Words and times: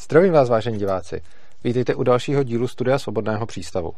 Zdravím 0.00 0.32
vás, 0.32 0.48
vážení 0.48 0.78
diváci. 0.78 1.22
Vítejte 1.64 1.94
u 1.94 2.02
dalšího 2.02 2.42
dílu 2.42 2.68
Studia 2.68 2.98
Svobodného 2.98 3.46
přístavu. 3.46 3.94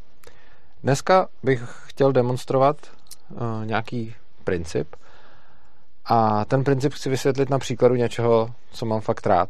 Dneska 0.83 1.29
bych 1.43 1.63
chtěl 1.87 2.13
demonstrovat 2.13 2.77
uh, 3.31 3.39
nějaký 3.65 4.15
princip 4.45 4.97
a 6.05 6.45
ten 6.45 6.65
princip 6.65 6.93
chci 6.93 7.11
vysvětlit 7.11 7.51
na 7.51 7.59
příkladu 7.59 7.95
něčeho, 7.95 8.51
co 8.71 8.87
mám 8.87 9.01
fakt 9.01 9.27
rád. 9.27 9.49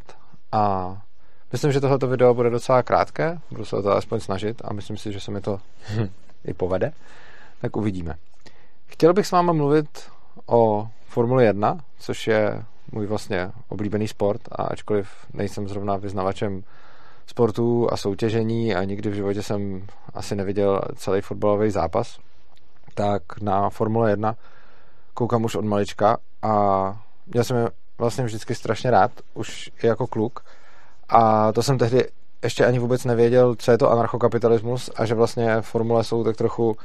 A 0.51 0.95
myslím, 1.51 1.71
že 1.71 1.81
tohleto 1.81 2.07
video 2.07 2.33
bude 2.33 2.49
docela 2.49 2.83
krátké, 2.83 3.39
budu 3.51 3.65
se 3.65 3.75
o 3.75 3.81
to 3.81 3.91
aspoň 3.91 4.19
snažit 4.19 4.61
a 4.65 4.73
myslím 4.73 4.97
si, 4.97 5.13
že 5.13 5.19
se 5.19 5.31
mi 5.31 5.41
to 5.41 5.59
i 6.45 6.53
povede. 6.53 6.91
Tak 7.61 7.77
uvidíme. 7.77 8.15
Chtěl 8.87 9.13
bych 9.13 9.27
s 9.27 9.31
vámi 9.31 9.53
mluvit 9.53 10.09
o 10.45 10.89
Formuli 11.05 11.45
1, 11.45 11.79
což 11.99 12.27
je 12.27 12.63
můj 12.91 13.05
vlastně 13.05 13.51
oblíbený 13.69 14.07
sport 14.07 14.41
a 14.51 14.63
ačkoliv 14.63 15.09
nejsem 15.33 15.67
zrovna 15.67 15.97
vyznavačem 15.97 16.63
sportů 17.27 17.93
a 17.93 17.97
soutěžení 17.97 18.75
a 18.75 18.83
nikdy 18.83 19.09
v 19.09 19.13
životě 19.13 19.43
jsem 19.43 19.87
asi 20.13 20.35
neviděl 20.35 20.81
celý 20.95 21.21
fotbalový 21.21 21.71
zápas, 21.71 22.19
tak 22.93 23.21
na 23.41 23.69
Formule 23.69 24.09
1 24.09 24.35
koukám 25.13 25.43
už 25.43 25.55
od 25.55 25.65
malička 25.65 26.17
a 26.41 26.53
měl 27.27 27.43
jsem 27.43 27.57
je 27.57 27.69
vlastně 27.97 28.23
vždycky 28.23 28.55
strašně 28.55 28.91
rád, 28.91 29.11
už 29.33 29.71
i 29.83 29.87
jako 29.87 30.07
kluk. 30.07 30.45
A 31.09 31.51
to 31.51 31.63
jsem 31.63 31.77
tehdy 31.77 32.07
ještě 32.43 32.65
ani 32.65 32.79
vůbec 32.79 33.05
nevěděl, 33.05 33.55
co 33.55 33.71
je 33.71 33.77
to 33.77 33.91
anarchokapitalismus 33.91 34.89
a 34.95 35.05
že 35.05 35.15
vlastně 35.15 35.61
formule 35.61 36.03
jsou 36.03 36.23
tak 36.23 36.37
trochu 36.37 36.77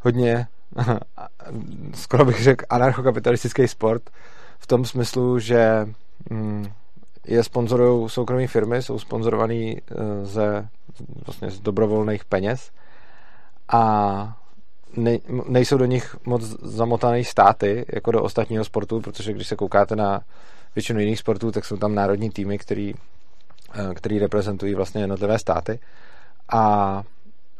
hodně, 0.00 0.46
skoro 1.94 2.24
bych 2.24 2.42
řekl, 2.42 2.64
anarchokapitalistický 2.70 3.68
sport, 3.68 4.02
v 4.58 4.66
tom 4.66 4.84
smyslu, 4.84 5.38
že 5.38 5.88
mm, 6.30 6.66
je 7.26 7.44
sponzorují 7.44 8.10
soukromé 8.10 8.46
firmy, 8.46 8.82
jsou 8.82 8.98
sponzorovaný 8.98 9.78
eh, 9.78 9.94
ze 10.26 10.68
vlastně 11.26 11.50
z 11.50 11.60
dobrovolných 11.60 12.24
peněz 12.24 12.70
a 13.68 14.36
ne, 14.96 15.18
nejsou 15.48 15.76
do 15.76 15.84
nich 15.84 16.16
moc 16.24 16.42
zamotané 16.62 17.24
státy, 17.24 17.86
jako 17.92 18.10
do 18.10 18.22
ostatního 18.22 18.64
sportu, 18.64 19.00
protože 19.00 19.32
když 19.32 19.48
se 19.48 19.56
koukáte 19.56 19.96
na 19.96 20.20
většinu 20.74 21.00
jiných 21.00 21.18
sportů, 21.18 21.52
tak 21.52 21.64
jsou 21.64 21.76
tam 21.76 21.94
národní 21.94 22.30
týmy, 22.30 22.58
který, 22.58 22.94
eh, 23.74 23.94
který 23.94 24.18
reprezentují 24.18 24.74
vlastně 24.74 25.00
jednotlivé 25.00 25.38
státy. 25.38 25.78
A 26.52 27.02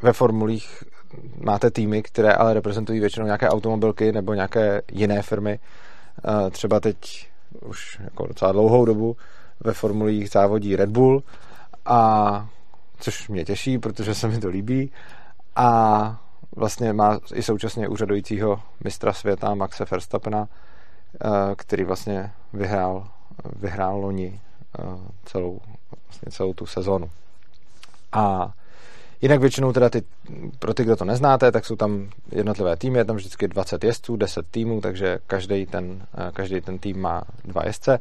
ve 0.02 0.12
formulích 0.12 0.84
máte 1.40 1.70
týmy, 1.70 2.02
které 2.02 2.32
ale 2.32 2.54
reprezentují 2.54 3.00
většinou 3.00 3.26
nějaké 3.26 3.48
automobilky 3.48 4.12
nebo 4.12 4.34
nějaké 4.34 4.82
jiné 4.92 5.22
firmy, 5.22 5.58
Třeba 6.50 6.80
teď 6.80 7.28
už 7.62 8.00
jako 8.04 8.26
docela 8.26 8.52
dlouhou 8.52 8.84
dobu 8.84 9.16
ve 9.60 9.72
formulích 9.72 10.30
závodí 10.30 10.76
Red 10.76 10.90
Bull, 10.90 11.22
a 11.84 12.48
což 13.00 13.28
mě 13.28 13.44
těší, 13.44 13.78
protože 13.78 14.14
se 14.14 14.28
mi 14.28 14.38
to 14.38 14.48
líbí. 14.48 14.92
A 15.56 16.20
vlastně 16.56 16.92
má 16.92 17.18
i 17.34 17.42
současně 17.42 17.88
úřadujícího 17.88 18.60
mistra 18.84 19.12
světa 19.12 19.54
Maxe 19.54 19.84
Verstappena, 19.90 20.48
který 21.56 21.84
vlastně 21.84 22.32
vyhrál, 22.52 23.08
vyhrál 23.56 23.96
loni 23.96 24.40
celou, 25.24 25.60
vlastně 26.06 26.32
celou 26.32 26.54
tu 26.54 26.66
sezonu. 26.66 27.10
A 28.12 28.52
Jinak 29.22 29.40
většinou 29.40 29.72
teda 29.72 29.90
ty, 29.90 30.02
pro 30.58 30.74
ty, 30.74 30.84
kdo 30.84 30.96
to 30.96 31.04
neznáte, 31.04 31.52
tak 31.52 31.66
jsou 31.66 31.76
tam 31.76 32.08
jednotlivé 32.32 32.76
týmy, 32.76 32.98
je 32.98 33.04
tam 33.04 33.16
vždycky 33.16 33.48
20 33.48 33.84
jezdců, 33.84 34.16
10 34.16 34.46
týmů, 34.50 34.80
takže 34.80 35.18
každý 35.26 35.66
ten, 35.66 36.02
eh, 36.18 36.30
každý 36.32 36.60
ten 36.60 36.78
tým 36.78 37.00
má 37.00 37.22
dva 37.44 37.62
jezdce, 37.66 37.98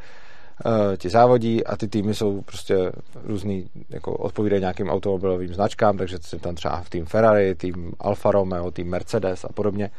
eh, 0.65 0.97
ti 0.97 1.09
závodí 1.09 1.65
a 1.65 1.77
ty 1.77 1.87
týmy 1.87 2.13
jsou 2.13 2.41
prostě 2.41 2.91
různý, 3.23 3.69
jako 3.89 4.13
odpovídají 4.13 4.59
nějakým 4.59 4.89
automobilovým 4.89 5.53
značkám, 5.53 5.97
takže 5.97 6.17
je 6.33 6.39
tam 6.39 6.55
třeba 6.55 6.81
v 6.81 6.89
tým 6.89 7.05
Ferrari, 7.05 7.55
tým 7.55 7.93
Alfa 7.99 8.31
Romeo, 8.31 8.71
tým 8.71 8.89
Mercedes 8.89 9.45
a 9.45 9.53
podobně. 9.53 9.89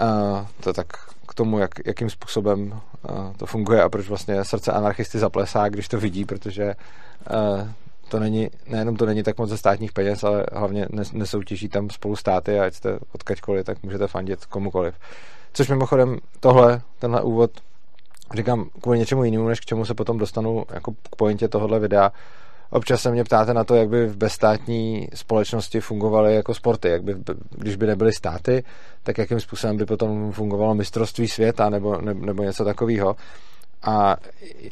Uh, 0.00 0.46
to 0.60 0.72
tak 0.72 0.86
k 1.28 1.34
tomu, 1.34 1.58
jak, 1.58 1.70
jakým 1.86 2.10
způsobem 2.10 2.80
to 3.36 3.46
funguje 3.46 3.82
a 3.82 3.88
proč 3.88 4.08
vlastně 4.08 4.44
srdce 4.44 4.72
anarchisty 4.72 5.18
zaplesá, 5.18 5.68
když 5.68 5.88
to 5.88 5.98
vidí, 5.98 6.24
protože 6.24 6.74
to 8.12 8.20
není, 8.20 8.50
nejenom 8.66 8.96
to 8.96 9.06
není 9.06 9.22
tak 9.22 9.38
moc 9.38 9.50
ze 9.50 9.56
státních 9.56 9.92
peněz, 9.92 10.24
ale 10.24 10.46
hlavně 10.52 10.86
nesoutěží 11.12 11.68
tam 11.68 11.90
spolu 11.90 12.16
státy 12.16 12.60
a 12.60 12.64
ať 12.64 12.74
jste 12.74 12.98
odkaďkoliv, 13.12 13.66
tak 13.66 13.82
můžete 13.82 14.06
fandit 14.06 14.46
komukoliv. 14.46 14.94
Což 15.52 15.68
mimochodem 15.68 16.18
tohle, 16.40 16.80
tenhle 16.98 17.22
úvod 17.22 17.50
říkám 18.34 18.70
kvůli 18.80 18.98
něčemu 18.98 19.24
jinému, 19.24 19.48
než 19.48 19.60
k 19.60 19.64
čemu 19.64 19.84
se 19.84 19.94
potom 19.94 20.18
dostanu 20.18 20.64
jako 20.74 20.92
k 20.92 21.16
pointě 21.16 21.48
tohohle 21.48 21.78
videa. 21.78 22.12
Občas 22.70 23.02
se 23.02 23.10
mě 23.10 23.24
ptáte 23.24 23.54
na 23.54 23.64
to, 23.64 23.74
jak 23.74 23.88
by 23.88 24.06
v 24.06 24.16
bezstátní 24.16 25.08
společnosti 25.14 25.80
fungovaly 25.80 26.34
jako 26.34 26.54
sporty, 26.54 26.88
jak 26.88 27.02
by, 27.02 27.14
když 27.50 27.76
by 27.76 27.86
nebyly 27.86 28.12
státy, 28.12 28.64
tak 29.02 29.18
jakým 29.18 29.40
způsobem 29.40 29.76
by 29.76 29.86
potom 29.86 30.32
fungovalo 30.32 30.74
mistrovství 30.74 31.28
světa 31.28 31.70
nebo, 31.70 32.00
nebo 32.00 32.42
něco 32.42 32.64
takového 32.64 33.16
a 33.82 34.16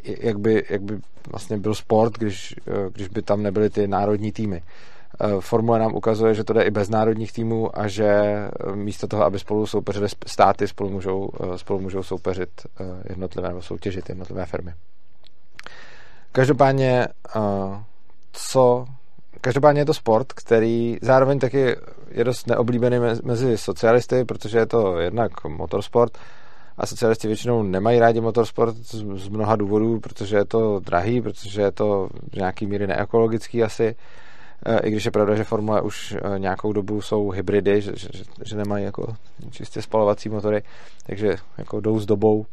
jak 0.05 0.39
by, 0.39 0.65
jak 0.71 0.83
by 0.83 0.99
vlastně 1.31 1.59
byl 1.59 1.75
sport, 1.75 2.19
když, 2.19 2.55
když 2.93 3.09
by 3.09 3.23
tam 3.23 3.43
nebyly 3.43 3.71
ty 3.71 3.89
národní 3.89 4.33
týmy. 4.33 4.63
E, 5.21 5.41
Formule 5.41 5.79
nám 5.79 5.95
ukazuje, 5.95 6.35
že 6.35 6.45
to 6.45 6.53
jde 6.53 6.63
i 6.63 6.71
bez 6.71 6.89
národních 6.89 7.33
týmů 7.33 7.79
a 7.79 7.89
že 7.89 8.23
místo 8.75 9.07
toho, 9.07 9.25
aby 9.25 9.39
spolu 9.39 9.67
soupeřili 9.67 10.09
státy, 10.27 10.69
spolu 10.69 10.91
můžou, 10.91 11.31
spolu 11.57 11.81
můžou 11.81 12.03
soupeřit 12.03 12.51
jednotlivé 13.09 13.49
nebo 13.49 13.63
soutěžit 13.63 14.09
jednotlivé 14.09 14.47
firmy. 14.47 14.75
Každopádně, 16.33 17.09
co 18.33 18.87
Každopádně 19.41 19.81
je 19.81 19.85
to 19.85 19.95
sport, 19.95 20.33
který 20.33 20.97
zároveň 21.03 21.39
taky 21.39 21.77
je 22.11 22.25
dost 22.25 22.47
neoblíbený 22.47 22.97
mezi 23.25 23.59
socialisty, 23.59 24.25
protože 24.25 24.59
je 24.59 24.67
to 24.67 24.99
jednak 24.99 25.45
motorsport, 25.45 26.19
a 26.81 26.87
socialisti 26.87 27.27
většinou 27.27 27.63
nemají 27.63 27.99
rádi 27.99 28.21
motorsport 28.21 28.77
z, 28.77 29.29
mnoha 29.29 29.57
důvodů, 29.57 30.01
protože 30.01 30.37
je 30.37 30.45
to 30.45 30.81
drahý, 30.81 31.21
protože 31.21 31.63
je 31.63 31.73
to 31.73 32.09
v 32.33 32.37
nějaký 32.37 32.67
míry 32.67 32.87
neekologický 32.87 33.63
asi, 33.63 33.97
e, 34.67 34.81
i 34.81 34.91
když 34.91 35.05
je 35.05 35.11
pravda, 35.11 35.35
že 35.35 35.45
Formule 35.45 35.83
už 35.83 36.13
e, 36.13 36.39
nějakou 36.39 36.73
dobu 36.73 37.03
jsou 37.03 37.31
hybridy, 37.31 37.81
že, 37.81 37.93
že, 37.97 38.09
že 38.45 38.57
nemají 38.57 38.85
jako 38.85 39.17
čistě 39.51 39.83
spalovací 39.83 40.29
motory, 40.29 40.63
takže 41.07 41.37
jako 41.59 41.81
jdou 41.81 42.01
s 42.01 42.07
dobou. 42.07 42.47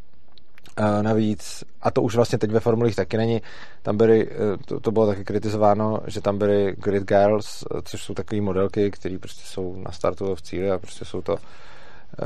E, 0.77 1.03
navíc, 1.03 1.63
a 1.81 1.91
to 1.91 2.01
už 2.01 2.15
vlastně 2.15 2.37
teď 2.37 2.51
ve 2.51 2.59
formulích 2.59 2.95
taky 2.95 3.17
není, 3.17 3.41
tam 3.81 3.97
byly, 3.97 4.29
to, 4.65 4.79
to 4.79 4.91
bylo 4.91 5.07
taky 5.07 5.23
kritizováno, 5.23 5.99
že 6.07 6.21
tam 6.21 6.37
byly 6.37 6.75
grid 6.77 7.03
girls, 7.03 7.63
což 7.83 8.03
jsou 8.03 8.13
takové 8.13 8.41
modelky, 8.41 8.91
které 8.91 9.19
prostě 9.19 9.41
jsou 9.45 9.75
na 9.75 9.91
startu 9.91 10.35
v 10.35 10.41
cíli 10.41 10.71
a 10.71 10.77
prostě 10.77 11.05
jsou 11.05 11.21
to 11.21 11.37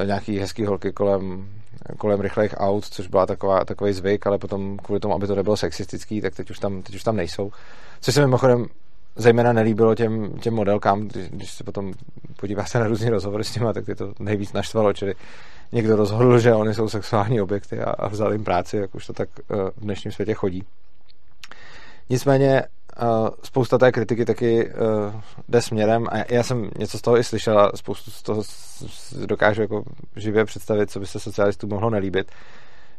nějaký 0.05 0.39
hezký 0.39 0.65
holky 0.65 0.91
kolem 0.91 1.49
kolem 1.97 2.21
rychlých 2.21 2.53
aut, 2.57 2.85
což 2.85 3.07
byla 3.07 3.25
taková, 3.25 3.65
takový 3.65 3.93
zvyk, 3.93 4.27
ale 4.27 4.37
potom 4.37 4.77
kvůli 4.77 4.99
tomu, 4.99 5.13
aby 5.13 5.27
to 5.27 5.35
nebylo 5.35 5.57
sexistický, 5.57 6.21
tak 6.21 6.35
teď 6.35 6.49
už 6.49 6.59
tam, 6.59 6.81
teď 6.81 6.95
už 6.95 7.03
tam 7.03 7.15
nejsou. 7.15 7.51
Což 8.01 8.13
se 8.13 8.21
mimochodem 8.21 8.65
zejména 9.15 9.53
nelíbilo 9.53 9.95
těm, 9.95 10.33
těm 10.39 10.53
modelkám, 10.53 11.07
když, 11.07 11.29
když 11.29 11.51
se 11.51 11.63
potom 11.63 11.93
podíváte 12.39 12.79
na 12.79 12.87
různý 12.87 13.09
rozhovory 13.09 13.43
s 13.43 13.55
nimi, 13.55 13.73
tak 13.73 13.87
je 13.87 13.95
to 13.95 14.13
nejvíc 14.19 14.53
naštvalo, 14.53 14.93
čili 14.93 15.13
někdo 15.71 15.95
rozhodl, 15.95 16.39
že 16.39 16.53
oni 16.53 16.73
jsou 16.73 16.89
sexuální 16.89 17.41
objekty 17.41 17.79
a, 17.79 17.89
a 17.89 18.07
vzal 18.07 18.31
jim 18.31 18.43
práci, 18.43 18.77
jak 18.77 18.95
už 18.95 19.07
to 19.07 19.13
tak 19.13 19.29
uh, 19.47 19.57
v 19.77 19.81
dnešním 19.81 20.11
světě 20.11 20.33
chodí. 20.33 20.63
Nicméně 22.09 22.63
uh, 23.01 23.29
spousta 23.43 23.77
té 23.77 23.91
kritiky 23.91 24.25
taky 24.25 24.69
uh, 24.69 25.21
jde 25.49 25.61
směrem 25.61 26.07
a 26.11 26.33
já 26.33 26.43
jsem 26.43 26.69
něco 26.77 26.97
z 26.97 27.01
toho 27.01 27.17
i 27.17 27.23
slyšel 27.23 27.59
a 27.59 27.71
spoustu 27.75 28.11
z 28.11 28.21
toho 28.21 28.43
dokážu 29.25 29.61
jako 29.61 29.83
živě 30.15 30.45
představit, 30.45 30.91
co 30.91 30.99
by 30.99 31.05
se 31.05 31.19
socialistům 31.19 31.69
mohlo 31.69 31.89
nelíbit, 31.89 32.31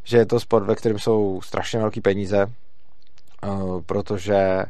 že 0.03 0.17
je 0.17 0.25
to 0.25 0.39
sport, 0.39 0.63
ve 0.63 0.75
kterém 0.75 0.99
jsou 0.99 1.41
strašně 1.43 1.79
velké 1.79 2.01
peníze, 2.01 2.45
uh, 3.47 3.81
protože 3.81 4.63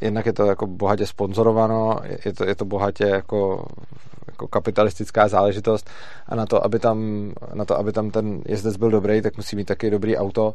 jednak 0.00 0.26
je 0.26 0.32
to 0.32 0.46
jako 0.46 0.66
bohatě 0.66 1.06
sponzorováno, 1.06 2.00
je 2.24 2.32
to, 2.32 2.44
je 2.48 2.54
to 2.54 2.64
bohatě 2.64 3.04
jako, 3.04 3.66
jako 4.26 4.48
kapitalistická 4.48 5.28
záležitost 5.28 5.90
a 6.26 6.34
na 6.34 6.46
to, 6.46 6.64
aby 6.64 6.78
tam, 6.78 7.30
na 7.54 7.64
to, 7.64 7.78
aby 7.78 7.92
tam 7.92 8.10
ten 8.10 8.42
jezdec 8.46 8.76
byl 8.76 8.90
dobrý, 8.90 9.22
tak 9.22 9.36
musí 9.36 9.56
mít 9.56 9.64
taky 9.64 9.90
dobrý 9.90 10.16
auto 10.16 10.54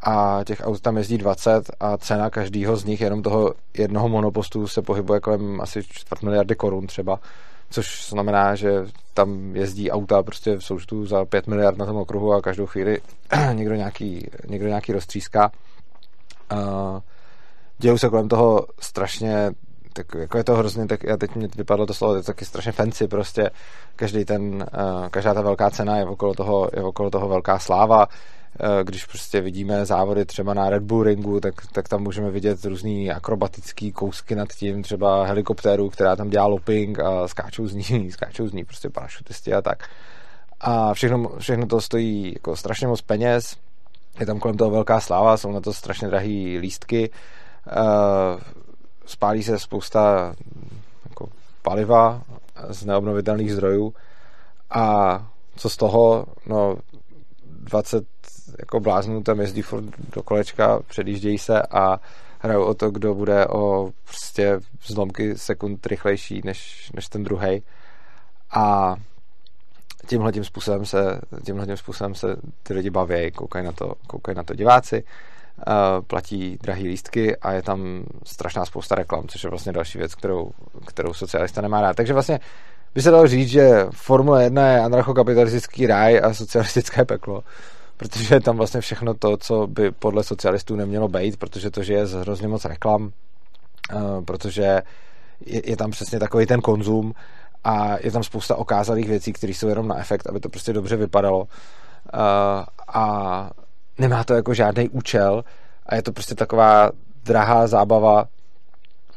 a 0.00 0.40
těch 0.44 0.60
aut 0.64 0.80
tam 0.80 0.96
jezdí 0.96 1.18
20 1.18 1.70
a 1.80 1.96
cena 1.96 2.30
každého 2.30 2.76
z 2.76 2.84
nich, 2.84 3.00
jenom 3.00 3.22
toho 3.22 3.54
jednoho 3.78 4.08
monopostu 4.08 4.68
se 4.68 4.82
pohybuje 4.82 5.20
kolem 5.20 5.60
asi 5.60 5.82
čtvrt 5.82 6.22
miliardy 6.22 6.54
korun 6.54 6.86
třeba, 6.86 7.20
což 7.70 8.08
znamená, 8.08 8.54
že 8.54 8.70
tam 9.14 9.56
jezdí 9.56 9.90
auta 9.90 10.22
prostě 10.22 10.56
v 10.56 10.64
součtu 10.64 11.06
za 11.06 11.24
5 11.24 11.46
miliard 11.46 11.78
na 11.78 11.86
tom 11.86 11.96
okruhu 11.96 12.32
a 12.32 12.42
každou 12.42 12.66
chvíli 12.66 13.00
někdo 13.52 13.74
nějaký, 13.74 14.30
někdo 14.48 14.68
nějaký 14.68 14.92
roztříská. 14.92 15.50
Dějou 17.78 17.98
se 17.98 18.08
kolem 18.08 18.28
toho 18.28 18.66
strašně 18.80 19.50
tak 19.92 20.06
jako 20.18 20.38
je 20.38 20.44
to 20.44 20.56
hrozně, 20.56 20.86
tak 20.86 21.04
já 21.04 21.16
teď 21.16 21.34
mě 21.34 21.48
vypadlo 21.56 21.86
to 21.86 21.94
slovo, 21.94 22.14
je 22.14 22.20
to 22.20 22.26
taky 22.26 22.44
strašně 22.44 22.72
fancy 22.72 23.08
prostě, 23.08 23.50
každý 23.96 24.24
ten, 24.24 24.54
uh, 24.54 25.08
každá 25.10 25.34
ta 25.34 25.40
velká 25.40 25.70
cena 25.70 25.96
je 25.96 26.04
okolo 26.04 26.34
toho, 26.34 26.70
je 26.76 26.82
okolo 26.82 27.10
toho 27.10 27.28
velká 27.28 27.58
sláva, 27.58 28.06
Eh, 28.06 28.37
když 28.82 29.04
prostě 29.04 29.40
vidíme 29.40 29.86
závody 29.86 30.24
třeba 30.24 30.54
na 30.54 30.70
Red 30.70 30.82
Bull 30.82 31.02
ringu, 31.02 31.40
tak, 31.40 31.54
tak 31.72 31.88
tam 31.88 32.02
můžeme 32.02 32.30
vidět 32.30 32.64
různý 32.64 33.10
akrobatický 33.10 33.92
kousky 33.92 34.34
nad 34.34 34.48
tím, 34.48 34.82
třeba 34.82 35.24
helikoptéru, 35.24 35.90
která 35.90 36.16
tam 36.16 36.30
dělá 36.30 36.46
looping 36.46 37.00
a 37.00 37.28
skáčou 37.28 37.66
z 37.66 37.74
ní, 37.74 38.10
skáčou 38.12 38.48
z 38.48 38.52
ní 38.52 38.64
prostě 38.64 38.90
parašutisti 38.90 39.54
a 39.54 39.62
tak. 39.62 39.88
A 40.60 40.94
všechno, 40.94 41.32
všechno 41.38 41.66
to 41.66 41.80
stojí 41.80 42.32
jako 42.32 42.56
strašně 42.56 42.86
moc 42.86 43.00
peněz, 43.00 43.56
je 44.20 44.26
tam 44.26 44.38
kolem 44.38 44.56
toho 44.56 44.70
velká 44.70 45.00
sláva, 45.00 45.36
jsou 45.36 45.52
na 45.52 45.60
to 45.60 45.72
strašně 45.72 46.08
drahý 46.08 46.58
lístky, 46.58 47.10
uh, 47.10 48.40
spálí 49.06 49.42
se 49.42 49.58
spousta 49.58 50.34
jako 51.08 51.28
paliva 51.62 52.22
z 52.68 52.84
neobnovitelných 52.84 53.52
zdrojů. 53.52 53.94
A 54.70 55.26
co 55.56 55.70
z 55.70 55.76
toho, 55.76 56.26
no 56.46 56.76
20 57.46 58.04
jako 58.58 58.80
bláznů 58.80 59.22
tam 59.22 59.40
jezdí 59.40 59.62
furt 59.62 59.84
do 60.14 60.22
kolečka, 60.22 60.80
předjíždějí 60.86 61.38
se 61.38 61.62
a 61.62 62.00
hrajou 62.40 62.64
o 62.64 62.74
to, 62.74 62.90
kdo 62.90 63.14
bude 63.14 63.46
o 63.46 63.90
prostě 64.04 64.60
zlomky 64.86 65.38
sekund 65.38 65.86
rychlejší 65.86 66.40
než, 66.44 66.90
než 66.94 67.08
ten 67.08 67.24
druhý. 67.24 67.62
A 68.50 68.96
tímhle 70.06 70.32
tím 70.32 70.44
způsobem 70.44 70.86
se, 70.86 71.20
tímhle 71.44 71.66
tím 71.66 71.76
způsobem 71.76 72.14
se 72.14 72.36
ty 72.62 72.74
lidi 72.74 72.90
baví, 72.90 73.30
koukají 73.30 73.64
na 73.64 73.72
to, 73.72 73.92
koukají 74.06 74.36
na 74.36 74.42
to 74.42 74.54
diváci, 74.54 75.04
uh, 75.04 76.04
platí 76.06 76.58
drahý 76.62 76.88
lístky 76.88 77.36
a 77.36 77.52
je 77.52 77.62
tam 77.62 78.04
strašná 78.24 78.64
spousta 78.64 78.94
reklam, 78.94 79.28
což 79.28 79.44
je 79.44 79.50
vlastně 79.50 79.72
další 79.72 79.98
věc, 79.98 80.14
kterou, 80.14 80.50
kterou 80.86 81.14
socialista 81.14 81.60
nemá 81.60 81.80
rád. 81.80 81.96
Takže 81.96 82.12
vlastně 82.12 82.40
by 82.94 83.02
se 83.02 83.10
dalo 83.10 83.26
říct, 83.26 83.48
že 83.48 83.86
Formule 83.90 84.44
1 84.44 84.68
je 84.68 84.80
anarchokapitalistický 84.80 85.86
ráj 85.86 86.20
a 86.24 86.34
socialistické 86.34 87.04
peklo, 87.04 87.44
protože 87.98 88.34
je 88.34 88.40
tam 88.40 88.56
vlastně 88.56 88.80
všechno 88.80 89.14
to, 89.14 89.36
co 89.36 89.66
by 89.66 89.90
podle 89.90 90.24
socialistů 90.24 90.76
nemělo 90.76 91.08
být, 91.08 91.36
protože 91.36 91.70
to, 91.70 91.82
že 91.82 91.94
je 91.94 92.06
hrozně 92.06 92.48
moc 92.48 92.64
reklam, 92.64 93.02
uh, 93.02 94.24
protože 94.24 94.82
je, 95.46 95.70
je 95.70 95.76
tam 95.76 95.90
přesně 95.90 96.18
takový 96.18 96.46
ten 96.46 96.60
konzum 96.60 97.14
a 97.64 97.96
je 98.00 98.10
tam 98.10 98.22
spousta 98.22 98.56
okázalých 98.56 99.08
věcí, 99.08 99.32
které 99.32 99.54
jsou 99.54 99.68
jenom 99.68 99.88
na 99.88 99.98
efekt, 99.98 100.26
aby 100.26 100.40
to 100.40 100.48
prostě 100.48 100.72
dobře 100.72 100.96
vypadalo 100.96 101.38
uh, 101.38 101.48
a 102.88 103.50
nemá 103.98 104.24
to 104.24 104.34
jako 104.34 104.54
žádný 104.54 104.88
účel 104.88 105.44
a 105.86 105.94
je 105.94 106.02
to 106.02 106.12
prostě 106.12 106.34
taková 106.34 106.90
drahá 107.24 107.66
zábava 107.66 108.24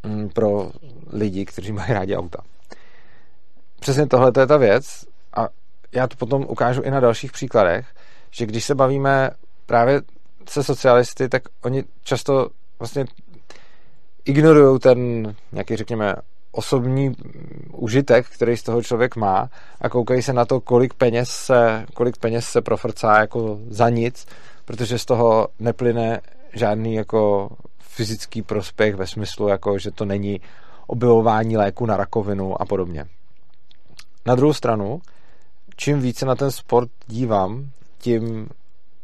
mm, 0.03 0.29
pro 0.29 0.71
lidi, 1.13 1.45
kteří 1.45 1.71
mají 1.71 1.93
rádi 1.93 2.15
auta. 2.15 2.39
Přesně 3.79 4.07
tohle 4.07 4.31
je 4.39 4.47
ta 4.47 4.57
věc 4.57 5.05
a 5.37 5.47
já 5.91 6.07
to 6.07 6.15
potom 6.17 6.45
ukážu 6.49 6.81
i 6.81 6.91
na 6.91 6.99
dalších 6.99 7.31
příkladech, 7.31 7.87
že 8.31 8.45
když 8.45 8.65
se 8.65 8.75
bavíme 8.75 9.29
právě 9.65 10.01
se 10.49 10.63
socialisty, 10.63 11.29
tak 11.29 11.43
oni 11.63 11.83
často 12.03 12.49
vlastně 12.79 13.05
ignorují 14.25 14.79
ten 14.79 15.23
nějaký, 15.51 15.75
řekněme, 15.75 16.15
osobní 16.51 17.15
užitek, 17.71 18.27
který 18.27 18.57
z 18.57 18.63
toho 18.63 18.83
člověk 18.83 19.15
má 19.15 19.49
a 19.81 19.89
koukají 19.89 20.21
se 20.21 20.33
na 20.33 20.45
to, 20.45 20.59
kolik 20.59 20.93
peněz 20.93 21.29
se, 21.29 21.85
kolik 21.93 22.17
peněz 22.17 22.45
se 22.45 22.61
profrcá 22.61 23.19
jako 23.19 23.59
za 23.69 23.89
nic, 23.89 24.27
protože 24.65 24.99
z 24.99 25.05
toho 25.05 25.47
neplyne 25.59 26.21
žádný 26.53 26.95
jako 26.95 27.49
fyzický 27.79 28.41
prospěch 28.41 28.95
ve 28.95 29.07
smyslu, 29.07 29.47
jako 29.47 29.77
že 29.77 29.91
to 29.91 30.05
není 30.05 30.41
objevování 30.87 31.57
léku 31.57 31.85
na 31.85 31.97
rakovinu 31.97 32.61
a 32.61 32.65
podobně. 32.65 33.05
Na 34.25 34.35
druhou 34.35 34.53
stranu, 34.53 35.01
čím 35.75 36.01
více 36.01 36.25
na 36.25 36.35
ten 36.35 36.51
sport 36.51 36.89
dívám, 37.07 37.69
tím 38.01 38.49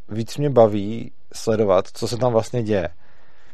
víc 0.10 0.38
mě 0.38 0.50
baví 0.50 1.12
sledovat, 1.34 1.88
co 1.94 2.08
se 2.08 2.18
tam 2.18 2.32
vlastně 2.32 2.64
děje 2.64 2.90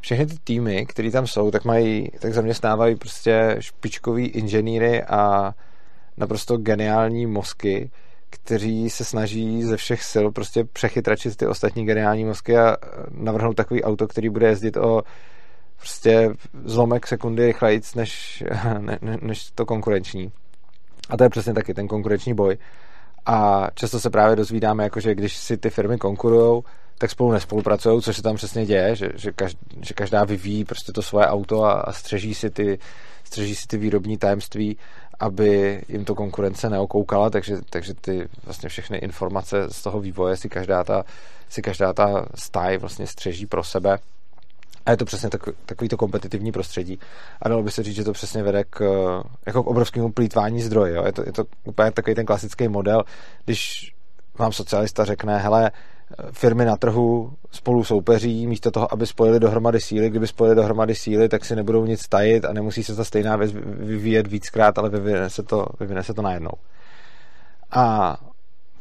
všechny 0.04 0.25
ty 0.25 0.36
týmy, 0.44 0.86
které 0.86 1.12
tam 1.12 1.28
jsou, 1.28 1.51
tak 1.51 1.66
mají, 1.66 2.12
tak 2.19 2.34
zaměstnávají 2.34 2.95
prostě 2.95 3.56
špičkový 3.60 4.25
inženýry 4.28 5.04
a 5.04 5.54
naprosto 6.18 6.57
geniální 6.57 7.25
mozky, 7.25 7.92
kteří 8.30 8.90
se 8.90 9.06
snaží 9.06 9.63
ze 9.63 9.78
všech 9.78 10.04
sil 10.12 10.25
prostě 10.31 10.63
přechytračit 10.63 11.38
ty 11.38 11.48
ostatní 11.48 11.86
geniální 11.86 12.25
mozky 12.25 12.57
a 12.57 12.78
navrhnout 13.12 13.54
takový 13.54 13.84
auto, 13.84 14.07
který 14.07 14.30
bude 14.30 14.48
jezdit 14.48 14.78
o 14.78 15.01
prostě 15.78 16.30
zlomek 16.66 17.07
sekundy 17.07 17.45
rychleji 17.45 17.81
než, 17.95 18.44
ne, 18.80 19.00
ne, 19.01 19.18
než 19.22 19.51
to 19.51 19.66
konkurenční. 19.66 20.31
A 21.10 21.18
to 21.18 21.24
je 21.24 21.30
přesně 21.30 21.54
taky 21.54 21.74
ten 21.74 21.88
konkurenční 21.88 22.34
boj. 22.34 22.57
A 23.25 23.67
často 23.73 23.99
se 23.99 24.09
právě 24.09 24.35
dozvídáme, 24.35 24.83
jako, 24.83 24.99
že 24.99 25.15
když 25.15 25.37
si 25.37 25.57
ty 25.57 25.69
firmy 25.69 25.97
konkurujou, 25.97 26.63
tak 26.97 27.11
spolu 27.11 27.31
nespolupracují, 27.31 28.01
což 28.01 28.15
se 28.15 28.21
tam 28.21 28.35
přesně 28.35 28.65
děje, 28.65 28.95
že, 28.95 29.09
že, 29.15 29.31
každá, 29.31 29.59
že 29.81 29.93
každá 29.93 30.23
vyvíjí 30.23 30.65
prostě 30.65 30.91
to 30.91 31.01
svoje 31.01 31.27
auto 31.27 31.63
a, 31.63 31.71
a 31.71 31.93
střeží, 31.93 32.33
si 32.33 32.49
ty, 32.49 32.79
střeží 33.23 33.55
si 33.55 33.67
ty 33.67 33.77
výrobní 33.77 34.17
tajemství, 34.17 34.77
aby 35.19 35.81
jim 35.87 36.05
to 36.05 36.15
konkurence 36.15 36.69
neokoukala, 36.69 37.29
takže, 37.29 37.57
takže 37.69 37.93
ty 37.93 38.27
vlastně 38.45 38.69
všechny 38.69 38.97
informace 38.97 39.69
z 39.69 39.83
toho 39.83 39.99
vývoje 39.99 40.37
si 40.37 40.49
každá 40.49 40.83
ta, 40.83 41.03
si 41.49 41.61
každá 41.61 41.93
ta 41.93 42.25
stáj 42.35 42.77
vlastně 42.77 43.07
střeží 43.07 43.45
pro 43.45 43.63
sebe. 43.63 43.97
A 44.85 44.91
je 44.91 44.97
to 44.97 45.06
přesně 45.06 45.30
takový, 45.30 45.56
takový 45.65 45.89
to 45.89 45.97
kompetitivní 45.97 46.51
prostředí. 46.51 47.00
A 47.41 47.50
dalo 47.50 47.63
by 47.63 47.71
se 47.71 47.83
říct, 47.83 47.95
že 47.95 48.03
to 48.03 48.13
přesně 48.13 48.44
vede 48.44 48.63
k, 48.63 48.81
jako 49.45 49.63
k 49.63 49.68
obrovskému 49.68 50.12
plítvání 50.12 50.62
zdroje. 50.62 51.01
Je, 51.06 51.12
to, 51.12 51.24
je 51.25 51.31
to 51.31 51.44
úplně 51.63 51.91
takový 51.91 52.15
ten 52.15 52.25
klasický 52.25 52.68
model, 52.68 53.03
když 53.45 53.94
vám 54.39 54.51
socialista 54.51 55.06
řekne, 55.06 55.38
hele, 55.38 55.71
firmy 56.31 56.65
na 56.65 56.77
trhu 56.77 57.33
spolu 57.51 57.83
soupeří, 57.83 58.47
místo 58.47 58.71
toho, 58.71 58.94
aby 58.94 59.07
spojili 59.07 59.39
dohromady 59.39 59.80
síly. 59.81 60.09
Kdyby 60.09 60.27
spojili 60.27 60.56
dohromady 60.56 60.95
síly, 60.95 61.30
tak 61.30 61.45
si 61.45 61.56
nebudou 61.56 61.85
nic 61.85 62.07
tajit 62.07 62.45
a 62.45 62.53
nemusí 62.53 62.83
se 62.83 62.95
ta 62.95 63.03
stejná 63.03 63.35
věc 63.35 63.51
vyvíjet 63.65 64.27
víckrát, 64.27 64.77
ale 64.77 64.89
vyvine 64.89 65.30
se 65.30 65.44
to, 65.44 65.65
vyvine 65.80 66.03
se 66.03 66.13
to 66.13 66.21
najednou. 66.21 66.51
A 67.71 68.18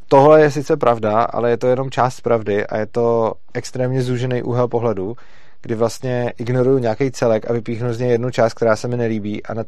tohle 0.08 0.42
je 0.42 0.50
sice 0.50 0.76
pravda, 0.76 1.22
ale 1.22 1.50
je 1.50 1.56
to 1.56 1.66
jenom 1.66 1.90
část 1.90 2.20
pravdy 2.20 2.66
a 2.66 2.76
je 2.78 2.86
to 2.86 3.32
extrémně 3.54 4.02
zúžený 4.02 4.42
úhel 4.42 4.68
pohledu, 4.68 5.16
kdy 5.62 5.74
vlastně 5.74 6.32
ignoruju 6.38 6.78
nějaký 6.78 7.10
celek 7.10 7.50
a 7.50 7.52
vypíchnu 7.52 7.94
z 7.94 7.98
něj 7.98 8.10
jednu 8.10 8.30
část, 8.30 8.54
která 8.54 8.76
se 8.76 8.88
mi 8.88 8.96
nelíbí 8.96 9.42
a 9.46 9.54
na 9.54 9.64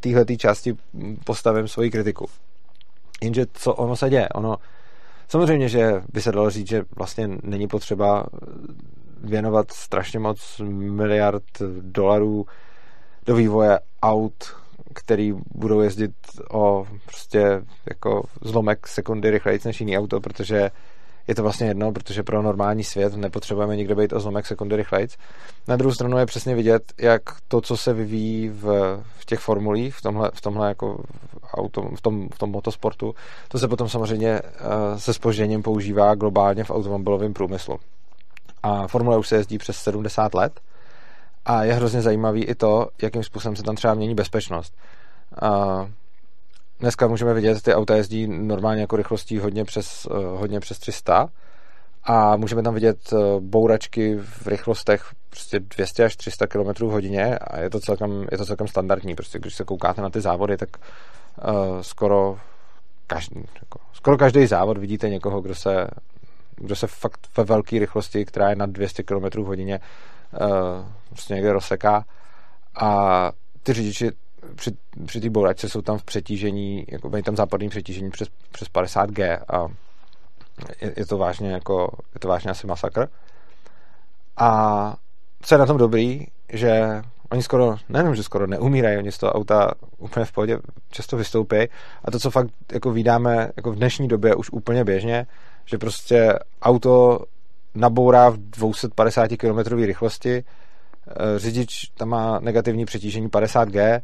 téhle 0.00 0.24
části 0.36 0.76
postavím 1.24 1.68
svoji 1.68 1.90
kritiku. 1.90 2.26
Jenže 3.22 3.46
co 3.52 3.74
ono 3.74 3.96
se 3.96 4.10
děje? 4.10 4.28
Ono 4.28 4.56
Samozřejmě, 5.28 5.68
že 5.68 6.02
by 6.12 6.22
se 6.22 6.32
dalo 6.32 6.50
říct, 6.50 6.68
že 6.68 6.84
vlastně 6.96 7.28
není 7.42 7.68
potřeba 7.68 8.26
věnovat 9.24 9.72
strašně 9.72 10.18
moc 10.18 10.60
miliard 10.68 11.44
dolarů 11.80 12.46
do 13.26 13.34
vývoje 13.34 13.80
aut, 14.02 14.56
který 14.94 15.34
budou 15.54 15.80
jezdit 15.80 16.12
o 16.50 16.86
prostě 17.06 17.62
jako 17.90 18.22
zlomek 18.42 18.88
sekundy 18.88 19.30
rychleji 19.30 19.60
než 19.64 19.80
jiný 19.80 19.98
auto, 19.98 20.20
protože 20.20 20.70
je 21.28 21.34
to 21.34 21.42
vlastně 21.42 21.66
jedno, 21.66 21.92
protože 21.92 22.22
pro 22.22 22.42
normální 22.42 22.84
svět 22.84 23.16
nepotřebujeme 23.16 23.76
nikde 23.76 23.94
být 23.94 24.12
o 24.12 24.20
zlomek 24.20 24.46
sekundy 24.46 24.76
rychlejc. 24.76 25.16
Na 25.68 25.76
druhou 25.76 25.94
stranu 25.94 26.18
je 26.18 26.26
přesně 26.26 26.54
vidět, 26.54 26.92
jak 26.98 27.22
to, 27.48 27.60
co 27.60 27.76
se 27.76 27.92
vyvíjí 27.92 28.48
v, 28.48 28.64
v 29.18 29.24
těch 29.24 29.38
formulích, 29.38 29.94
v 29.94 30.02
tomhle, 30.02 30.30
v 30.34 30.40
tomhle 30.40 30.68
jako 30.68 31.02
auto, 31.52 31.82
v, 31.82 32.00
tom, 32.00 32.28
v 32.34 32.38
tom 32.38 32.50
motosportu, 32.50 33.14
to 33.48 33.58
se 33.58 33.68
potom 33.68 33.88
samozřejmě 33.88 34.40
uh, 34.42 34.98
se 34.98 35.14
spožděním 35.14 35.62
používá 35.62 36.14
globálně 36.14 36.64
v 36.64 36.70
automobilovém 36.70 37.34
průmyslu. 37.34 37.78
A 38.62 38.86
formule 38.86 39.18
už 39.18 39.28
se 39.28 39.36
jezdí 39.36 39.58
přes 39.58 39.76
70 39.76 40.34
let 40.34 40.60
a 41.44 41.64
je 41.64 41.72
hrozně 41.72 42.02
zajímavý 42.02 42.44
i 42.44 42.54
to, 42.54 42.88
jakým 43.02 43.22
způsobem 43.22 43.56
se 43.56 43.62
tam 43.62 43.76
třeba 43.76 43.94
mění 43.94 44.14
bezpečnost. 44.14 44.74
Uh, 45.42 45.88
dneska 46.80 47.06
můžeme 47.06 47.34
vidět, 47.34 47.62
ty 47.62 47.74
auta 47.74 47.96
jezdí 47.96 48.26
normálně 48.26 48.80
jako 48.80 48.96
rychlostí 48.96 49.38
hodně 49.38 49.64
přes, 49.64 50.06
uh, 50.06 50.16
hodně 50.16 50.60
přes 50.60 50.78
300 50.78 51.28
a 52.04 52.36
můžeme 52.36 52.62
tam 52.62 52.74
vidět 52.74 52.98
bouračky 53.40 54.16
v 54.16 54.46
rychlostech 54.46 55.14
prostě 55.30 55.60
200 55.60 56.04
až 56.04 56.16
300 56.16 56.46
km 56.46 56.86
v 56.86 56.90
hodině 56.90 57.38
a 57.38 57.60
je 57.60 57.70
to 57.70 57.80
celkem, 57.80 58.26
je 58.32 58.38
to 58.38 58.46
celkem 58.46 58.68
standardní. 58.68 59.14
Prostě 59.14 59.38
když 59.38 59.54
se 59.54 59.64
koukáte 59.64 60.02
na 60.02 60.10
ty 60.10 60.20
závody, 60.20 60.56
tak 60.56 60.68
uh, 60.78 61.80
skoro, 61.80 62.38
každý, 63.06 63.40
jako, 63.62 63.78
skoro 63.92 64.18
každý 64.18 64.46
závod 64.46 64.78
vidíte 64.78 65.08
někoho, 65.08 65.40
kdo 65.40 65.54
se, 65.54 65.86
kdo 66.56 66.76
se 66.76 66.86
fakt 66.86 67.28
ve 67.36 67.44
velké 67.44 67.78
rychlosti, 67.78 68.24
která 68.24 68.50
je 68.50 68.56
nad 68.56 68.70
200 68.70 69.02
km 69.02 69.42
v 69.42 69.46
hodině, 69.46 69.80
uh, 70.40 70.86
prostě 71.08 71.34
někde 71.34 71.52
rozseká 71.52 72.04
a 72.74 73.32
ty 73.62 73.72
řidiči 73.72 74.10
při, 74.54 74.70
při 75.06 75.20
té 75.20 75.30
bouračce 75.30 75.68
jsou 75.68 75.82
tam 75.82 75.98
v 75.98 76.04
přetížení, 76.04 76.84
jako 76.88 77.10
mají 77.10 77.22
tam 77.22 77.36
západní 77.36 77.68
přetížení 77.68 78.10
přes, 78.10 78.28
přes 78.52 78.68
50G 78.68 79.38
a 79.48 79.68
je, 80.80 80.92
je, 80.96 81.06
to 81.06 81.18
vážně 81.18 81.52
jako, 81.52 81.90
je 82.14 82.20
to 82.20 82.28
vážně 82.28 82.50
asi 82.50 82.66
masakr. 82.66 83.08
A 84.36 84.96
co 85.42 85.54
je 85.54 85.58
na 85.58 85.66
tom 85.66 85.76
dobrý, 85.76 86.26
že 86.52 87.02
oni 87.30 87.42
skoro, 87.42 87.76
nejenom, 87.88 88.14
že 88.14 88.22
skoro 88.22 88.46
neumírají, 88.46 88.98
oni 88.98 89.12
z 89.12 89.18
toho 89.18 89.32
auta 89.32 89.70
úplně 89.98 90.26
v 90.26 90.32
pohodě 90.32 90.58
často 90.90 91.16
vystoupí 91.16 91.56
a 92.04 92.10
to, 92.10 92.18
co 92.18 92.30
fakt 92.30 92.50
jako 92.72 92.92
vydáme 92.92 93.50
jako 93.56 93.72
v 93.72 93.76
dnešní 93.76 94.08
době 94.08 94.34
už 94.34 94.50
úplně 94.50 94.84
běžně, 94.84 95.26
že 95.64 95.78
prostě 95.78 96.38
auto 96.62 97.24
nabourá 97.74 98.30
v 98.30 98.36
250 98.36 99.36
km 99.36 99.58
rychlosti, 99.84 100.44
eh, 101.08 101.38
řidič 101.38 101.84
tam 101.94 102.08
má 102.08 102.40
negativní 102.40 102.84
přetížení 102.84 103.28
50G, 103.28 103.80
eh, 103.80 104.02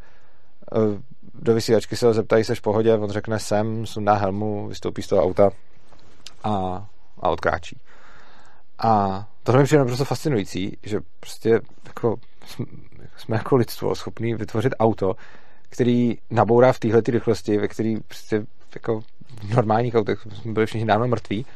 do 1.34 1.54
vysílačky 1.54 1.96
se 1.96 2.06
ho 2.06 2.14
zeptají, 2.14 2.44
seš 2.44 2.58
v 2.58 2.62
pohodě, 2.62 2.94
on 2.94 3.10
řekne 3.10 3.38
sem, 3.38 3.86
sundá 3.86 4.14
helmu, 4.14 4.68
vystoupí 4.68 5.02
z 5.02 5.06
toho 5.06 5.22
auta 5.22 5.50
a, 6.44 6.86
a 7.20 7.28
odkráčí. 7.28 7.78
A 8.78 9.24
to 9.42 9.52
mi 9.52 9.64
přijde 9.64 9.78
naprosto 9.78 10.04
fascinující, 10.04 10.76
že 10.82 11.00
prostě 11.20 11.60
jako 11.86 12.16
jsme 13.16 13.36
jako 13.36 13.56
lidstvo 13.56 13.94
schopní 13.94 14.34
vytvořit 14.34 14.74
auto, 14.78 15.14
který 15.68 16.18
nabourá 16.30 16.72
v 16.72 16.78
téhle 16.78 17.02
rychlosti, 17.08 17.58
ve 17.58 17.68
který 17.68 17.96
prostě 18.00 18.46
jako 18.74 19.00
v 19.40 19.54
normálních 19.56 19.94
autech 19.94 20.20
jsme 20.42 20.52
byli 20.52 20.66
všichni 20.66 20.86
dávno 20.86 21.08
mrtví 21.08 21.46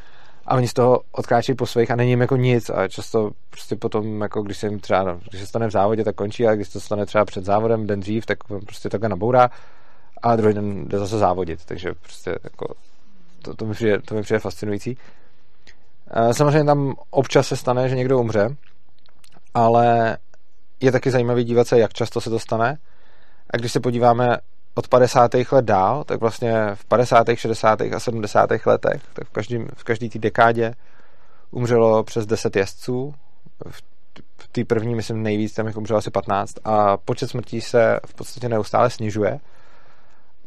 a 0.49 0.55
oni 0.55 0.67
z 0.67 0.73
toho 0.73 1.01
odkráčejí 1.11 1.55
po 1.55 1.65
svých 1.65 1.91
a 1.91 1.95
není 1.95 2.09
jim 2.09 2.21
jako 2.21 2.35
nic 2.35 2.69
a 2.69 2.87
často 2.87 3.31
prostě 3.49 3.75
potom, 3.75 4.21
jako 4.21 4.41
když 4.41 4.57
se 4.57 4.67
jim 4.67 4.79
třeba, 4.79 5.19
když 5.29 5.41
se 5.41 5.47
stane 5.47 5.67
v 5.67 5.71
závodě, 5.71 6.03
tak 6.03 6.15
končí 6.15 6.47
a 6.47 6.55
když 6.55 6.69
to 6.69 6.79
stane 6.79 7.05
třeba 7.05 7.25
před 7.25 7.45
závodem 7.45 7.87
den 7.87 7.99
dřív, 7.99 8.25
tak 8.25 8.37
prostě 8.43 8.89
takhle 8.89 9.09
nabourá 9.09 9.49
a 10.21 10.35
druhý 10.35 10.53
den 10.53 10.87
jde 10.87 10.99
zase 10.99 11.17
závodit, 11.17 11.65
takže 11.65 11.93
prostě 11.93 12.35
jako 12.43 12.73
to, 13.41 13.53
to, 13.53 13.65
mi, 13.65 13.73
přijde, 13.73 14.01
to 14.01 14.15
mi 14.15 14.21
přijde 14.21 14.39
fascinující. 14.39 14.97
Samozřejmě 16.31 16.63
tam 16.63 16.93
občas 17.09 17.47
se 17.47 17.55
stane, 17.55 17.89
že 17.89 17.95
někdo 17.95 18.19
umře, 18.19 18.55
ale 19.53 20.17
je 20.79 20.91
taky 20.91 21.11
zajímavý 21.11 21.43
dívat 21.43 21.67
se, 21.67 21.79
jak 21.79 21.93
často 21.93 22.21
se 22.21 22.29
to 22.29 22.39
stane. 22.39 22.77
A 23.53 23.57
když 23.57 23.71
se 23.71 23.79
podíváme 23.79 24.37
od 24.79 24.87
50. 24.87 25.31
let 25.51 25.65
dál, 25.65 26.03
tak 26.03 26.19
vlastně 26.19 26.69
v 26.73 26.85
50., 26.85 27.27
60. 27.35 27.81
a 27.81 27.99
70. 27.99 28.49
letech, 28.65 29.01
tak 29.13 29.27
v, 29.27 29.29
každém, 29.31 29.67
v 29.75 29.83
každé 29.83 30.09
té 30.09 30.19
dekádě 30.19 30.73
umřelo 31.51 32.03
přes 32.03 32.25
10 32.25 32.55
jezdců. 32.55 33.13
V, 33.69 33.81
v 34.37 34.47
té 34.47 34.65
první, 34.65 34.95
myslím, 34.95 35.23
nejvíc, 35.23 35.53
tam 35.53 35.67
jich 35.67 35.77
umřelo 35.77 35.97
asi 35.97 36.11
15 36.11 36.55
a 36.63 36.97
počet 36.97 37.29
smrtí 37.29 37.61
se 37.61 37.99
v 38.05 38.13
podstatě 38.13 38.49
neustále 38.49 38.89
snižuje. 38.89 39.39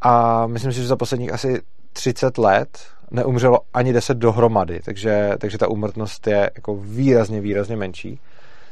A 0.00 0.46
myslím 0.46 0.72
si, 0.72 0.80
že 0.80 0.86
za 0.86 0.96
posledních 0.96 1.32
asi 1.32 1.62
30 1.92 2.38
let 2.38 2.78
neumřelo 3.10 3.58
ani 3.74 3.92
10 3.92 4.18
dohromady, 4.18 4.80
takže, 4.84 5.32
takže 5.38 5.58
ta 5.58 5.68
úmrtnost 5.68 6.26
je 6.26 6.50
jako 6.54 6.76
výrazně, 6.76 7.40
výrazně 7.40 7.76
menší. 7.76 8.20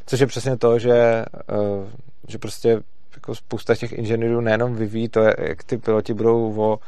Což 0.06 0.20
je 0.20 0.26
přesně 0.26 0.56
to, 0.56 0.78
že, 0.78 0.94
eh, 0.94 1.24
že 2.28 2.38
prostě 2.38 2.80
jako 3.14 3.34
spousta 3.34 3.74
těch 3.74 3.92
inženýrů 3.92 4.40
nejenom 4.40 4.74
vyvíjí 4.74 5.08
to, 5.08 5.20
jak 5.20 5.64
ty 5.64 5.78
piloti 5.78 6.14
budou 6.14 6.60
o, 6.60 6.78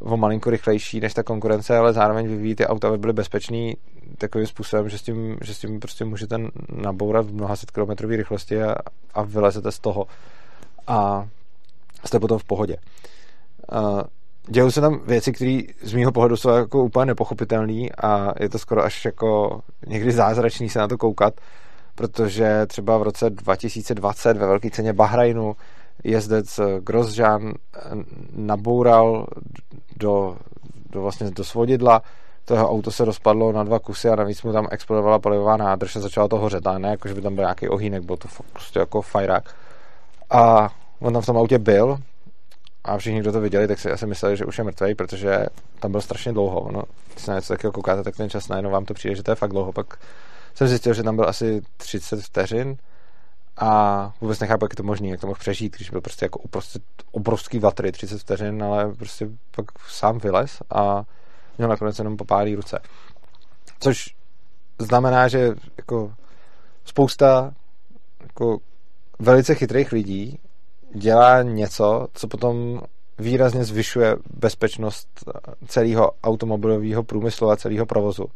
o 0.00 0.16
malinko 0.16 0.50
rychlejší 0.50 1.00
než 1.00 1.14
ta 1.14 1.22
konkurence, 1.22 1.76
ale 1.76 1.92
zároveň 1.92 2.28
vyvíjí 2.28 2.54
ty 2.54 2.66
auta, 2.66 2.88
aby 2.88 2.98
byly 2.98 3.12
bezpečný 3.12 3.76
takovým 4.18 4.46
způsobem, 4.46 4.88
že 4.88 4.98
s 4.98 5.02
tím, 5.02 5.38
že 5.42 5.54
s 5.54 5.58
tím 5.58 5.80
prostě 5.80 6.04
můžete 6.04 6.38
nabourat 6.68 7.26
v 7.26 7.34
mnoha 7.34 7.56
set 7.56 7.70
kilometrový 7.70 8.16
rychlosti 8.16 8.62
a, 8.62 8.74
a 9.14 9.22
vylezete 9.22 9.72
z 9.72 9.78
toho 9.78 10.06
a 10.86 11.28
jste 12.04 12.20
potom 12.20 12.38
v 12.38 12.44
pohodě. 12.44 12.76
Dějou 14.46 14.70
se 14.70 14.80
tam 14.80 15.00
věci, 15.06 15.32
které 15.32 15.60
z 15.82 15.92
mýho 15.92 16.12
pohledu 16.12 16.36
jsou 16.36 16.48
jako 16.48 16.84
úplně 16.84 17.06
nepochopitelné 17.06 17.88
a 18.02 18.32
je 18.40 18.48
to 18.48 18.58
skoro 18.58 18.84
až 18.84 19.04
jako 19.04 19.60
někdy 19.86 20.12
zázračný 20.12 20.68
se 20.68 20.78
na 20.78 20.88
to 20.88 20.98
koukat, 20.98 21.34
protože 21.94 22.66
třeba 22.66 22.98
v 22.98 23.02
roce 23.02 23.30
2020 23.30 24.36
ve 24.36 24.46
velké 24.46 24.70
ceně 24.70 24.92
Bahrajnu 24.92 25.56
jezdec 26.04 26.60
Grosjean 26.80 27.52
naboural 28.32 29.26
do, 29.96 30.36
do, 30.90 31.02
vlastně 31.02 31.30
do 31.30 31.44
svodidla, 31.44 32.02
to 32.44 32.54
jeho 32.54 32.70
auto 32.70 32.90
se 32.90 33.04
rozpadlo 33.04 33.52
na 33.52 33.64
dva 33.64 33.78
kusy 33.78 34.08
a 34.08 34.16
navíc 34.16 34.42
mu 34.42 34.52
tam 34.52 34.68
explodovala 34.70 35.18
palivová 35.18 35.56
nádrž 35.56 35.96
a 35.96 36.00
začalo 36.00 36.28
to 36.28 36.38
hořet, 36.38 36.66
a 36.66 36.78
ne 36.78 36.88
jako, 36.88 37.08
že 37.08 37.14
by 37.14 37.22
tam 37.22 37.34
byl 37.34 37.44
nějaký 37.44 37.68
ohýnek, 37.68 38.02
byl 38.02 38.16
to 38.16 38.28
prostě 38.52 38.78
jako 38.78 39.02
fajrák. 39.02 39.54
A 40.30 40.70
on 41.00 41.12
tam 41.12 41.22
v 41.22 41.26
tom 41.26 41.36
autě 41.36 41.58
byl 41.58 41.98
a 42.84 42.98
všichni, 42.98 43.20
kdo 43.20 43.32
to 43.32 43.40
viděli, 43.40 43.68
tak 43.68 43.78
si 43.78 43.90
asi 43.90 44.06
mysleli, 44.06 44.36
že 44.36 44.44
už 44.44 44.58
je 44.58 44.64
mrtvý, 44.64 44.94
protože 44.94 45.46
tam 45.80 45.90
byl 45.92 46.00
strašně 46.00 46.32
dlouho. 46.32 46.68
No, 46.72 46.82
když 47.12 47.24
se 47.24 47.30
na 47.30 47.36
něco 47.36 47.52
takového 47.52 47.72
koukáte, 47.72 48.02
tak 48.02 48.16
ten 48.16 48.30
čas 48.30 48.48
najednou 48.48 48.70
vám 48.70 48.84
to 48.84 48.94
přijde, 48.94 49.14
že 49.14 49.22
to 49.22 49.30
je 49.30 49.34
fakt 49.34 49.50
dlouho. 49.50 49.72
Pak 49.72 49.98
jsem 50.54 50.68
zjistil, 50.68 50.94
že 50.94 51.02
tam 51.02 51.16
byl 51.16 51.28
asi 51.28 51.62
30 51.76 52.22
vteřin 52.22 52.76
a 53.56 54.12
vůbec 54.20 54.40
nechápu, 54.40 54.64
jak 54.64 54.72
je 54.72 54.76
to 54.76 54.82
možné, 54.82 55.08
jak 55.08 55.20
to 55.20 55.26
mohl 55.26 55.38
přežít, 55.38 55.76
když 55.76 55.90
byl 55.90 56.00
prostě 56.00 56.24
jako 56.24 56.38
uprostřed 56.38 56.82
obrovský 57.10 57.58
vatry 57.58 57.92
30 57.92 58.18
vteřin, 58.18 58.62
ale 58.62 58.94
prostě 58.94 59.28
pak 59.56 59.66
sám 59.88 60.18
vylez 60.18 60.62
a 60.70 61.02
měl 61.58 61.68
nakonec 61.68 61.98
jenom 61.98 62.16
popálí 62.16 62.54
ruce. 62.54 62.78
Což 63.80 64.14
znamená, 64.78 65.28
že 65.28 65.50
jako 65.76 66.12
spousta 66.84 67.52
jako 68.22 68.58
velice 69.18 69.54
chytrých 69.54 69.92
lidí 69.92 70.38
dělá 70.94 71.42
něco, 71.42 72.08
co 72.14 72.28
potom 72.28 72.80
výrazně 73.18 73.64
zvyšuje 73.64 74.16
bezpečnost 74.34 75.08
celého 75.66 76.12
automobilového 76.24 77.02
průmyslu 77.02 77.50
a 77.50 77.56
celého 77.56 77.86
provozu. 77.86 78.26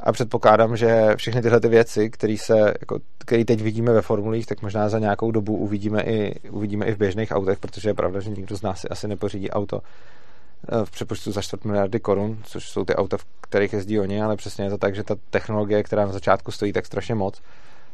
A 0.00 0.12
předpokládám, 0.12 0.76
že 0.76 1.16
všechny 1.16 1.42
tyhle 1.42 1.60
ty 1.60 1.68
věci, 1.68 2.10
které 2.10 2.36
se, 2.38 2.74
jako, 2.80 2.98
které 3.18 3.44
teď 3.44 3.60
vidíme 3.60 3.92
ve 3.92 4.02
formulích, 4.02 4.46
tak 4.46 4.62
možná 4.62 4.88
za 4.88 4.98
nějakou 4.98 5.30
dobu 5.30 5.56
uvidíme 5.56 6.02
i, 6.02 6.48
uvidíme 6.50 6.86
i 6.86 6.92
v 6.92 6.98
běžných 6.98 7.30
autech, 7.30 7.58
protože 7.58 7.88
je 7.88 7.94
pravda, 7.94 8.20
že 8.20 8.30
nikdo 8.30 8.56
z 8.56 8.62
nás 8.62 8.80
si 8.80 8.88
asi 8.88 9.08
nepořídí 9.08 9.50
auto 9.50 9.80
eh, 9.82 10.84
v 10.84 10.90
přepočtu 10.90 11.32
za 11.32 11.42
čtvrt 11.42 11.64
miliardy 11.64 12.00
korun, 12.00 12.38
což 12.44 12.68
jsou 12.68 12.84
ty 12.84 12.94
auta, 12.94 13.16
v 13.16 13.26
kterých 13.40 13.72
jezdí 13.72 14.00
oni, 14.00 14.22
ale 14.22 14.36
přesně 14.36 14.64
je 14.64 14.70
to 14.70 14.78
tak, 14.78 14.94
že 14.94 15.02
ta 15.02 15.14
technologie, 15.30 15.82
která 15.82 16.06
na 16.06 16.12
začátku 16.12 16.52
stojí 16.52 16.72
tak 16.72 16.86
strašně 16.86 17.14
moc, 17.14 17.42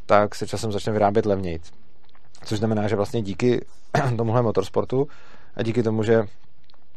tak 0.07 0.35
se 0.35 0.47
časem 0.47 0.73
začne 0.73 0.93
vyrábět 0.93 1.27
levněji. 1.27 1.61
Což 2.45 2.59
znamená, 2.59 2.89
že 2.89 2.97
vlastně 2.97 3.23
díky 3.23 3.65
tomuhle 4.17 4.43
motorsportu 4.43 5.09
a 5.57 5.63
díky 5.63 5.83
tomu, 5.83 6.03
že 6.03 6.27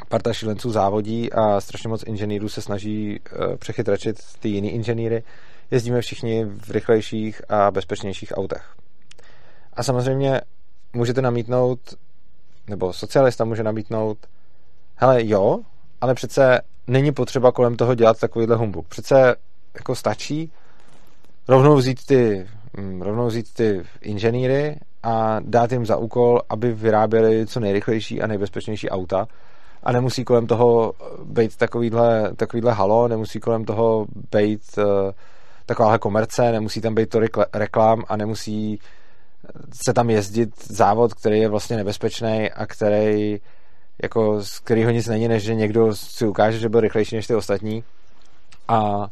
parta 0.10 0.34
šilenců 0.34 0.72
závodí 0.72 1.34
a 1.34 1.62
strašně 1.62 1.90
moc 1.90 2.04
inženýrů 2.08 2.50
se 2.50 2.62
snaží 2.62 3.20
uh, 3.20 3.56
přechytračit 3.56 4.20
ty 4.40 4.50
jiný 4.50 4.72
inženýry, 4.72 5.24
jezdíme 5.72 6.02
všichni 6.02 6.46
v 6.46 6.72
rychlejších 6.72 7.42
a 7.50 7.72
bezpečnějších 7.72 8.34
autech. 8.38 8.76
A 9.74 9.84
samozřejmě 9.84 10.42
můžete 10.94 11.22
namítnout, 11.22 11.80
nebo 12.68 12.94
socialista 12.94 13.46
může 13.46 13.64
namítnout, 13.64 14.18
hele 14.96 15.28
jo, 15.28 15.60
ale 16.02 16.14
přece 16.14 16.62
není 16.88 17.12
potřeba 17.12 17.52
kolem 17.52 17.76
toho 17.76 17.96
dělat 17.96 18.20
takovýhle 18.20 18.56
humbuk. 18.56 18.88
Přece 18.88 19.36
jako 19.76 19.96
stačí 19.96 20.52
rovnou 21.48 21.76
vzít 21.76 22.06
ty, 22.06 22.48
mm, 22.78 23.02
rovnou 23.02 23.28
vzít 23.28 23.54
ty 23.54 23.84
inženýry 24.02 24.80
a 25.04 25.40
dát 25.40 25.72
jim 25.72 25.86
za 25.86 25.98
úkol, 25.98 26.42
aby 26.50 26.74
vyráběli 26.74 27.48
co 27.48 27.60
nejrychlejší 27.60 28.22
a 28.22 28.28
nejbezpečnější 28.28 28.90
auta 28.90 29.28
a 29.86 29.92
nemusí 29.92 30.24
kolem 30.24 30.48
toho 30.48 30.94
být 31.24 31.58
takovýhle, 31.58 32.32
takovýhle 32.36 32.74
halo, 32.74 33.08
nemusí 33.08 33.40
kolem 33.40 33.66
toho 33.66 34.06
být 34.32 34.62
uh, 34.78 34.84
takováhle 35.66 36.00
komerce, 36.00 36.52
nemusí 36.52 36.82
tam 36.82 36.96
být 36.96 37.10
to 37.10 37.20
reklám 37.54 38.04
a 38.08 38.18
nemusí 38.18 38.80
se 39.86 39.94
tam 39.94 40.10
jezdit 40.10 40.72
závod, 40.72 41.14
který 41.14 41.40
je 41.40 41.50
vlastně 41.50 41.78
nebezpečný 41.78 42.52
a 42.52 42.66
který 42.66 43.40
jako 44.04 44.44
z 44.44 44.60
kterého 44.60 44.92
nic 44.92 45.08
není, 45.08 45.28
než 45.28 45.44
že 45.44 45.56
někdo 45.56 45.96
si 45.96 46.28
ukáže, 46.28 46.60
že 46.60 46.70
byl 46.70 46.80
rychlejší 46.80 47.16
než 47.16 47.28
ty 47.28 47.36
ostatní 47.36 47.84
a 48.68 49.08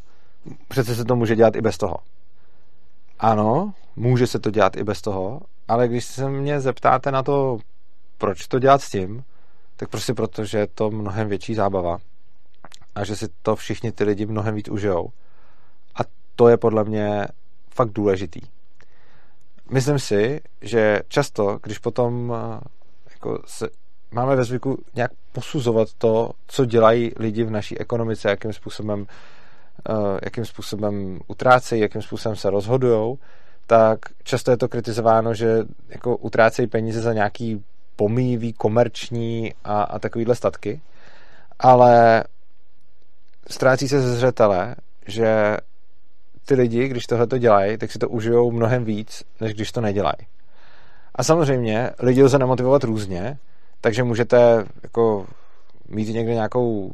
přece 0.68 0.96
se 0.96 1.06
to 1.06 1.16
může 1.16 1.36
dělat 1.36 1.56
i 1.56 1.62
bez 1.62 1.78
toho. 1.78 1.96
Ano, 3.20 3.74
může 3.96 4.28
se 4.28 4.40
to 4.40 4.52
dělat 4.52 4.78
i 4.78 4.84
bez 4.84 5.02
toho, 5.02 5.42
ale 5.68 5.88
když 5.88 6.06
se 6.06 6.30
mě 6.30 6.60
zeptáte 6.60 7.12
na 7.12 7.24
to, 7.24 7.58
proč 8.18 8.48
to 8.48 8.60
dělat 8.60 8.82
s 8.82 8.90
tím, 8.90 9.24
tak 9.76 9.90
prostě 9.90 10.14
proto, 10.14 10.46
že 10.46 10.58
je 10.58 10.68
to 10.68 10.92
mnohem 10.92 11.30
větší 11.30 11.56
zábava 11.56 11.98
a 12.96 13.04
že 13.04 13.16
si 13.16 13.28
to 13.42 13.56
všichni 13.56 13.92
ty 13.92 14.04
lidi 14.04 14.26
mnohem 14.26 14.56
víc 14.56 14.70
užijou. 14.70 15.10
A 15.96 16.00
to 16.36 16.48
je 16.48 16.58
podle 16.58 16.84
mě 16.84 17.28
fakt 17.70 17.90
důležitý. 17.90 18.42
Myslím 19.72 20.00
si, 20.00 20.42
že 20.62 21.00
často, 21.08 21.60
když 21.64 21.80
potom 21.80 22.34
eh, 22.36 22.60
jako 23.14 23.40
se, 23.46 23.70
máme 24.12 24.36
ve 24.36 24.44
zvyku 24.44 24.84
nějak 24.96 25.12
posuzovat 25.32 25.94
to, 25.98 26.32
co 26.48 26.66
dělají 26.66 27.12
lidi 27.18 27.44
v 27.44 27.52
naší 27.52 27.80
ekonomice, 27.80 28.30
jakým 28.30 28.54
způsobem, 28.54 29.00
uh, 29.90 29.96
jakým 30.24 30.46
způsobem 30.46 31.20
utrácejí, 31.28 31.82
jakým 31.82 32.02
způsobem 32.02 32.36
se 32.36 32.50
rozhodují, 32.50 33.18
tak 33.68 34.00
často 34.24 34.52
je 34.52 34.58
to 34.58 34.68
kritizováno, 34.68 35.34
že 35.34 35.64
jako 35.90 36.18
utrácejí 36.18 36.68
peníze 36.68 37.02
za 37.02 37.14
nějaký 37.14 37.64
pomývý, 37.96 38.54
komerční 38.54 39.54
a, 39.64 39.84
a 39.84 40.00
takovýhle 40.00 40.36
statky, 40.36 40.82
ale 41.60 42.24
ztrácí 43.50 43.88
se 43.88 44.02
ze 44.02 44.16
zřetele, 44.16 44.76
že 45.08 45.58
ty 46.46 46.56
lidi, 46.56 46.88
když 46.88 47.06
tohle 47.06 47.28
to 47.28 47.38
dělají, 47.38 47.78
tak 47.78 47.92
si 47.92 48.00
to 48.00 48.10
užijou 48.10 48.52
mnohem 48.52 48.86
víc, 48.86 49.24
než 49.42 49.54
když 49.54 49.72
to 49.72 49.82
nedělají. 49.82 50.28
A 51.16 51.24
samozřejmě 51.24 51.90
lidi 52.00 52.24
lze 52.24 52.40
nemotivovat 52.40 52.84
různě, 52.84 53.38
takže 53.82 54.04
můžete 54.04 54.66
jako 54.84 55.28
mít 55.88 56.08
někde 56.08 56.34
nějakou 56.34 56.92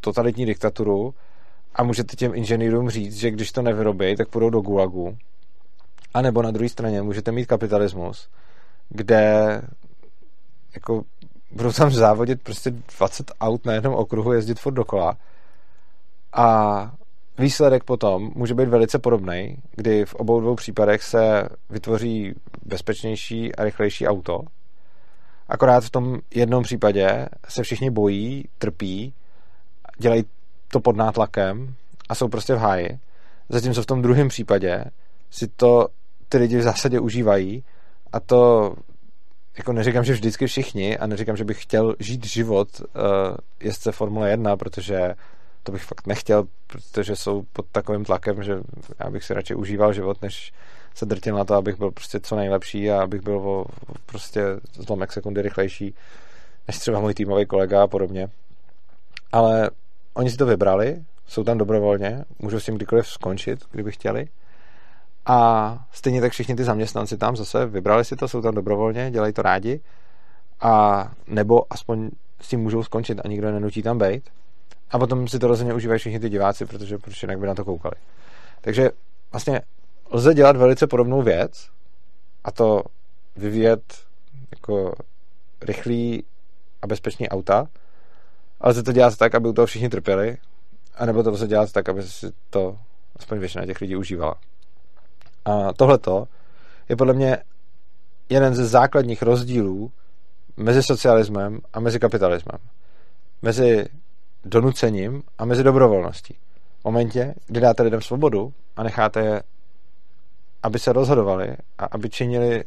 totalitní 0.00 0.46
diktaturu 0.46 1.14
a 1.74 1.82
můžete 1.82 2.16
těm 2.16 2.34
inženýrům 2.34 2.90
říct, 2.90 3.16
že 3.16 3.30
když 3.30 3.52
to 3.52 3.62
nevyrobí, 3.62 4.16
tak 4.16 4.28
půjdou 4.28 4.50
do 4.50 4.60
gulagu. 4.60 5.16
A 6.14 6.22
nebo 6.22 6.42
na 6.42 6.50
druhé 6.50 6.68
straně 6.68 7.02
můžete 7.02 7.32
mít 7.32 7.46
kapitalismus, 7.46 8.28
kde 8.88 9.62
jako 10.74 11.02
budou 11.50 11.72
tam 11.72 11.90
závodit 11.90 12.42
prostě 12.42 12.70
20 12.98 13.30
aut 13.40 13.66
na 13.66 13.72
jednom 13.72 13.94
okruhu, 13.94 14.32
jezdit 14.32 14.60
furt 14.60 14.74
dokola 14.74 15.16
a 16.32 16.90
výsledek 17.38 17.84
potom 17.84 18.32
může 18.34 18.54
být 18.54 18.68
velice 18.68 18.98
podobný, 18.98 19.56
kdy 19.76 20.04
v 20.04 20.14
obou 20.14 20.40
dvou 20.40 20.54
případech 20.54 21.02
se 21.02 21.48
vytvoří 21.70 22.34
bezpečnější 22.62 23.54
a 23.54 23.64
rychlejší 23.64 24.06
auto. 24.06 24.40
Akorát 25.48 25.84
v 25.84 25.90
tom 25.90 26.18
jednom 26.34 26.62
případě 26.62 27.28
se 27.48 27.62
všichni 27.62 27.90
bojí, 27.90 28.44
trpí, 28.58 29.14
dělají 29.98 30.24
to 30.68 30.80
pod 30.80 30.96
nátlakem 30.96 31.74
a 32.08 32.14
jsou 32.14 32.28
prostě 32.28 32.54
v 32.54 32.58
háji. 32.58 32.98
Zatímco 33.48 33.82
v 33.82 33.86
tom 33.86 34.02
druhém 34.02 34.28
případě 34.28 34.84
si 35.30 35.48
to 35.48 35.88
ty 36.28 36.38
lidi 36.38 36.58
v 36.58 36.62
zásadě 36.62 37.00
užívají 37.00 37.64
a 38.12 38.20
to 38.20 38.74
jako 39.56 39.72
neříkám, 39.72 40.04
že 40.04 40.12
vždycky 40.12 40.46
všichni 40.46 40.98
a 40.98 41.06
neříkám, 41.06 41.36
že 41.36 41.44
bych 41.44 41.62
chtěl 41.62 41.96
žít 41.98 42.26
život 42.26 42.68
uh, 42.80 42.86
jezdce 43.60 43.92
Formule 43.92 44.30
1, 44.30 44.56
protože 44.56 45.14
to 45.62 45.72
bych 45.72 45.82
fakt 45.82 46.06
nechtěl, 46.06 46.44
protože 46.66 47.16
jsou 47.16 47.42
pod 47.52 47.66
takovým 47.72 48.04
tlakem, 48.04 48.42
že 48.42 48.58
já 48.98 49.10
bych 49.10 49.24
si 49.24 49.34
radši 49.34 49.54
užíval 49.54 49.92
život, 49.92 50.22
než 50.22 50.52
se 50.94 51.06
drtil 51.06 51.36
na 51.36 51.44
to, 51.44 51.54
abych 51.54 51.78
byl 51.78 51.90
prostě 51.90 52.20
co 52.20 52.36
nejlepší 52.36 52.90
a 52.90 53.02
abych 53.02 53.22
byl 53.22 53.36
o, 53.36 53.64
prostě 54.06 54.42
zlomek 54.74 55.12
sekundy 55.12 55.42
rychlejší 55.42 55.94
než 56.68 56.78
třeba 56.78 57.00
můj 57.00 57.14
týmový 57.14 57.46
kolega 57.46 57.82
a 57.82 57.86
podobně. 57.86 58.28
Ale 59.32 59.70
oni 60.14 60.30
si 60.30 60.36
to 60.36 60.46
vybrali, 60.46 61.04
jsou 61.26 61.44
tam 61.44 61.58
dobrovolně, 61.58 62.24
můžou 62.38 62.60
s 62.60 62.64
tím 62.64 62.74
kdykoliv 62.74 63.08
skončit, 63.08 63.64
kdyby 63.70 63.92
chtěli. 63.92 64.28
A 65.26 65.78
stejně 65.92 66.20
tak 66.20 66.32
všichni 66.32 66.56
ty 66.56 66.64
zaměstnanci 66.64 67.18
tam 67.18 67.36
zase 67.36 67.66
vybrali 67.66 68.04
si 68.04 68.16
to, 68.16 68.28
jsou 68.28 68.42
tam 68.42 68.54
dobrovolně, 68.54 69.10
dělají 69.10 69.32
to 69.32 69.42
rádi 69.42 69.80
a 70.60 71.10
nebo 71.26 71.72
aspoň 71.72 72.10
s 72.40 72.48
tím 72.48 72.60
můžou 72.60 72.82
skončit 72.82 73.20
a 73.24 73.28
nikdo 73.28 73.52
nenutí 73.52 73.82
tam 73.82 73.98
být. 73.98 74.30
A 74.90 74.98
potom 74.98 75.28
si 75.28 75.38
to 75.38 75.46
rozhodně 75.46 75.74
užívají 75.74 75.98
všichni 75.98 76.20
ty 76.20 76.28
diváci, 76.28 76.66
protože 76.66 76.98
proč 76.98 77.22
jinak 77.22 77.38
by 77.38 77.46
na 77.46 77.54
to 77.54 77.64
koukali. 77.64 77.94
Takže 78.60 78.90
vlastně 79.32 79.60
lze 80.10 80.34
dělat 80.34 80.56
velice 80.56 80.86
podobnou 80.86 81.22
věc 81.22 81.68
a 82.44 82.50
to 82.50 82.82
vyvíjet 83.36 83.82
jako 84.50 84.92
rychlý 85.60 86.24
a 86.82 86.86
bezpečný 86.86 87.28
auta, 87.28 87.66
ale 88.60 88.70
lze 88.70 88.82
to 88.82 88.92
dělat 88.92 89.16
tak, 89.16 89.34
aby 89.34 89.48
u 89.48 89.52
toho 89.52 89.66
všichni 89.66 89.88
trpěli, 89.88 90.36
anebo 90.94 91.22
to 91.22 91.30
lze 91.30 91.46
dělat 91.46 91.72
tak, 91.72 91.88
aby 91.88 92.02
si 92.02 92.32
to 92.50 92.78
aspoň 93.16 93.38
většina 93.38 93.66
těch 93.66 93.80
lidí 93.80 93.96
užívala. 93.96 94.34
A 95.44 95.72
tohleto 95.72 96.26
je 96.88 96.96
podle 96.96 97.14
mě 97.14 97.38
jeden 98.28 98.54
ze 98.54 98.66
základních 98.66 99.22
rozdílů 99.22 99.92
mezi 100.56 100.82
socialismem 100.82 101.60
a 101.72 101.80
mezi 101.80 102.00
kapitalismem. 102.00 102.58
Mezi 103.42 103.86
donucením 104.44 105.22
a 105.38 105.44
mezi 105.44 105.62
dobrovolností. 105.62 106.34
V 106.80 106.84
momentě, 106.84 107.34
kdy 107.46 107.60
dáte 107.60 107.82
lidem 107.82 108.00
svobodu 108.00 108.52
a 108.76 108.82
necháte 108.82 109.20
je, 109.20 109.42
aby 110.62 110.78
se 110.78 110.92
rozhodovali 110.92 111.56
a 111.78 111.84
aby 111.84 112.10
činili 112.10 112.64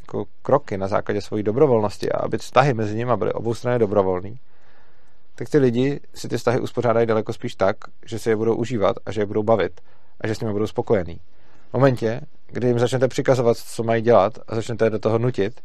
jako 0.00 0.24
kroky 0.42 0.78
na 0.78 0.88
základě 0.88 1.20
své 1.20 1.42
dobrovolnosti 1.42 2.12
a 2.12 2.18
aby 2.18 2.38
vztahy 2.38 2.74
mezi 2.74 2.96
nimi 2.96 3.12
byly 3.16 3.32
obou 3.32 3.54
strany 3.54 3.78
dobrovolný, 3.78 4.38
tak 5.34 5.48
ty 5.48 5.58
lidi 5.58 6.00
si 6.14 6.28
ty 6.28 6.36
vztahy 6.36 6.60
uspořádají 6.60 7.06
daleko 7.06 7.32
spíš 7.32 7.54
tak, 7.54 7.76
že 8.06 8.18
si 8.18 8.30
je 8.30 8.36
budou 8.36 8.56
užívat 8.56 8.96
a 9.06 9.12
že 9.12 9.20
je 9.20 9.26
budou 9.26 9.42
bavit 9.42 9.80
a 10.20 10.26
že 10.26 10.34
s 10.34 10.40
nimi 10.40 10.52
budou 10.52 10.66
spokojení. 10.66 11.20
Momentě, 11.72 12.20
kdy 12.46 12.66
jim 12.66 12.78
začnete 12.78 13.08
přikazovat, 13.08 13.56
co 13.56 13.82
mají 13.82 14.02
dělat 14.02 14.38
a 14.48 14.54
začnete 14.54 14.90
do 14.90 14.98
toho 14.98 15.18
nutit, 15.18 15.60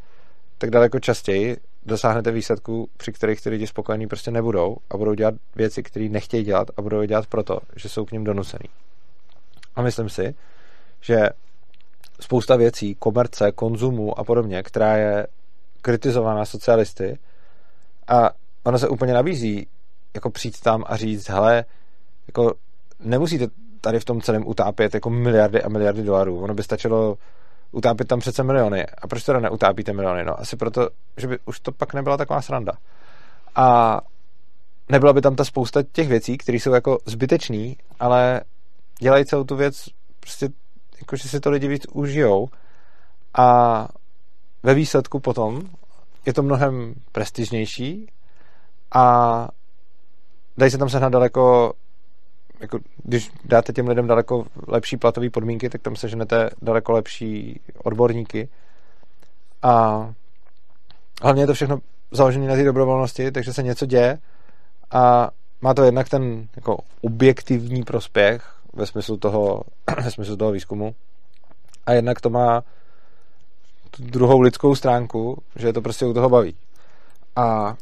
tak 0.57 0.69
daleko 0.69 0.99
častěji 0.99 1.57
dosáhnete 1.85 2.31
výsledků, 2.31 2.89
při 2.97 3.13
kterých 3.13 3.41
ty 3.41 3.49
lidi 3.49 3.67
spokojení 3.67 4.07
prostě 4.07 4.31
nebudou 4.31 4.77
a 4.89 4.97
budou 4.97 5.13
dělat 5.13 5.33
věci, 5.55 5.83
které 5.83 6.09
nechtějí 6.09 6.43
dělat 6.43 6.67
a 6.77 6.81
budou 6.81 7.01
je 7.01 7.07
dělat 7.07 7.27
proto, 7.27 7.59
že 7.75 7.89
jsou 7.89 8.05
k 8.05 8.11
ním 8.11 8.23
donucený. 8.23 8.69
A 9.75 9.81
myslím 9.81 10.09
si, 10.09 10.35
že 11.01 11.29
spousta 12.19 12.55
věcí, 12.55 12.95
komerce, 12.95 13.51
konzumu 13.51 14.19
a 14.19 14.23
podobně, 14.23 14.63
která 14.63 14.97
je 14.97 15.27
kritizována 15.81 16.45
socialisty 16.45 17.19
a 18.07 18.29
ono 18.63 18.79
se 18.79 18.87
úplně 18.87 19.13
nabízí 19.13 19.67
jako 20.13 20.29
přijít 20.29 20.61
tam 20.61 20.83
a 20.87 20.97
říct, 20.97 21.29
hele, 21.29 21.65
jako 22.27 22.53
nemusíte 22.99 23.47
tady 23.87 23.99
v 23.99 24.05
tom 24.05 24.21
celém 24.21 24.47
utápět 24.47 24.93
jako 24.93 25.09
miliardy 25.09 25.63
a 25.63 25.69
miliardy 25.69 26.03
dolarů. 26.03 26.39
Ono 26.39 26.53
by 26.53 26.63
stačilo 26.63 27.17
utápět 27.71 28.07
tam 28.07 28.19
přece 28.19 28.43
miliony. 28.43 28.85
A 28.85 29.07
proč 29.07 29.23
teda 29.23 29.39
neutápíte 29.39 29.93
miliony? 29.93 30.25
No 30.25 30.39
asi 30.39 30.55
proto, 30.55 30.89
že 31.17 31.27
by 31.27 31.37
už 31.45 31.59
to 31.59 31.71
pak 31.71 31.93
nebyla 31.93 32.17
taková 32.17 32.41
sranda. 32.41 32.73
A 33.55 33.99
nebyla 34.89 35.13
by 35.13 35.21
tam 35.21 35.35
ta 35.35 35.45
spousta 35.45 35.83
těch 35.91 36.07
věcí, 36.07 36.37
které 36.37 36.57
jsou 36.57 36.73
jako 36.73 36.97
zbytečný, 37.05 37.77
ale 37.99 38.41
dělají 38.99 39.25
celou 39.25 39.43
tu 39.43 39.55
věc 39.55 39.85
prostě 40.19 40.49
jako, 40.99 41.15
že 41.15 41.29
si 41.29 41.39
to 41.39 41.49
lidi 41.49 41.67
víc 41.67 41.85
užijou 41.93 42.47
a 43.33 43.87
ve 44.63 44.73
výsledku 44.73 45.19
potom 45.19 45.61
je 46.25 46.33
to 46.33 46.43
mnohem 46.43 46.93
prestižnější 47.11 48.07
a 48.91 49.47
dají 50.57 50.71
se 50.71 50.77
tam 50.77 50.89
sehnat 50.89 51.11
daleko 51.11 51.73
jako, 52.59 52.79
když 53.03 53.31
dáte 53.45 53.73
těm 53.73 53.87
lidem 53.87 54.07
daleko 54.07 54.45
lepší 54.67 54.97
platové 54.97 55.29
podmínky, 55.29 55.69
tak 55.69 55.81
tam 55.81 55.95
seženete 55.95 56.49
daleko 56.61 56.91
lepší 56.91 57.61
odborníky. 57.83 58.49
A 59.61 60.13
hlavně 61.21 61.43
je 61.43 61.47
to 61.47 61.53
všechno 61.53 61.79
založené 62.11 62.47
na 62.47 62.55
té 62.55 62.63
dobrovolnosti, 62.63 63.31
takže 63.31 63.53
se 63.53 63.63
něco 63.63 63.85
děje 63.85 64.19
a 64.91 65.29
má 65.61 65.73
to 65.73 65.83
jednak 65.83 66.09
ten 66.09 66.47
jako 66.55 66.77
objektivní 67.01 67.83
prospěch 67.83 68.53
ve 68.73 68.85
smyslu 68.85 69.17
toho, 69.17 69.63
ve 70.03 70.11
smyslu 70.11 70.37
toho 70.37 70.51
výzkumu 70.51 70.95
a 71.85 71.93
jednak 71.93 72.21
to 72.21 72.29
má 72.29 72.63
tu 73.91 74.03
druhou 74.03 74.41
lidskou 74.41 74.75
stránku, 74.75 75.43
že 75.55 75.67
je 75.67 75.73
to 75.73 75.81
prostě 75.81 76.05
u 76.05 76.13
toho 76.13 76.29
baví. 76.29 76.55
A 77.35 77.75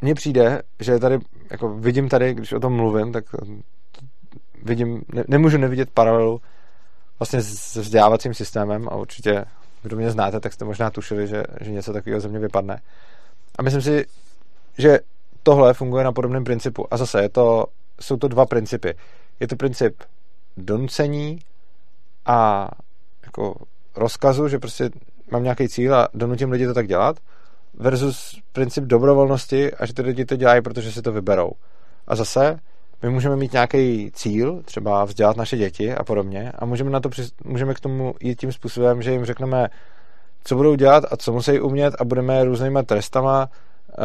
mně 0.00 0.14
přijde, 0.14 0.62
že 0.80 0.98
tady, 0.98 1.18
jako 1.50 1.68
vidím 1.68 2.08
tady, 2.08 2.34
když 2.34 2.52
o 2.52 2.60
tom 2.60 2.72
mluvím, 2.72 3.12
tak 3.12 3.24
vidím, 4.62 5.02
ne, 5.12 5.24
nemůžu 5.28 5.58
nevidět 5.58 5.90
paralelu 5.90 6.40
vlastně 7.18 7.42
s 7.42 7.76
vzdělávacím 7.76 8.34
systémem 8.34 8.88
a 8.88 8.94
určitě, 8.94 9.44
kdo 9.82 9.96
mě 9.96 10.10
znáte, 10.10 10.40
tak 10.40 10.52
jste 10.52 10.64
možná 10.64 10.90
tušili, 10.90 11.26
že, 11.26 11.42
že 11.60 11.70
něco 11.70 11.92
takového 11.92 12.20
ze 12.20 12.28
mě 12.28 12.38
vypadne. 12.38 12.80
A 13.58 13.62
myslím 13.62 13.82
si, 13.82 14.06
že 14.78 14.98
tohle 15.42 15.74
funguje 15.74 16.04
na 16.04 16.12
podobném 16.12 16.44
principu. 16.44 16.86
A 16.90 16.96
zase 16.96 17.22
je 17.22 17.28
to, 17.28 17.66
jsou 18.00 18.16
to 18.16 18.28
dva 18.28 18.46
principy. 18.46 18.94
Je 19.40 19.48
to 19.48 19.56
princip 19.56 20.02
donucení 20.56 21.38
a 22.26 22.68
jako 23.24 23.54
rozkazu, 23.96 24.48
že 24.48 24.58
prostě 24.58 24.90
mám 25.30 25.42
nějaký 25.42 25.68
cíl 25.68 25.94
a 25.94 26.08
donutím 26.14 26.50
lidi 26.50 26.66
to 26.66 26.74
tak 26.74 26.86
dělat, 26.86 27.16
versus 27.76 28.40
princip 28.52 28.84
dobrovolnosti 28.84 29.72
a 29.72 29.86
že 29.86 29.94
ty 29.94 30.02
lidi 30.02 30.24
to 30.24 30.36
dělají, 30.36 30.62
protože 30.62 30.92
si 30.92 31.02
to 31.02 31.12
vyberou. 31.12 31.50
A 32.06 32.16
zase 32.16 32.58
my 33.02 33.10
můžeme 33.10 33.36
mít 33.36 33.52
nějaký 33.52 34.10
cíl, 34.14 34.62
třeba 34.64 35.04
vzdělat 35.04 35.36
naše 35.36 35.56
děti 35.56 35.94
a 35.94 36.04
podobně 36.04 36.52
a 36.58 36.64
můžeme, 36.64 36.90
na 36.90 37.00
to, 37.00 37.10
můžeme 37.44 37.74
k 37.74 37.80
tomu 37.80 38.14
jít 38.20 38.40
tím 38.40 38.52
způsobem, 38.52 39.02
že 39.02 39.12
jim 39.12 39.24
řekneme, 39.24 39.68
co 40.44 40.56
budou 40.56 40.74
dělat 40.74 41.04
a 41.10 41.16
co 41.16 41.32
musí 41.32 41.60
umět 41.60 41.94
a 41.98 42.04
budeme 42.04 42.44
různýma 42.44 42.82
trestama 42.82 43.48
uh, 43.98 44.04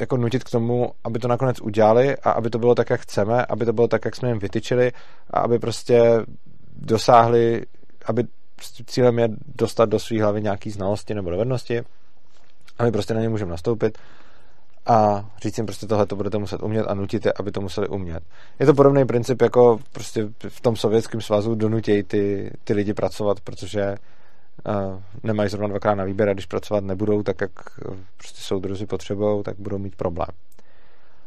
jako 0.00 0.16
nutit 0.16 0.44
k 0.44 0.50
tomu, 0.50 0.92
aby 1.04 1.18
to 1.18 1.28
nakonec 1.28 1.60
udělali 1.60 2.16
a 2.16 2.30
aby 2.30 2.50
to 2.50 2.58
bylo 2.58 2.74
tak, 2.74 2.90
jak 2.90 3.00
chceme, 3.00 3.46
aby 3.46 3.64
to 3.64 3.72
bylo 3.72 3.88
tak, 3.88 4.04
jak 4.04 4.16
jsme 4.16 4.28
jim 4.28 4.38
vytyčili 4.38 4.92
a 5.30 5.40
aby 5.40 5.58
prostě 5.58 6.02
dosáhli, 6.76 7.66
aby 8.06 8.24
cílem 8.86 9.18
je 9.18 9.28
dostat 9.56 9.88
do 9.88 9.98
své 9.98 10.22
hlavy 10.22 10.42
nějaký 10.42 10.70
znalosti 10.70 11.14
nebo 11.14 11.30
dovednosti 11.30 11.82
a 12.80 12.84
my 12.84 12.92
prostě 12.92 13.14
na 13.14 13.20
ně 13.20 13.28
můžeme 13.28 13.50
nastoupit 13.50 13.98
a 14.86 15.26
říct 15.42 15.58
jim 15.58 15.66
prostě 15.66 15.86
tohle 15.86 16.06
to 16.06 16.16
budete 16.16 16.38
muset 16.38 16.62
umět 16.62 16.86
a 16.86 16.94
nutit 16.94 17.26
je, 17.26 17.32
aby 17.32 17.52
to 17.52 17.60
museli 17.60 17.88
umět. 17.88 18.22
Je 18.60 18.66
to 18.66 18.74
podobný 18.74 19.04
princip 19.04 19.42
jako 19.42 19.78
prostě 19.92 20.28
v 20.48 20.60
tom 20.60 20.76
sovětském 20.76 21.20
svazu 21.20 21.54
donutějí 21.54 22.02
ty, 22.02 22.50
ty 22.64 22.72
lidi 22.72 22.94
pracovat, 22.94 23.40
protože 23.40 23.94
uh, 24.66 25.00
nemají 25.22 25.50
zrovna 25.50 25.68
dvakrát 25.68 25.94
na 25.94 26.04
výběr 26.04 26.28
a 26.28 26.32
když 26.32 26.46
pracovat 26.46 26.84
nebudou 26.84 27.22
tak, 27.22 27.40
jak 27.40 27.50
prostě 28.16 28.40
soudruzi 28.42 28.86
potřebují, 28.86 29.42
tak 29.42 29.56
budou 29.58 29.78
mít 29.78 29.96
problém. 29.96 30.28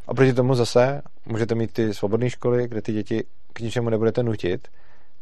A 0.07 0.13
proti 0.13 0.33
tomu 0.33 0.55
zase 0.55 1.01
můžete 1.25 1.55
mít 1.55 1.73
ty 1.73 1.93
svobodné 1.93 2.29
školy, 2.29 2.67
kde 2.67 2.81
ty 2.81 2.93
děti 2.93 3.23
k 3.53 3.59
ničemu 3.59 3.89
nebudete 3.89 4.23
nutit, 4.23 4.67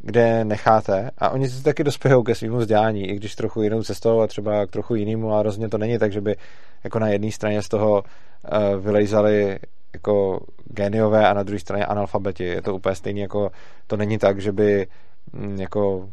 kde 0.03 0.45
necháte 0.45 1.11
a 1.17 1.29
oni 1.29 1.49
se 1.49 1.63
taky 1.63 1.83
dospějou 1.83 2.23
ke 2.23 2.35
svým 2.35 2.57
vzdělání, 2.57 3.09
i 3.09 3.15
když 3.15 3.35
trochu 3.35 3.61
jinou 3.61 3.83
cestou 3.83 4.21
a 4.21 4.27
třeba 4.27 4.65
k 4.65 4.69
trochu 4.69 4.95
jinému, 4.95 5.33
ale 5.33 5.43
rozhodně 5.43 5.69
to 5.69 5.77
není 5.77 5.99
tak, 5.99 6.11
že 6.11 6.21
by 6.21 6.35
jako 6.83 6.99
na 6.99 7.07
jedné 7.07 7.31
straně 7.31 7.61
z 7.61 7.69
toho 7.69 8.03
uh, 8.03 8.81
vylejzali 8.81 9.59
jako 9.93 10.39
geniové 10.65 11.27
a 11.27 11.33
na 11.33 11.43
druhé 11.43 11.59
straně 11.59 11.85
analfabeti. 11.85 12.43
Je 12.43 12.61
to 12.61 12.75
úplně 12.75 12.95
stejný, 12.95 13.21
jako 13.21 13.51
to 13.87 13.97
není 13.97 14.17
tak, 14.17 14.41
že 14.41 14.51
by 14.51 14.87
mm, 15.33 15.59
jako 15.59 16.09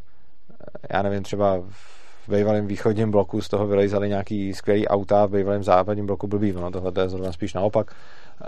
já 0.91 1.03
nevím, 1.03 1.23
třeba 1.23 1.63
v 1.71 2.29
bývalém 2.29 2.67
východním 2.67 3.11
bloku 3.11 3.41
z 3.41 3.49
toho 3.49 3.67
vylejzali 3.67 4.09
nějaký 4.09 4.55
skvělý 4.55 4.89
auta, 4.89 5.27
v 5.27 5.31
bývalém 5.31 5.63
západním 5.63 6.07
bloku 6.07 6.27
blbý. 6.27 6.53
No, 6.53 6.71
tohle 6.71 6.93
je 7.01 7.09
zrovna 7.09 7.33
spíš 7.33 7.55
naopak. 7.55 7.95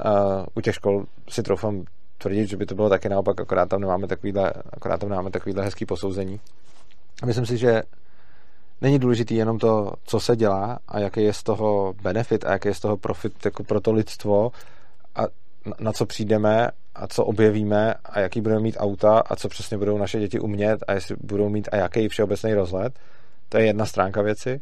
Uh, 0.04 0.44
u 0.54 0.60
těch 0.60 0.74
škol 0.74 1.04
si 1.28 1.42
troufám 1.42 1.84
tvrdit, 2.20 2.48
že 2.48 2.56
by 2.56 2.66
to 2.66 2.74
bylo 2.74 2.88
taky 2.88 3.08
naopak, 3.08 3.40
akorát 3.40 3.68
tam 3.68 3.80
nemáme 3.80 4.06
takovýhle, 4.06 4.52
akorát 4.72 5.00
tam 5.00 5.08
nemáme 5.08 5.30
takovýhle 5.30 5.64
hezký 5.64 5.86
posouzení. 5.86 6.40
A 7.22 7.26
myslím 7.26 7.46
si, 7.46 7.56
že 7.56 7.82
není 8.80 8.98
důležitý 8.98 9.34
jenom 9.34 9.58
to, 9.58 9.92
co 10.04 10.20
se 10.20 10.36
dělá 10.36 10.78
a 10.88 10.98
jaký 10.98 11.22
je 11.22 11.32
z 11.32 11.42
toho 11.42 11.94
benefit 12.02 12.44
a 12.44 12.52
jaký 12.52 12.68
je 12.68 12.74
z 12.74 12.80
toho 12.80 12.96
profit 12.96 13.44
jako 13.44 13.64
pro 13.64 13.80
to 13.80 13.92
lidstvo 13.92 14.52
a 15.14 15.22
na 15.80 15.92
co 15.92 16.06
přijdeme 16.06 16.68
a 16.94 17.06
co 17.06 17.24
objevíme 17.24 17.94
a 18.04 18.20
jaký 18.20 18.40
budeme 18.40 18.60
mít 18.60 18.76
auta 18.78 19.18
a 19.18 19.36
co 19.36 19.48
přesně 19.48 19.78
budou 19.78 19.98
naše 19.98 20.20
děti 20.20 20.40
umět 20.40 20.80
a 20.88 20.92
jestli 20.92 21.16
budou 21.20 21.48
mít 21.48 21.68
a 21.72 21.76
jaký 21.76 22.08
všeobecný 22.08 22.54
rozhled. 22.54 22.98
To 23.48 23.58
je 23.58 23.66
jedna 23.66 23.86
stránka 23.86 24.22
věci. 24.22 24.60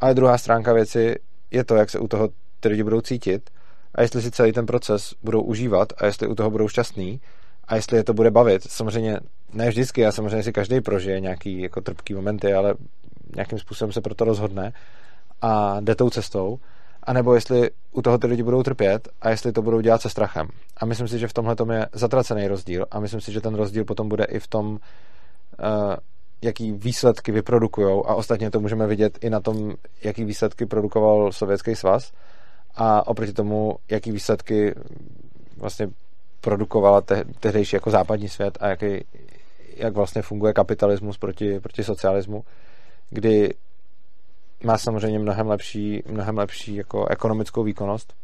Ale 0.00 0.14
druhá 0.14 0.38
stránka 0.38 0.72
věci 0.72 1.16
je 1.50 1.64
to, 1.64 1.76
jak 1.76 1.90
se 1.90 1.98
u 1.98 2.08
toho 2.08 2.28
ty 2.60 2.68
lidi 2.68 2.82
budou 2.82 3.00
cítit 3.00 3.50
a 3.96 4.02
jestli 4.02 4.22
si 4.22 4.30
celý 4.30 4.52
ten 4.52 4.66
proces 4.66 5.14
budou 5.22 5.42
užívat 5.42 5.92
a 5.96 6.06
jestli 6.06 6.28
u 6.28 6.34
toho 6.34 6.50
budou 6.50 6.68
šťastný 6.68 7.20
a 7.68 7.76
jestli 7.76 7.96
je 7.96 8.04
to 8.04 8.14
bude 8.14 8.30
bavit. 8.30 8.62
Samozřejmě 8.70 9.20
ne 9.52 9.68
vždycky 9.68 10.06
a 10.06 10.12
samozřejmě 10.12 10.42
si 10.42 10.52
každý 10.52 10.80
prožije 10.80 11.20
nějaký 11.20 11.60
jako 11.60 11.80
trpký 11.80 12.14
momenty, 12.14 12.54
ale 12.54 12.74
nějakým 13.36 13.58
způsobem 13.58 13.92
se 13.92 14.00
proto 14.00 14.24
rozhodne 14.24 14.72
a 15.42 15.80
jde 15.80 15.94
tou 15.94 16.10
cestou, 16.10 16.58
anebo 17.02 17.34
jestli 17.34 17.70
u 17.92 18.02
toho 18.02 18.18
ty 18.18 18.26
lidi 18.26 18.42
budou 18.42 18.62
trpět 18.62 19.08
a 19.20 19.30
jestli 19.30 19.52
to 19.52 19.62
budou 19.62 19.80
dělat 19.80 20.02
se 20.02 20.10
strachem. 20.10 20.48
A 20.76 20.86
myslím 20.86 21.08
si, 21.08 21.18
že 21.18 21.28
v 21.28 21.32
tomhle 21.32 21.56
je 21.72 21.86
zatracený 21.92 22.48
rozdíl 22.48 22.86
a 22.90 23.00
myslím 23.00 23.20
si, 23.20 23.32
že 23.32 23.40
ten 23.40 23.54
rozdíl 23.54 23.84
potom 23.84 24.08
bude 24.08 24.24
i 24.24 24.38
v 24.38 24.46
tom, 24.46 24.70
uh, 24.70 24.78
jaký 26.42 26.72
výsledky 26.72 27.32
vyprodukují 27.32 28.02
a 28.06 28.14
ostatně 28.14 28.50
to 28.50 28.60
můžeme 28.60 28.86
vidět 28.86 29.18
i 29.24 29.30
na 29.30 29.40
tom, 29.40 29.74
jaký 30.02 30.24
výsledky 30.24 30.66
produkoval 30.66 31.32
Sovětský 31.32 31.74
svaz 31.74 32.12
a 32.76 33.06
oproti 33.06 33.32
tomu, 33.32 33.76
jaký 33.90 34.12
výsledky 34.12 34.74
vlastně 35.56 35.88
produkovala 36.40 37.00
te, 37.00 37.24
tehdejší 37.40 37.76
jako 37.76 37.90
západní 37.90 38.28
svět 38.28 38.58
a 38.60 38.68
jaký, 38.68 39.04
jak 39.76 39.94
vlastně 39.94 40.22
funguje 40.22 40.52
kapitalismus 40.52 41.18
proti, 41.18 41.60
proti 41.60 41.84
socialismu, 41.84 42.44
kdy 43.10 43.54
má 44.64 44.78
samozřejmě 44.78 45.18
mnohem 45.18 45.48
lepší, 45.48 46.02
mnohem 46.06 46.38
lepší 46.38 46.74
jako 46.74 47.06
ekonomickou 47.06 47.62
výkonnost, 47.62 48.14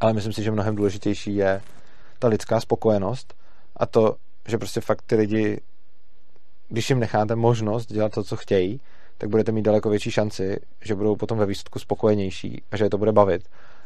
ale 0.00 0.12
myslím 0.12 0.32
si, 0.32 0.42
že 0.42 0.50
mnohem 0.50 0.76
důležitější 0.76 1.36
je 1.36 1.62
ta 2.18 2.28
lidská 2.28 2.60
spokojenost 2.60 3.34
a 3.76 3.86
to, 3.86 4.16
že 4.48 4.58
prostě 4.58 4.80
fakt 4.80 5.02
ty 5.06 5.16
lidi, 5.16 5.60
když 6.68 6.90
jim 6.90 6.98
necháte 6.98 7.36
možnost 7.36 7.92
dělat 7.92 8.12
to, 8.12 8.24
co 8.24 8.36
chtějí, 8.36 8.80
tak 9.20 9.28
budete 9.28 9.52
mít 9.52 9.62
daleko 9.62 9.90
větší 9.90 10.10
šanci, 10.10 10.56
že 10.84 10.94
budou 10.94 11.16
potom 11.16 11.38
ve 11.38 11.46
výsledku 11.46 11.78
spokojenější 11.78 12.62
a 12.70 12.76
že 12.76 12.84
je 12.84 12.90
to 12.90 12.98
bude 12.98 13.12
bavit 13.12 13.42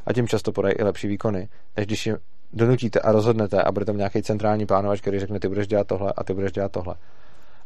a 0.06 0.12
tím 0.12 0.28
často 0.28 0.52
podají 0.52 0.74
i 0.74 0.82
lepší 0.82 1.08
výkony, 1.08 1.48
než 1.76 1.86
když 1.86 2.06
jim 2.06 2.16
donutíte 2.52 3.00
a 3.00 3.12
rozhodnete 3.12 3.62
a 3.62 3.72
bude 3.72 3.84
tam 3.84 3.96
nějaký 3.96 4.22
centrální 4.22 4.66
plánovač, 4.66 5.00
který 5.00 5.20
řekne, 5.20 5.40
ty 5.40 5.48
budeš 5.48 5.66
dělat 5.66 5.86
tohle 5.86 6.12
a 6.16 6.24
ty 6.24 6.34
budeš 6.34 6.52
dělat 6.52 6.72
tohle. 6.72 6.94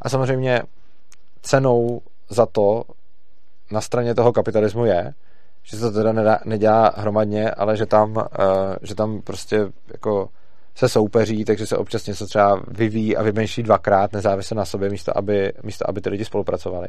A 0.03 0.09
samozřejmě 0.09 0.63
cenou 1.43 2.01
za 2.31 2.47
to 2.47 2.83
na 3.71 3.81
straně 3.81 4.15
toho 4.15 4.33
kapitalismu 4.33 4.85
je, 4.85 5.13
že 5.63 5.77
se 5.77 5.83
to 5.83 5.91
teda 5.91 6.13
nedá, 6.13 6.39
nedělá 6.45 6.93
hromadně, 6.97 7.51
ale 7.51 7.77
že 7.77 7.87
tam, 7.87 8.17
uh, 8.17 8.25
že 8.83 8.95
tam 8.95 9.21
prostě 9.23 9.67
jako 9.93 10.29
se 10.75 10.89
soupeří, 10.89 11.45
takže 11.45 11.67
se 11.67 11.77
občas 11.77 12.07
něco 12.07 12.27
třeba 12.27 12.63
vyvíjí 12.69 13.17
a 13.17 13.23
vymýšlí 13.23 13.63
dvakrát 13.63 14.13
nezávisle 14.13 14.57
na 14.57 14.65
sobě, 14.65 14.91
místo 14.91 15.19
aby, 15.19 15.53
místo 15.63 15.89
aby 15.89 16.01
ty 16.01 16.11
lidi 16.11 16.25
spolupracovali. 16.25 16.89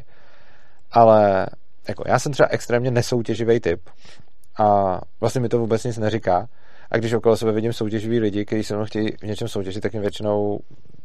Ale 0.91 1.47
jako 1.87 2.03
já 2.07 2.19
jsem 2.19 2.31
třeba 2.31 2.49
extrémně 2.49 2.91
nesoutěživý 2.91 3.59
typ 3.59 3.89
a 4.59 4.99
vlastně 5.19 5.41
mi 5.41 5.49
to 5.49 5.59
vůbec 5.59 5.83
nic 5.83 5.97
neříká. 5.97 6.47
A 6.91 6.97
když 6.97 7.13
okolo 7.13 7.37
sebe 7.37 7.51
vidím 7.51 7.73
soutěživý 7.73 8.19
lidi, 8.19 8.45
kteří 8.45 8.63
se 8.63 8.75
mnou 8.75 8.85
chtějí 8.85 9.11
v 9.11 9.23
něčem 9.23 9.47
soutěžit, 9.47 9.83
tak 9.83 9.91
mě 9.91 10.01
většinou, 10.01 10.59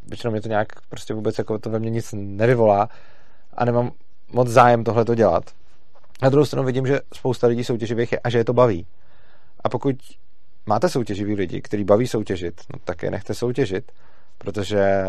většinou 0.07 0.31
mě 0.31 0.41
to 0.41 0.49
nějak 0.49 0.69
prostě 0.89 1.15
vůbec 1.15 1.39
jako 1.39 1.59
to 1.59 1.71
ve 1.71 1.79
mně 1.79 1.91
nic 1.91 2.15
nevyvolá 2.17 2.89
a 3.55 3.65
nemám 3.65 3.91
moc 4.33 4.49
zájem 4.49 4.85
tohle 4.85 5.05
to 5.05 5.15
dělat. 5.15 5.45
Na 6.23 6.29
druhou 6.29 6.45
stranu 6.45 6.67
vidím, 6.67 6.87
že 6.87 7.01
spousta 7.15 7.47
lidí 7.47 7.65
soutěživých 7.65 8.13
je 8.13 8.19
a 8.19 8.31
že 8.31 8.39
je 8.39 8.45
to 8.45 8.53
baví. 8.53 8.87
A 9.65 9.69
pokud 9.69 9.97
máte 10.67 10.89
soutěživý 10.89 11.35
lidi, 11.35 11.61
který 11.61 11.85
baví 11.85 12.07
soutěžit, 12.07 12.61
no 12.73 12.79
tak 12.85 13.03
je 13.03 13.11
nechte 13.11 13.35
soutěžit, 13.35 13.93
protože 14.39 15.07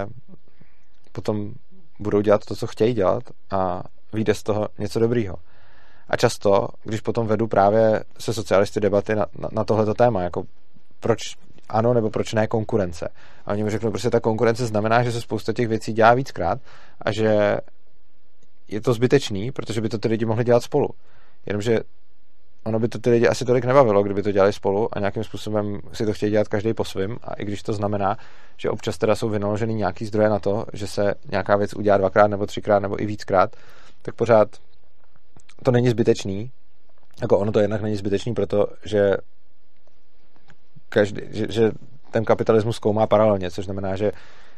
potom 1.12 1.54
budou 2.00 2.22
dělat 2.22 2.46
to, 2.46 2.56
co 2.56 2.68
chtějí 2.68 2.94
dělat 2.94 3.24
a 3.52 3.84
vyjde 4.16 4.34
z 4.34 4.44
toho 4.44 4.68
něco 4.80 5.00
dobrýho. 5.00 5.36
A 6.10 6.18
často, 6.18 6.68
když 6.84 7.02
potom 7.02 7.28
vedu 7.28 7.48
právě 7.48 8.04
se 8.20 8.34
socialisty 8.34 8.80
debaty 8.80 9.16
na, 9.16 9.26
na, 9.40 9.50
na 9.52 9.64
tohleto 9.64 9.94
téma, 9.94 10.22
jako 10.22 10.44
proč 11.00 11.20
ano 11.70 11.94
nebo 11.94 12.10
proč 12.10 12.34
ne 12.34 12.48
konkurence. 12.48 13.10
A 13.46 13.52
oni 13.52 13.64
mi 13.64 13.70
řeknou, 13.70 13.90
prostě 13.90 14.10
ta 14.10 14.20
konkurence 14.20 14.66
znamená, 14.66 15.04
že 15.04 15.12
se 15.12 15.22
spousta 15.22 15.54
těch 15.54 15.68
věcí 15.68 15.94
dělá 15.94 16.14
víckrát 16.14 16.60
a 17.02 17.12
že 17.12 17.58
je 18.68 18.82
to 18.82 18.94
zbytečný, 18.94 19.52
protože 19.52 19.82
by 19.82 19.90
to 19.90 19.98
ty 19.98 20.08
lidi 20.08 20.26
mohli 20.26 20.44
dělat 20.44 20.64
spolu. 20.64 20.90
Jenomže 21.46 21.80
ono 22.66 22.80
by 22.80 22.88
to 22.88 23.00
ty 23.00 23.10
lidi 23.10 23.28
asi 23.28 23.46
tolik 23.46 23.66
nebavilo, 23.66 24.04
kdyby 24.04 24.24
to 24.24 24.32
dělali 24.32 24.54
spolu 24.54 24.90
a 24.98 25.00
nějakým 25.00 25.24
způsobem 25.24 25.80
si 25.94 26.06
to 26.06 26.14
chtějí 26.14 26.32
dělat 26.32 26.48
každý 26.48 26.74
po 26.74 26.84
svém. 26.84 27.18
A 27.24 27.34
i 27.34 27.46
když 27.46 27.64
to 27.64 27.74
znamená, 27.74 28.18
že 28.58 28.70
občas 28.70 28.98
teda 28.98 29.16
jsou 29.16 29.30
vynaloženy 29.30 29.74
nějaký 29.74 30.06
zdroje 30.06 30.30
na 30.30 30.40
to, 30.40 30.66
že 30.74 30.88
se 30.88 31.14
nějaká 31.32 31.56
věc 31.56 31.74
udělá 31.74 31.98
dvakrát 31.98 32.28
nebo 32.28 32.46
třikrát 32.46 32.80
nebo 32.80 33.02
i 33.02 33.06
víckrát, 33.06 33.56
tak 34.06 34.16
pořád 34.16 34.48
to 35.64 35.72
není 35.72 35.90
zbytečný. 35.90 36.52
Jako 37.22 37.40
ono 37.40 37.52
to 37.52 37.60
jednak 37.60 37.82
není 37.82 37.96
zbytečný, 37.96 38.34
protože 38.34 39.18
každý, 40.90 41.22
že, 41.30 41.46
že 41.50 41.72
ten 42.12 42.26
kapitalismus 42.26 42.76
zkoumá 42.76 43.08
paralelně, 43.08 43.52
což 43.52 43.66
znamená, 43.66 43.96
že 43.96 44.12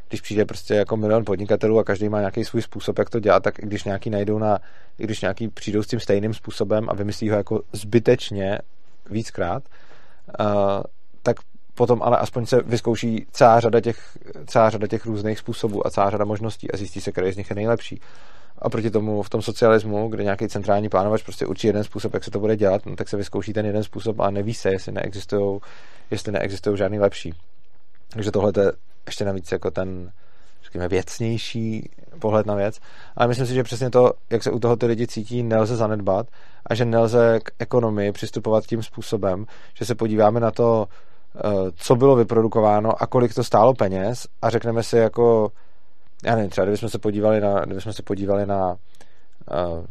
když 0.10 0.22
přijde 0.22 0.46
prostě 0.46 0.74
jako 0.74 0.98
milion 0.98 1.26
podnikatelů 1.26 1.80
a 1.80 1.84
každý 1.84 2.10
má 2.10 2.20
nějaký 2.20 2.46
svůj 2.46 2.62
způsob, 2.62 3.00
jak 3.00 3.10
to 3.10 3.20
dělat, 3.20 3.44
tak 3.44 3.60
i 3.60 3.66
když 3.66 3.84
nějaký 3.84 4.10
najdou 4.10 4.40
na, 4.40 4.60
i 5.00 5.04
když 5.04 5.22
nějaký 5.22 5.48
přijdou 5.48 5.84
s 5.84 5.88
tím 5.88 6.00
stejným 6.00 6.34
způsobem 6.34 6.90
a 6.90 6.94
vymyslí 6.94 7.30
ho 7.30 7.38
jako 7.38 7.62
zbytečně 7.74 8.60
víckrát, 9.10 9.64
uh, 10.40 10.46
tak 11.24 11.38
potom 11.74 12.04
ale 12.04 12.18
aspoň 12.18 12.46
se 12.46 12.62
vyzkouší 12.62 13.26
celá 13.32 13.60
řada 13.60 13.82
těch, 13.82 14.18
celá 14.46 14.70
řada 14.70 14.88
těch 14.88 15.06
různých 15.06 15.40
způsobů 15.40 15.88
a 15.88 15.90
celá 15.90 16.10
řada 16.10 16.26
možností 16.26 16.72
a 16.72 16.78
zjistí 16.78 17.02
se, 17.02 17.12
který 17.12 17.32
z 17.32 17.38
nich 17.38 17.50
je 17.50 17.56
nejlepší. 17.56 18.02
A 18.60 18.70
proti 18.70 18.92
tomu 18.92 19.24
v 19.24 19.30
tom 19.30 19.42
socialismu, 19.42 20.08
kde 20.08 20.24
nějaký 20.24 20.48
centrální 20.48 20.90
plánovač 20.90 21.24
prostě 21.24 21.46
určí 21.46 21.68
jeden 21.68 21.84
způsob, 21.84 22.14
jak 22.14 22.24
se 22.24 22.32
to 22.32 22.40
bude 22.40 22.56
dělat, 22.56 22.86
no, 22.86 22.96
tak 22.96 23.10
se 23.10 23.18
vyzkouší 23.18 23.54
ten 23.54 23.66
jeden 23.66 23.84
způsob 23.84 24.20
a 24.20 24.30
neví 24.30 24.54
se, 24.54 24.70
jestli 24.70 24.92
neexistují 24.92 25.60
jestli 26.12 26.32
neexistují 26.32 26.78
žádný 26.78 27.00
lepší. 27.00 27.34
Takže 28.10 28.32
tohle 28.32 28.54
je 28.58 28.72
ještě 29.06 29.26
navíc 29.26 29.52
jako 29.52 29.72
ten, 29.72 30.12
řekněme, 30.64 30.88
věcnější 30.88 31.90
pohled 32.20 32.46
na 32.46 32.56
věc. 32.56 32.80
Ale 33.16 33.28
myslím 33.28 33.48
si, 33.48 33.54
že 33.54 33.64
přesně 33.64 33.90
to, 33.90 34.12
jak 34.30 34.44
se 34.44 34.52
u 34.52 34.60
toho 34.60 34.76
ty 34.76 34.86
lidi 34.86 35.08
cítí, 35.08 35.44
nelze 35.44 35.76
zanedbat 35.76 36.28
a 36.66 36.76
že 36.76 36.86
nelze 36.86 37.40
k 37.44 37.52
ekonomii 37.60 38.12
přistupovat 38.12 38.66
tím 38.66 38.84
způsobem, 38.84 39.46
že 39.74 39.86
se 39.86 39.96
podíváme 39.96 40.40
na 40.40 40.52
to, 40.52 40.88
eh, 41.36 41.42
co 41.76 41.96
bylo 41.96 42.16
vyprodukováno 42.16 43.02
a 43.02 43.08
kolik 43.08 43.34
to 43.34 43.44
stálo 43.44 43.74
peněz 43.74 44.28
a 44.42 44.50
řekneme 44.50 44.84
si 44.84 44.98
jako, 44.98 45.52
já 46.24 46.36
nevím, 46.36 46.50
třeba 46.50 46.66
kdybychom 46.66 46.90
se 46.90 47.00
podívali 47.00 47.42
na, 47.42 47.66
kdybychom 47.66 47.94
se 47.94 48.04
podívali 48.04 48.46
na 48.46 48.72
uh, 48.72 49.86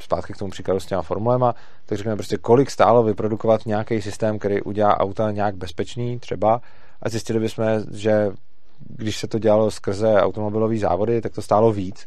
zpátky 0.00 0.32
k 0.32 0.36
tomu 0.36 0.50
příkladu 0.50 0.80
s 0.80 0.86
těma 0.86 1.02
formulema, 1.02 1.54
tak 1.86 1.98
řekneme 1.98 2.16
prostě, 2.16 2.36
kolik 2.36 2.70
stálo 2.70 3.02
vyprodukovat 3.02 3.66
nějaký 3.66 4.02
systém, 4.02 4.38
který 4.38 4.62
udělá 4.62 5.00
auta 5.00 5.30
nějak 5.30 5.56
bezpečný 5.56 6.18
třeba 6.18 6.60
a 7.02 7.08
zjistili 7.08 7.40
bychom, 7.40 7.64
že 7.92 8.30
když 8.88 9.18
se 9.18 9.28
to 9.28 9.38
dělalo 9.38 9.70
skrze 9.70 10.14
automobilové 10.14 10.78
závody, 10.78 11.20
tak 11.20 11.32
to 11.32 11.42
stálo 11.42 11.72
víc, 11.72 12.06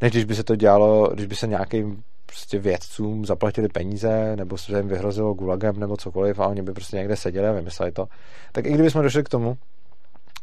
než 0.00 0.12
když 0.12 0.24
by 0.24 0.34
se 0.34 0.44
to 0.44 0.56
dělalo, 0.56 1.10
když 1.14 1.26
by 1.26 1.36
se 1.36 1.46
nějakým 1.46 2.02
prostě 2.26 2.58
vědcům 2.58 3.24
zaplatili 3.24 3.68
peníze, 3.68 4.36
nebo 4.36 4.58
se 4.58 4.76
jim 4.76 4.88
vyhrozilo 4.88 5.34
gulagem, 5.34 5.80
nebo 5.80 5.96
cokoliv, 5.96 6.40
a 6.40 6.46
oni 6.46 6.62
by 6.62 6.72
prostě 6.72 6.96
někde 6.96 7.16
seděli 7.16 7.48
a 7.48 7.52
vymysleli 7.52 7.92
to. 7.92 8.06
Tak 8.52 8.66
i 8.66 8.72
kdybychom 8.72 9.02
došli 9.02 9.24
k 9.24 9.28
tomu, 9.28 9.56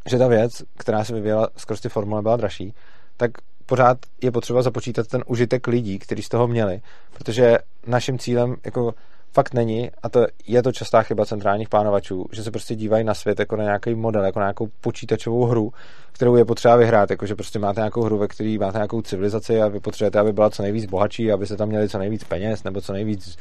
že 0.09 0.17
ta 0.17 0.27
věc, 0.27 0.63
která 0.77 1.03
se 1.03 1.13
vyvíjela 1.13 1.49
skrz 1.57 1.81
ty 1.81 1.89
formule, 1.89 2.21
byla 2.21 2.37
dražší, 2.37 2.73
tak 3.17 3.31
pořád 3.65 3.97
je 4.21 4.31
potřeba 4.31 4.61
započítat 4.61 5.07
ten 5.07 5.23
užitek 5.27 5.67
lidí, 5.67 5.99
kteří 5.99 6.23
z 6.23 6.29
toho 6.29 6.47
měli, 6.47 6.81
protože 7.13 7.57
naším 7.87 8.19
cílem 8.19 8.55
jako 8.65 8.93
fakt 9.33 9.53
není, 9.53 9.91
a 10.03 10.09
to 10.09 10.25
je 10.47 10.63
to 10.63 10.71
častá 10.71 11.03
chyba 11.03 11.25
centrálních 11.25 11.69
plánovačů, 11.69 12.25
že 12.31 12.43
se 12.43 12.51
prostě 12.51 12.75
dívají 12.75 13.03
na 13.03 13.13
svět 13.13 13.39
jako 13.39 13.55
na 13.55 13.63
nějaký 13.63 13.95
model, 13.95 14.25
jako 14.25 14.39
na 14.39 14.45
nějakou 14.45 14.67
počítačovou 14.81 15.45
hru, 15.45 15.71
kterou 16.11 16.35
je 16.35 16.45
potřeba 16.45 16.75
vyhrát, 16.75 17.09
jako 17.09 17.25
že 17.25 17.35
prostě 17.35 17.59
máte 17.59 17.79
nějakou 17.79 18.01
hru, 18.01 18.17
ve 18.17 18.27
které 18.27 18.57
máte 18.59 18.77
nějakou 18.77 19.01
civilizaci 19.01 19.61
a 19.61 19.67
vy 19.67 19.79
potřebujete, 19.79 20.19
aby 20.19 20.33
byla 20.33 20.49
co 20.49 20.63
nejvíc 20.63 20.85
bohatší, 20.85 21.31
aby 21.31 21.47
se 21.47 21.57
tam 21.57 21.69
měli 21.69 21.89
co 21.89 21.97
nejvíc 21.97 22.23
peněz, 22.23 22.63
nebo 22.63 22.81
co 22.81 22.93
nejvíc 22.93 23.37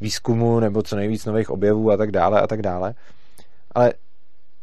výzkumu, 0.00 0.60
nebo 0.60 0.82
co 0.82 0.96
nejvíc 0.96 1.24
nových 1.24 1.50
objevů 1.50 1.90
a 1.90 1.96
tak 1.96 2.10
dále 2.10 2.40
a 2.40 2.46
tak 2.46 2.62
dále. 2.62 2.94
Ale 3.74 3.92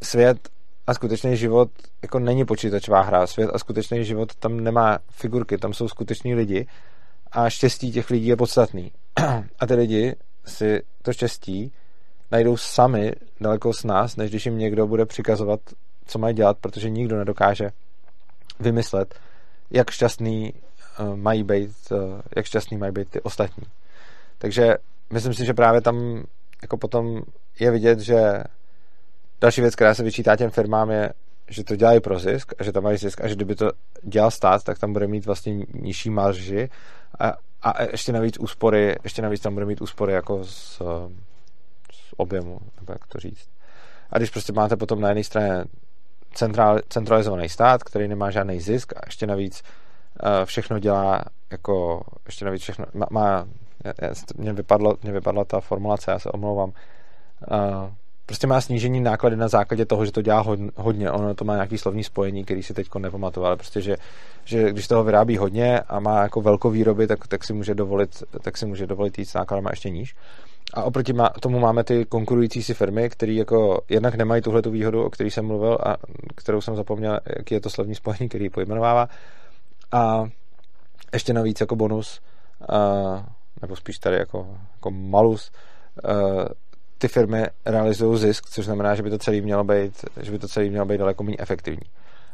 svět 0.01 0.49
a 0.87 0.93
skutečný 0.93 1.37
život 1.37 1.69
jako 2.01 2.19
není 2.19 2.45
počítačová 2.45 3.01
hra. 3.01 3.27
Svět 3.27 3.49
a 3.53 3.59
skutečný 3.59 4.05
život 4.05 4.35
tam 4.35 4.59
nemá 4.59 4.99
figurky, 5.09 5.57
tam 5.57 5.73
jsou 5.73 5.87
skuteční 5.87 6.35
lidi 6.35 6.67
a 7.31 7.49
štěstí 7.49 7.91
těch 7.91 8.09
lidí 8.09 8.27
je 8.27 8.35
podstatný. 8.35 8.91
A 9.59 9.67
ty 9.67 9.73
lidi 9.73 10.15
si 10.45 10.81
to 11.01 11.13
štěstí 11.13 11.71
najdou 12.31 12.57
sami 12.57 13.11
daleko 13.41 13.73
s 13.73 13.83
nás, 13.83 14.15
než 14.15 14.29
když 14.29 14.45
jim 14.45 14.57
někdo 14.57 14.87
bude 14.87 15.05
přikazovat, 15.05 15.59
co 16.05 16.19
mají 16.19 16.35
dělat, 16.35 16.57
protože 16.57 16.89
nikdo 16.89 17.17
nedokáže 17.17 17.69
vymyslet, 18.59 19.19
jak 19.71 19.91
šťastný 19.91 20.53
uh, 20.53 21.15
mají 21.15 21.43
být, 21.43 21.71
uh, 21.91 22.21
jak 22.35 22.45
šťastný 22.45 22.77
mají 22.77 22.91
být 22.91 23.09
ty 23.09 23.21
ostatní. 23.21 23.63
Takže 24.37 24.75
myslím 25.13 25.33
si, 25.33 25.45
že 25.45 25.53
právě 25.53 25.81
tam 25.81 26.23
jako 26.61 26.77
potom 26.77 27.21
je 27.59 27.71
vidět, 27.71 27.99
že 27.99 28.43
další 29.43 29.62
věc, 29.62 29.75
která 29.75 29.93
se 29.93 30.03
vyčítá 30.03 30.36
těm 30.36 30.49
firmám 30.49 30.91
je, 30.91 31.13
že 31.49 31.63
to 31.63 31.75
dělají 31.75 31.99
pro 31.99 32.19
zisk 32.19 32.53
a 32.60 32.63
že 32.63 32.71
tam 32.71 32.84
mají 32.84 32.97
zisk 32.97 33.21
a 33.21 33.27
že 33.27 33.36
kdyby 33.36 33.56
to 33.56 33.71
dělal 34.03 34.32
stát, 34.32 34.63
tak 34.63 34.79
tam 34.79 34.93
bude 34.93 35.08
mít 35.08 35.25
vlastně 35.25 35.65
nižší 35.73 36.10
marži 36.10 36.69
a, 37.19 37.34
a 37.62 37.84
ještě 37.84 38.12
navíc 38.12 38.39
úspory, 38.39 38.95
ještě 39.03 39.21
navíc 39.21 39.41
tam 39.41 39.53
bude 39.53 39.65
mít 39.65 39.82
úspory 39.82 40.13
jako 40.13 40.43
z, 40.43 40.82
z 41.91 42.13
objemu, 42.17 42.60
nebo 42.79 42.93
jak 42.93 43.08
to 43.08 43.19
říct. 43.19 43.49
A 44.12 44.17
když 44.17 44.29
prostě 44.29 44.53
máte 44.53 44.75
potom 44.75 45.01
na 45.01 45.10
jedné 45.10 45.23
straně 45.23 45.63
central, 46.34 46.79
centralizovaný 46.89 47.49
stát, 47.49 47.84
který 47.84 48.08
nemá 48.08 48.32
žádný 48.32 48.60
zisk 48.60 48.93
a 48.93 48.99
ještě 49.06 49.27
navíc 49.27 49.63
uh, 49.63 50.45
všechno 50.45 50.79
dělá 50.79 51.21
jako, 51.51 52.01
ještě 52.25 52.45
navíc 52.45 52.62
všechno, 52.62 52.86
má, 52.93 53.06
má 53.12 53.45
mě, 54.38 54.53
vypadlo, 54.53 54.97
mě 55.03 55.12
vypadla 55.12 55.45
ta 55.45 55.60
formulace, 55.60 56.12
já 56.12 56.19
se 56.19 56.29
omlouvám, 56.29 56.69
uh, 56.69 57.89
prostě 58.25 58.47
má 58.47 58.62
snížení 58.62 58.99
náklady 58.99 59.36
na 59.36 59.47
základě 59.47 59.86
toho, 59.86 60.05
že 60.05 60.12
to 60.12 60.21
dělá 60.21 60.45
hodně. 60.75 61.12
Ono 61.12 61.33
to 61.33 61.45
má 61.45 61.53
nějaký 61.53 61.77
slovní 61.77 62.03
spojení, 62.03 62.43
který 62.43 62.63
si 62.63 62.73
teď 62.73 62.88
nepamatuju, 62.97 63.45
ale 63.45 63.55
prostě, 63.55 63.81
že, 63.81 63.95
že 64.45 64.69
když 64.71 64.88
toho 64.88 65.03
vyrábí 65.03 65.38
hodně 65.38 65.79
a 65.79 65.99
má 65.99 66.21
jako 66.21 66.41
velkou 66.41 66.69
výroby, 66.69 67.07
tak, 67.07 67.27
tak, 67.27 67.43
si 67.43 67.53
může 67.53 67.75
dovolit, 67.75 68.23
tak 68.41 68.57
si 68.57 68.65
může 68.65 68.88
dovolit 68.88 69.19
jít 69.19 69.25
s 69.25 69.33
nákladama 69.33 69.69
ještě 69.69 69.89
níž. 69.89 70.15
A 70.73 70.83
oproti 70.83 71.13
tomu 71.39 71.59
máme 71.59 71.83
ty 71.83 72.05
konkurující 72.05 72.63
si 72.63 72.73
firmy, 72.73 73.09
které 73.09 73.33
jako 73.33 73.81
jednak 73.89 74.15
nemají 74.15 74.41
tuhle 74.41 74.62
tu 74.62 74.71
výhodu, 74.71 75.03
o 75.03 75.09
které 75.09 75.31
jsem 75.31 75.45
mluvil 75.45 75.77
a 75.86 75.97
kterou 76.36 76.62
jsem 76.62 76.75
zapomněl, 76.75 77.19
jaký 77.38 77.53
je 77.53 77.62
to 77.62 77.69
slovní 77.69 77.95
spojení, 77.95 78.29
který 78.29 78.49
pojmenovává. 78.49 79.07
A 79.91 80.23
ještě 81.13 81.33
navíc 81.33 81.62
jako 81.62 81.75
bonus, 81.75 82.21
a, 82.69 82.77
nebo 83.62 83.75
spíš 83.75 83.99
tady 83.99 84.15
jako, 84.15 84.57
jako 84.75 84.91
malus, 84.91 85.51
ty 87.03 87.07
firmy 87.07 87.45
realizují 87.65 88.19
zisk, 88.19 88.49
což 88.49 88.65
znamená, 88.65 88.95
že 88.95 89.03
by 89.03 89.09
to 89.09 89.17
celé 89.17 89.41
mělo 89.41 89.63
být, 89.63 90.05
že 90.21 90.31
by 90.31 90.39
to 90.39 90.47
celé 90.47 90.65
mělo 90.65 90.85
být 90.85 90.97
daleko 90.97 91.23
méně 91.23 91.37
efektivní. 91.39 91.87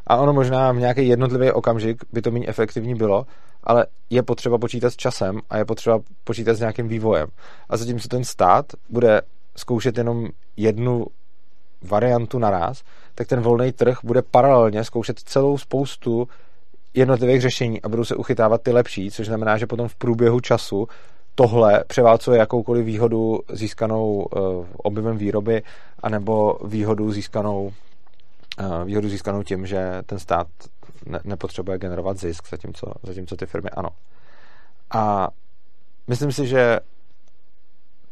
A 0.08 0.18
ono 0.18 0.34
možná 0.34 0.72
v 0.72 0.78
nějaký 0.78 1.08
jednotlivý 1.08 1.52
okamžik 1.52 2.04
by 2.14 2.22
to 2.22 2.32
méně 2.32 2.48
efektivní 2.48 2.96
bylo, 2.96 3.26
ale 3.64 3.86
je 4.10 4.24
potřeba 4.24 4.58
počítat 4.58 4.90
s 4.90 4.96
časem 4.96 5.40
a 5.50 5.58
je 5.58 5.66
potřeba 5.66 6.00
počítat 6.24 6.54
s 6.54 6.60
nějakým 6.60 6.88
vývojem. 6.88 7.28
A 7.70 7.78
zatímco 7.78 8.08
ten 8.08 8.24
stát 8.24 8.66
bude 8.90 9.22
zkoušet 9.56 9.98
jenom 9.98 10.28
jednu 10.58 11.06
variantu 11.82 12.40
naraz, 12.40 12.84
tak 13.16 13.28
ten 13.28 13.42
volný 13.42 13.72
trh 13.72 13.98
bude 14.04 14.22
paralelně 14.22 14.84
zkoušet 14.84 15.20
celou 15.20 15.58
spoustu 15.58 16.28
jednotlivých 16.94 17.42
řešení 17.42 17.82
a 17.82 17.90
budou 17.90 18.06
se 18.06 18.16
uchytávat 18.16 18.62
ty 18.62 18.72
lepší, 18.72 19.12
což 19.12 19.28
znamená, 19.28 19.58
že 19.58 19.68
potom 19.68 19.88
v 19.88 19.96
průběhu 19.96 20.40
času 20.40 20.88
tohle 21.40 21.84
převálcuje 21.88 22.40
jakoukoliv 22.40 22.86
výhodu 22.86 23.40
získanou 23.52 24.14
uh, 24.14 24.66
objemem 24.78 25.18
výroby, 25.18 25.64
anebo 26.04 26.58
výhodu 26.66 27.12
získanou, 27.12 27.72
uh, 28.60 28.84
výhodu 28.86 29.10
získanou 29.10 29.44
tím, 29.44 29.66
že 29.66 30.02
ten 30.06 30.20
stát 30.20 30.48
ne, 31.06 31.20
nepotřebuje 31.24 31.78
generovat 31.78 32.18
zisk, 32.18 32.50
zatímco, 32.50 32.92
zatímco 33.04 33.36
ty 33.36 33.46
firmy 33.46 33.70
ano. 33.70 33.90
A 34.94 35.28
myslím 36.08 36.32
si, 36.32 36.48
že 36.48 36.80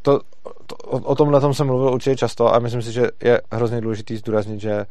to, 0.01 0.19
to, 0.65 0.75
o, 0.75 0.97
o 0.97 1.15
tomhle 1.15 1.41
tom 1.41 1.53
jsem 1.53 1.67
mluvil 1.67 1.93
určitě 1.93 2.15
často 2.15 2.55
a 2.55 2.59
myslím 2.59 2.81
si, 2.81 2.91
že 2.91 3.07
je 3.23 3.41
hrozně 3.51 3.81
důležitý 3.81 4.17
zdůraznit, 4.17 4.59
že 4.59 4.85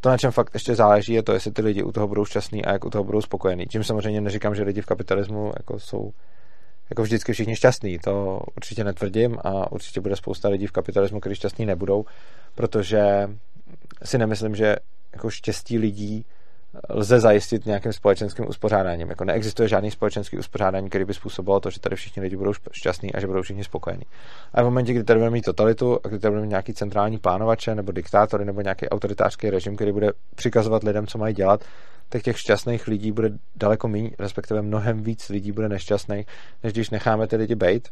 to, 0.00 0.08
na 0.08 0.18
čem 0.18 0.30
fakt 0.30 0.50
ještě 0.54 0.74
záleží, 0.74 1.12
je 1.12 1.22
to, 1.22 1.32
jestli 1.32 1.50
ty 1.50 1.62
lidi 1.62 1.82
u 1.82 1.92
toho 1.92 2.08
budou 2.08 2.24
šťastní 2.24 2.64
a 2.64 2.72
jak 2.72 2.84
u 2.84 2.90
toho 2.90 3.04
budou 3.04 3.20
spokojení. 3.20 3.66
Tím 3.66 3.84
samozřejmě 3.84 4.20
neříkám, 4.20 4.54
že 4.54 4.62
lidi 4.62 4.80
v 4.80 4.86
kapitalismu 4.86 5.52
jako 5.56 5.78
jsou 5.78 6.10
jako 6.90 7.02
vždycky 7.02 7.32
všichni 7.32 7.56
šťastní. 7.56 7.98
To 7.98 8.40
určitě 8.56 8.84
netvrdím 8.84 9.38
a 9.44 9.72
určitě 9.72 10.00
bude 10.00 10.16
spousta 10.16 10.48
lidí 10.48 10.66
v 10.66 10.72
kapitalismu, 10.72 11.20
kteří 11.20 11.34
šťastní 11.34 11.66
nebudou, 11.66 12.04
protože 12.54 13.30
si 14.04 14.18
nemyslím, 14.18 14.54
že 14.54 14.76
jako 15.12 15.30
štěstí 15.30 15.78
lidí 15.78 16.26
lze 16.88 17.20
zajistit 17.20 17.66
nějakým 17.66 17.92
společenským 17.92 18.48
uspořádáním. 18.48 19.08
Jako 19.08 19.24
neexistuje 19.24 19.68
žádný 19.68 19.90
společenský 19.90 20.38
uspořádání, 20.38 20.88
který 20.88 21.04
by 21.04 21.14
způsobilo 21.14 21.60
to, 21.60 21.70
že 21.70 21.80
tady 21.80 21.96
všichni 21.96 22.22
lidi 22.22 22.36
budou 22.36 22.52
šťastní 22.72 23.14
a 23.14 23.20
že 23.20 23.26
budou 23.26 23.42
všichni 23.42 23.64
spokojení. 23.64 24.02
A 24.54 24.62
v 24.62 24.64
momentě, 24.64 24.92
kdy 24.92 25.04
tady 25.04 25.18
budeme 25.18 25.34
mít 25.34 25.44
totalitu 25.44 25.98
a 26.04 26.08
kdy 26.08 26.18
tady 26.18 26.30
budeme 26.30 26.46
mít 26.46 26.50
nějaký 26.50 26.74
centrální 26.74 27.18
plánovače 27.18 27.74
nebo 27.74 27.92
diktátory 27.92 28.44
nebo 28.44 28.60
nějaký 28.60 28.88
autoritářský 28.88 29.50
režim, 29.50 29.76
který 29.76 29.92
bude 29.92 30.12
přikazovat 30.34 30.82
lidem, 30.82 31.06
co 31.06 31.18
mají 31.18 31.34
dělat, 31.34 31.64
tak 32.14 32.22
těch 32.22 32.38
šťastných 32.38 32.88
lidí 32.88 33.12
bude 33.12 33.30
daleko 33.56 33.88
méně, 33.88 34.10
respektive 34.18 34.62
mnohem 34.62 35.02
víc 35.02 35.28
lidí 35.28 35.52
bude 35.52 35.68
nešťastných, 35.68 36.26
než 36.62 36.72
když 36.72 36.90
necháme 36.90 37.26
ty 37.26 37.36
lidi 37.36 37.54
bejt, 37.54 37.88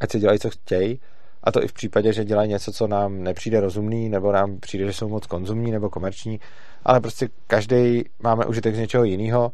ať 0.00 0.10
si 0.10 0.18
dělají, 0.18 0.38
co 0.38 0.50
chtějí, 0.50 1.00
a 1.44 1.52
to 1.52 1.62
i 1.64 1.68
v 1.68 1.72
případě, 1.72 2.12
že 2.12 2.24
dělají 2.24 2.50
něco, 2.50 2.72
co 2.72 2.86
nám 2.86 3.22
nepřijde 3.22 3.60
rozumný, 3.60 4.08
nebo 4.08 4.32
nám 4.32 4.60
přijde, 4.60 4.86
že 4.86 4.92
jsou 4.92 5.08
moc 5.08 5.26
konzumní 5.26 5.70
nebo 5.70 5.90
komerční, 5.90 6.40
ale 6.84 7.00
prostě 7.00 7.28
každý 7.46 8.04
máme 8.22 8.46
užitek 8.46 8.74
z 8.74 8.78
něčeho 8.78 9.04
jiného 9.04 9.52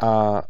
a 0.00 0.42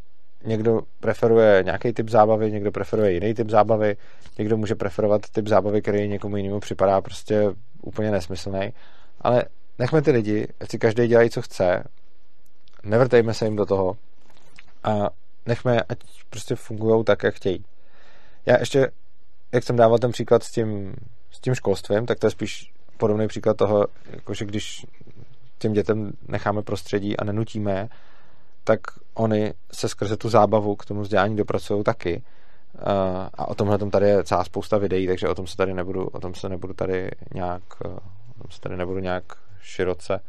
někdo 0.45 0.81
preferuje 1.01 1.63
nějaký 1.65 1.93
typ 1.93 2.09
zábavy, 2.09 2.53
někdo 2.53 2.73
preferuje 2.73 3.13
jiný 3.13 3.35
typ 3.35 3.51
zábavy, 3.51 3.97
někdo 4.39 4.57
může 4.57 4.75
preferovat 4.75 5.31
typ 5.33 5.49
zábavy, 5.49 5.83
který 5.83 6.09
někomu 6.09 6.37
jinému 6.37 6.61
připadá 6.61 7.01
prostě 7.01 7.51
úplně 7.83 8.11
nesmyslný, 8.11 8.73
ale 9.21 9.45
nechme 9.79 10.03
ty 10.03 10.11
lidi, 10.11 10.49
ať 10.61 10.71
si 10.71 10.79
každý 10.79 11.07
dělají, 11.07 11.31
co 11.31 11.43
chce, 11.43 11.85
nevrtejme 12.83 13.35
se 13.35 13.45
jim 13.45 13.57
do 13.57 13.66
toho 13.66 13.97
a 14.85 15.11
nechme, 15.47 15.83
ať 15.83 15.99
prostě 16.31 16.57
fungují 16.57 17.05
tak, 17.05 17.23
jak 17.23 17.35
chtějí. 17.35 17.64
Já 18.47 18.59
ještě, 18.59 18.90
jak 19.53 19.64
jsem 19.64 19.77
dával 19.77 19.99
ten 19.99 20.12
příklad 20.12 20.42
s 20.42 20.51
tím, 20.51 20.95
s 21.31 21.40
tím 21.40 21.55
školstvím, 21.55 22.07
tak 22.07 22.18
to 22.18 22.27
je 22.27 22.31
spíš 22.31 22.73
podobný 22.97 23.29
příklad 23.29 23.57
toho, 23.57 23.87
jakože 24.11 24.45
když 24.45 24.87
těm 25.59 25.73
dětem 25.73 26.12
necháme 26.29 26.62
prostředí 26.62 27.16
a 27.16 27.25
nenutíme 27.25 27.88
tak 28.64 28.81
oni 29.14 29.55
se 29.73 29.88
skrze 29.88 30.16
tu 30.16 30.29
zábavu 30.29 30.77
k 30.77 30.85
tomu 30.85 31.01
vzdělání 31.01 31.37
dopracují 31.37 31.85
taky. 31.85 32.23
A 33.35 33.49
o 33.49 33.55
tomhle 33.55 33.79
tady 33.79 34.09
je 34.09 34.25
celá 34.25 34.45
spousta 34.45 34.79
videí, 34.79 35.07
takže 35.07 35.29
o 35.29 35.35
tom 35.35 35.47
se 35.47 35.57
tady 35.57 35.75
nebudu, 35.75 36.07
o 36.07 36.21
tom 36.21 36.35
se 36.35 36.49
nebudu 36.49 36.75
tady 36.75 37.11
nějak, 37.35 37.62
o 37.81 38.42
tom 38.42 38.51
se 38.51 38.61
tady 38.61 38.77
nebudu 38.77 39.01
nějak 39.01 39.25
široce, 39.61 40.21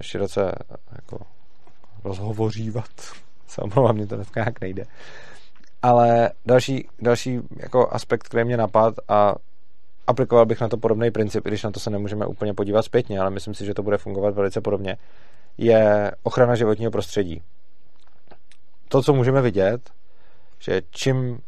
široce 0.00 0.52
jako 0.92 1.18
rozhovořívat. 2.04 2.90
Omlouvám, 3.58 3.96
mě 3.96 4.06
to 4.06 4.16
dneska 4.16 4.40
nějak 4.40 4.60
nejde. 4.60 4.84
Ale 5.82 6.30
další, 6.46 6.88
další 7.00 7.40
jako 7.56 7.88
aspekt, 7.90 8.22
který 8.22 8.44
mě 8.44 8.56
napad 8.56 8.94
a 9.08 9.34
aplikoval 10.06 10.46
bych 10.46 10.60
na 10.60 10.68
to 10.68 10.76
podobný 10.76 11.10
princip, 11.10 11.46
i 11.46 11.48
když 11.48 11.62
na 11.62 11.70
to 11.70 11.80
se 11.80 11.90
nemůžeme 11.90 12.26
úplně 12.26 12.54
podívat 12.54 12.82
zpětně, 12.82 13.20
ale 13.20 13.30
myslím 13.30 13.54
si, 13.54 13.64
že 13.64 13.74
to 13.74 13.82
bude 13.82 13.98
fungovat 13.98 14.34
velice 14.34 14.60
podobně, 14.60 14.96
je 15.58 16.10
ochrana 16.22 16.54
životního 16.54 16.90
prostředí. 16.90 17.42
To, 18.88 19.02
co 19.02 19.12
můžeme 19.12 19.42
vidět, 19.42 19.90
že 20.58 20.82
čím 20.90 21.38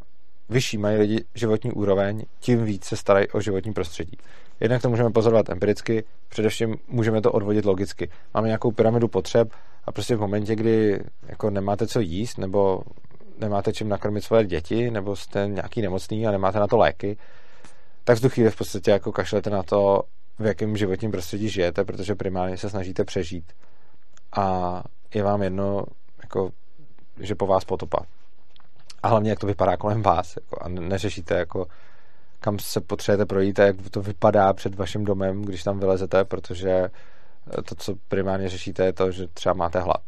vyšší 0.48 0.78
mají 0.78 0.98
lidi 0.98 1.24
životní 1.34 1.72
úroveň, 1.72 2.24
tím 2.40 2.64
víc 2.64 2.84
se 2.84 2.96
starají 2.96 3.28
o 3.28 3.40
životní 3.40 3.72
prostředí. 3.72 4.18
Jednak 4.60 4.82
to 4.82 4.90
můžeme 4.90 5.10
pozorovat 5.10 5.50
empiricky, 5.50 6.04
především 6.28 6.76
můžeme 6.88 7.20
to 7.20 7.32
odvodit 7.32 7.64
logicky. 7.64 8.10
Máme 8.34 8.48
nějakou 8.48 8.72
pyramidu 8.72 9.08
potřeb 9.08 9.52
a 9.86 9.92
prostě 9.92 10.16
v 10.16 10.20
momentě, 10.20 10.56
kdy 10.56 11.00
jako 11.28 11.50
nemáte 11.50 11.86
co 11.86 12.00
jíst, 12.00 12.38
nebo 12.38 12.82
nemáte 13.38 13.72
čím 13.72 13.88
nakrmit 13.88 14.24
svoje 14.24 14.44
děti, 14.44 14.90
nebo 14.90 15.16
jste 15.16 15.48
nějaký 15.48 15.82
nemocný 15.82 16.26
a 16.26 16.30
nemáte 16.30 16.58
na 16.58 16.66
to 16.66 16.76
léky, 16.76 17.16
tak 18.04 18.18
v 18.18 18.28
chvíli 18.28 18.50
v 18.50 18.56
podstatě 18.56 18.90
jako 18.90 19.12
kašlete 19.12 19.50
na 19.50 19.62
to, 19.62 20.02
v 20.38 20.46
jakém 20.46 20.76
životním 20.76 21.10
prostředí 21.10 21.48
žijete, 21.48 21.84
protože 21.84 22.14
primárně 22.14 22.56
se 22.56 22.70
snažíte 22.70 23.04
přežít. 23.04 23.52
A 24.36 24.82
je 25.14 25.22
vám 25.22 25.42
jedno, 25.42 25.84
jako, 26.22 26.50
že 27.20 27.34
po 27.34 27.46
vás 27.46 27.64
potopa. 27.64 27.98
A 29.02 29.08
hlavně, 29.08 29.30
jak 29.30 29.38
to 29.38 29.46
vypadá 29.46 29.76
kolem 29.76 30.02
vás. 30.02 30.36
Jako, 30.36 30.64
a 30.64 30.68
neřešíte, 30.68 31.34
jako, 31.34 31.66
kam 32.40 32.58
se 32.58 32.80
potřebujete 32.80 33.26
projít 33.26 33.60
a 33.60 33.64
jak 33.64 33.76
to 33.90 34.02
vypadá 34.02 34.52
před 34.52 34.74
vaším 34.74 35.04
domem, 35.04 35.42
když 35.42 35.62
tam 35.62 35.78
vylezete, 35.78 36.24
protože 36.24 36.88
to, 37.68 37.74
co 37.74 37.94
primárně 38.08 38.48
řešíte, 38.48 38.84
je 38.84 38.92
to, 38.92 39.10
že 39.10 39.26
třeba 39.28 39.54
máte 39.54 39.80
hlad. 39.80 40.02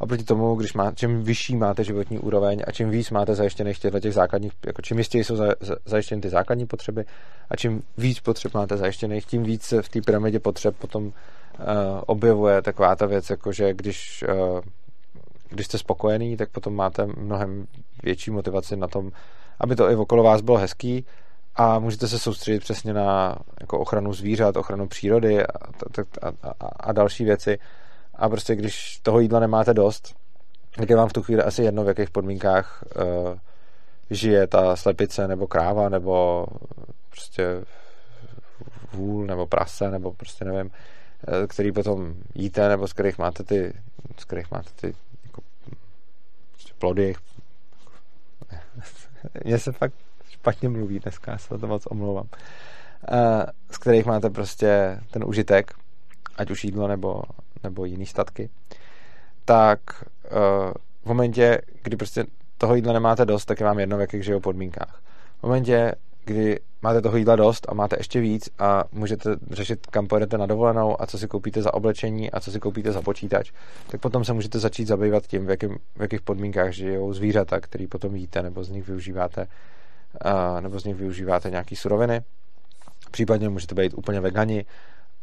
A 0.00 0.06
proti 0.06 0.24
tomu, 0.24 0.54
když 0.54 0.72
má, 0.72 0.92
čím 0.92 1.22
vyšší 1.22 1.56
máte 1.56 1.84
životní 1.84 2.18
úroveň 2.18 2.62
a 2.66 2.72
čím 2.72 2.90
víc 2.90 3.10
máte 3.10 3.34
zajištěných 3.34 3.78
těchto 3.78 4.00
těch 4.00 4.14
základních, 4.14 4.52
jako 4.66 4.82
čím 4.82 4.98
jistěji 4.98 5.24
jsou 5.24 5.36
za, 5.36 5.54
za, 5.60 5.76
zajištěny 5.84 6.22
ty 6.22 6.28
základní 6.28 6.66
potřeby 6.66 7.04
a 7.50 7.56
čím 7.56 7.82
víc 7.98 8.20
potřeb 8.20 8.54
máte 8.54 8.76
zajištěných, 8.76 9.26
tím 9.26 9.42
víc 9.42 9.62
se 9.62 9.82
v 9.82 9.88
té 9.88 10.00
pyramidě 10.00 10.40
potřeb 10.40 10.76
potom 10.76 11.06
uh, 11.06 11.12
objevuje 12.06 12.62
taková 12.62 12.96
ta 12.96 13.06
věc, 13.06 13.30
jako 13.30 13.52
že 13.52 13.74
když, 13.74 14.24
uh, 14.28 14.60
když 15.48 15.66
jste 15.66 15.78
spokojený, 15.78 16.36
tak 16.36 16.48
potom 16.50 16.74
máte 16.74 17.06
mnohem 17.06 17.66
větší 18.02 18.30
motivaci 18.30 18.76
na 18.76 18.88
tom, 18.88 19.10
aby 19.60 19.76
to 19.76 19.90
i 19.90 19.96
okolo 19.96 20.22
vás 20.22 20.40
bylo 20.40 20.58
hezký 20.58 21.04
a 21.60 21.78
můžete 21.78 22.08
se 22.08 22.18
soustředit 22.18 22.60
přesně 22.60 22.94
na 22.94 23.36
jako 23.60 23.78
ochranu 23.78 24.12
zvířat, 24.12 24.56
ochranu 24.56 24.88
přírody 24.88 25.46
a, 25.46 25.52
a, 26.22 26.28
a, 26.60 26.66
a 26.80 26.92
další 26.92 27.24
věci. 27.24 27.58
A 28.14 28.28
prostě 28.28 28.54
když 28.56 28.98
toho 29.02 29.20
jídla 29.20 29.40
nemáte 29.40 29.74
dost, 29.74 30.14
tak 30.76 30.90
je 30.90 30.96
vám 30.96 31.08
v 31.08 31.12
tu 31.12 31.22
chvíli 31.22 31.42
asi 31.42 31.62
jedno, 31.62 31.84
v 31.84 31.88
jakých 31.88 32.10
podmínkách 32.10 32.84
uh, 32.96 33.38
žije 34.10 34.46
ta 34.46 34.76
slepice 34.76 35.28
nebo 35.28 35.46
kráva 35.46 35.88
nebo 35.88 36.46
prostě 37.10 37.64
vůl 38.92 39.26
nebo 39.26 39.46
prase 39.46 39.90
nebo 39.90 40.12
prostě 40.12 40.44
nevím, 40.44 40.70
eh, 41.28 41.46
který 41.46 41.72
potom 41.72 42.14
jíte 42.34 42.68
nebo 42.68 42.88
z 42.88 42.92
kterých 42.92 43.18
máte 43.18 43.44
ty, 43.44 43.72
z 44.18 44.24
kterých 44.24 44.50
máte 44.50 44.70
ty 44.76 44.94
jako, 45.24 45.42
prostě 46.50 46.72
plody. 46.78 47.14
Mně 49.44 49.58
se 49.58 49.72
fakt 49.72 49.94
špatně 50.40 50.68
mluví 50.68 51.00
dneska, 51.00 51.38
se 51.38 51.58
to 51.58 51.66
moc 51.66 51.86
omlouvám. 51.86 52.26
Uh, 53.12 53.18
z 53.70 53.78
kterých 53.78 54.06
máte 54.06 54.30
prostě 54.30 55.00
ten 55.10 55.24
užitek, 55.24 55.70
ať 56.36 56.50
už 56.50 56.64
jídlo 56.64 56.88
nebo, 56.88 57.22
nebo 57.64 57.84
jiný 57.84 58.06
statky, 58.06 58.50
tak 59.44 59.80
uh, 60.32 60.72
v 61.02 61.06
momentě, 61.06 61.60
kdy 61.82 61.96
prostě 61.96 62.24
toho 62.58 62.74
jídla 62.74 62.92
nemáte 62.92 63.24
dost, 63.24 63.44
tak 63.44 63.60
je 63.60 63.66
vám 63.66 63.78
jedno, 63.78 63.96
v 63.96 64.00
jakých 64.00 64.24
žijou 64.24 64.40
podmínkách. 64.40 65.00
V 65.38 65.42
momentě, 65.42 65.94
kdy 66.24 66.60
máte 66.82 67.02
toho 67.02 67.16
jídla 67.16 67.36
dost 67.36 67.66
a 67.68 67.74
máte 67.74 67.96
ještě 67.98 68.20
víc 68.20 68.48
a 68.58 68.84
můžete 68.92 69.36
řešit, 69.50 69.86
kam 69.86 70.06
pojedete 70.06 70.38
na 70.38 70.46
dovolenou 70.46 71.02
a 71.02 71.06
co 71.06 71.18
si 71.18 71.28
koupíte 71.28 71.62
za 71.62 71.74
oblečení 71.74 72.30
a 72.30 72.40
co 72.40 72.52
si 72.52 72.60
koupíte 72.60 72.92
za 72.92 73.02
počítač, 73.02 73.52
tak 73.90 74.00
potom 74.00 74.24
se 74.24 74.32
můžete 74.32 74.58
začít 74.58 74.86
zabývat 74.86 75.26
tím, 75.26 75.46
v, 75.46 75.50
jakým, 75.50 75.78
v 75.96 76.02
jakých 76.02 76.20
podmínkách 76.20 76.72
žijou 76.72 77.12
zvířata, 77.12 77.60
který 77.60 77.86
potom 77.86 78.16
jíte 78.16 78.42
nebo 78.42 78.64
z 78.64 78.68
nich 78.68 78.86
využíváte 78.86 79.46
nebo 80.60 80.80
z 80.80 80.84
nich 80.84 80.96
využíváte 80.96 81.50
nějaké 81.50 81.76
suroviny. 81.76 82.20
Případně 83.10 83.48
můžete 83.48 83.74
být 83.74 83.94
úplně 83.94 84.20
vegani 84.20 84.64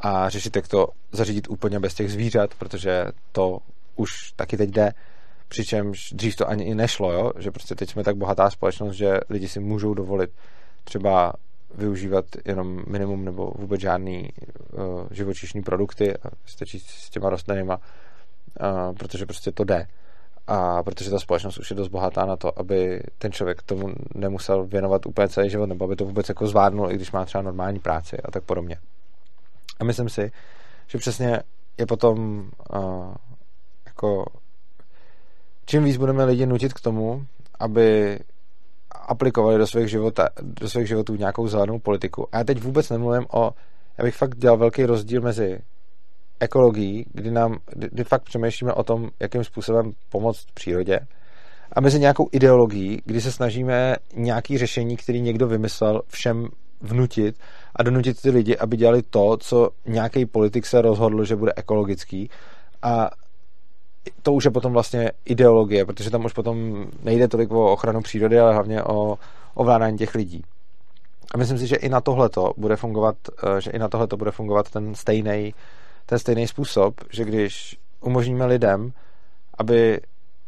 a 0.00 0.28
řešit, 0.28 0.56
jak 0.56 0.68
to 0.68 0.88
zařídit 1.12 1.50
úplně 1.50 1.80
bez 1.80 1.94
těch 1.94 2.12
zvířat, 2.12 2.54
protože 2.54 3.04
to 3.32 3.58
už 3.96 4.32
taky 4.36 4.56
teď 4.56 4.70
jde. 4.70 4.92
Přičemž 5.48 6.12
dřív 6.12 6.36
to 6.36 6.48
ani 6.48 6.64
i 6.64 6.74
nešlo, 6.74 7.12
jo? 7.12 7.32
že 7.38 7.50
prostě 7.50 7.74
teď 7.74 7.90
jsme 7.90 8.04
tak 8.04 8.16
bohatá 8.16 8.50
společnost, 8.50 8.92
že 8.92 9.20
lidi 9.30 9.48
si 9.48 9.60
můžou 9.60 9.94
dovolit 9.94 10.30
třeba 10.84 11.32
využívat 11.74 12.24
jenom 12.44 12.82
minimum 12.86 13.24
nebo 13.24 13.52
vůbec 13.58 13.80
žádný 13.80 14.28
uh, 14.72 15.06
živočišní 15.10 15.62
produkty 15.62 16.16
a 16.16 16.28
stačí 16.46 16.80
s 16.80 17.10
těma 17.10 17.30
rostlinama, 17.30 17.76
uh, 17.76 18.96
protože 18.96 19.26
prostě 19.26 19.52
to 19.52 19.64
jde. 19.64 19.86
A 20.50 20.82
protože 20.82 21.10
ta 21.10 21.18
společnost 21.18 21.58
už 21.58 21.70
je 21.70 21.76
dost 21.76 21.88
bohatá 21.88 22.26
na 22.26 22.36
to, 22.36 22.58
aby 22.58 23.02
ten 23.18 23.32
člověk 23.32 23.62
tomu 23.62 23.88
nemusel 24.14 24.66
věnovat 24.66 25.06
úplně 25.06 25.28
celý 25.28 25.50
život, 25.50 25.66
nebo 25.66 25.84
aby 25.84 25.96
to 25.96 26.04
vůbec 26.04 26.28
jako 26.28 26.46
zvládnul, 26.46 26.90
i 26.90 26.94
když 26.94 27.12
má 27.12 27.24
třeba 27.24 27.42
normální 27.42 27.78
práci 27.78 28.16
a 28.24 28.30
tak 28.30 28.44
podobně. 28.44 28.76
A 29.80 29.84
myslím 29.84 30.08
si, 30.08 30.32
že 30.86 30.98
přesně 30.98 31.42
je 31.78 31.86
potom 31.86 32.48
uh, 32.74 33.14
jako 33.86 34.24
čím 35.66 35.84
víc 35.84 35.96
budeme 35.96 36.24
lidi 36.24 36.46
nutit 36.46 36.72
k 36.72 36.80
tomu, 36.80 37.26
aby 37.60 38.18
aplikovali 38.90 39.58
do 39.58 39.66
svých, 39.66 39.88
života, 39.88 40.28
do 40.42 40.68
svých 40.68 40.88
životů 40.88 41.16
nějakou 41.16 41.48
zelenou 41.48 41.78
politiku. 41.78 42.28
A 42.32 42.38
já 42.38 42.44
teď 42.44 42.62
vůbec 42.62 42.90
nemluvím 42.90 43.26
o, 43.32 43.50
já 43.98 44.04
bych 44.04 44.16
fakt 44.16 44.38
dělal 44.38 44.56
velký 44.56 44.84
rozdíl 44.84 45.20
mezi 45.20 45.58
ekologií, 46.40 47.06
kdy, 47.12 47.30
nám, 47.30 47.56
kdy 47.74 48.04
fakt 48.04 48.22
přemýšlíme 48.22 48.72
o 48.72 48.82
tom, 48.82 49.08
jakým 49.20 49.44
způsobem 49.44 49.92
pomoct 50.08 50.46
přírodě, 50.54 51.00
a 51.72 51.80
mezi 51.80 52.00
nějakou 52.00 52.28
ideologií, 52.32 53.02
kdy 53.04 53.20
se 53.20 53.32
snažíme 53.32 53.96
nějaký 54.14 54.58
řešení, 54.58 54.96
který 54.96 55.20
někdo 55.20 55.46
vymyslel, 55.46 56.02
všem 56.06 56.48
vnutit 56.80 57.36
a 57.76 57.82
donutit 57.82 58.22
ty 58.22 58.30
lidi, 58.30 58.56
aby 58.56 58.76
dělali 58.76 59.02
to, 59.02 59.36
co 59.36 59.70
nějaký 59.86 60.26
politik 60.26 60.66
se 60.66 60.82
rozhodl, 60.82 61.24
že 61.24 61.36
bude 61.36 61.52
ekologický. 61.56 62.30
A 62.82 63.10
to 64.22 64.32
už 64.32 64.44
je 64.44 64.50
potom 64.50 64.72
vlastně 64.72 65.10
ideologie, 65.24 65.84
protože 65.84 66.10
tam 66.10 66.24
už 66.24 66.32
potom 66.32 66.86
nejde 67.02 67.28
tolik 67.28 67.50
o 67.50 67.72
ochranu 67.72 68.00
přírody, 68.00 68.40
ale 68.40 68.54
hlavně 68.54 68.82
o 68.82 69.18
ovládání 69.54 69.98
těch 69.98 70.14
lidí. 70.14 70.44
A 71.34 71.38
myslím 71.38 71.58
si, 71.58 71.66
že 71.66 71.76
i 71.76 71.88
na 71.88 72.00
tohleto 72.00 72.52
bude 72.56 72.76
fungovat, 72.76 73.16
eh, 73.42 73.60
že 73.60 73.70
i 73.70 73.78
na 73.78 73.88
tohleto 73.88 74.16
bude 74.16 74.30
fungovat 74.30 74.70
ten 74.70 74.94
stejný 74.94 75.54
ten 76.08 76.18
stejný 76.18 76.48
způsob, 76.48 76.94
že 77.10 77.24
když 77.24 77.78
umožníme 78.00 78.46
lidem, 78.46 78.92
aby 79.58 80.00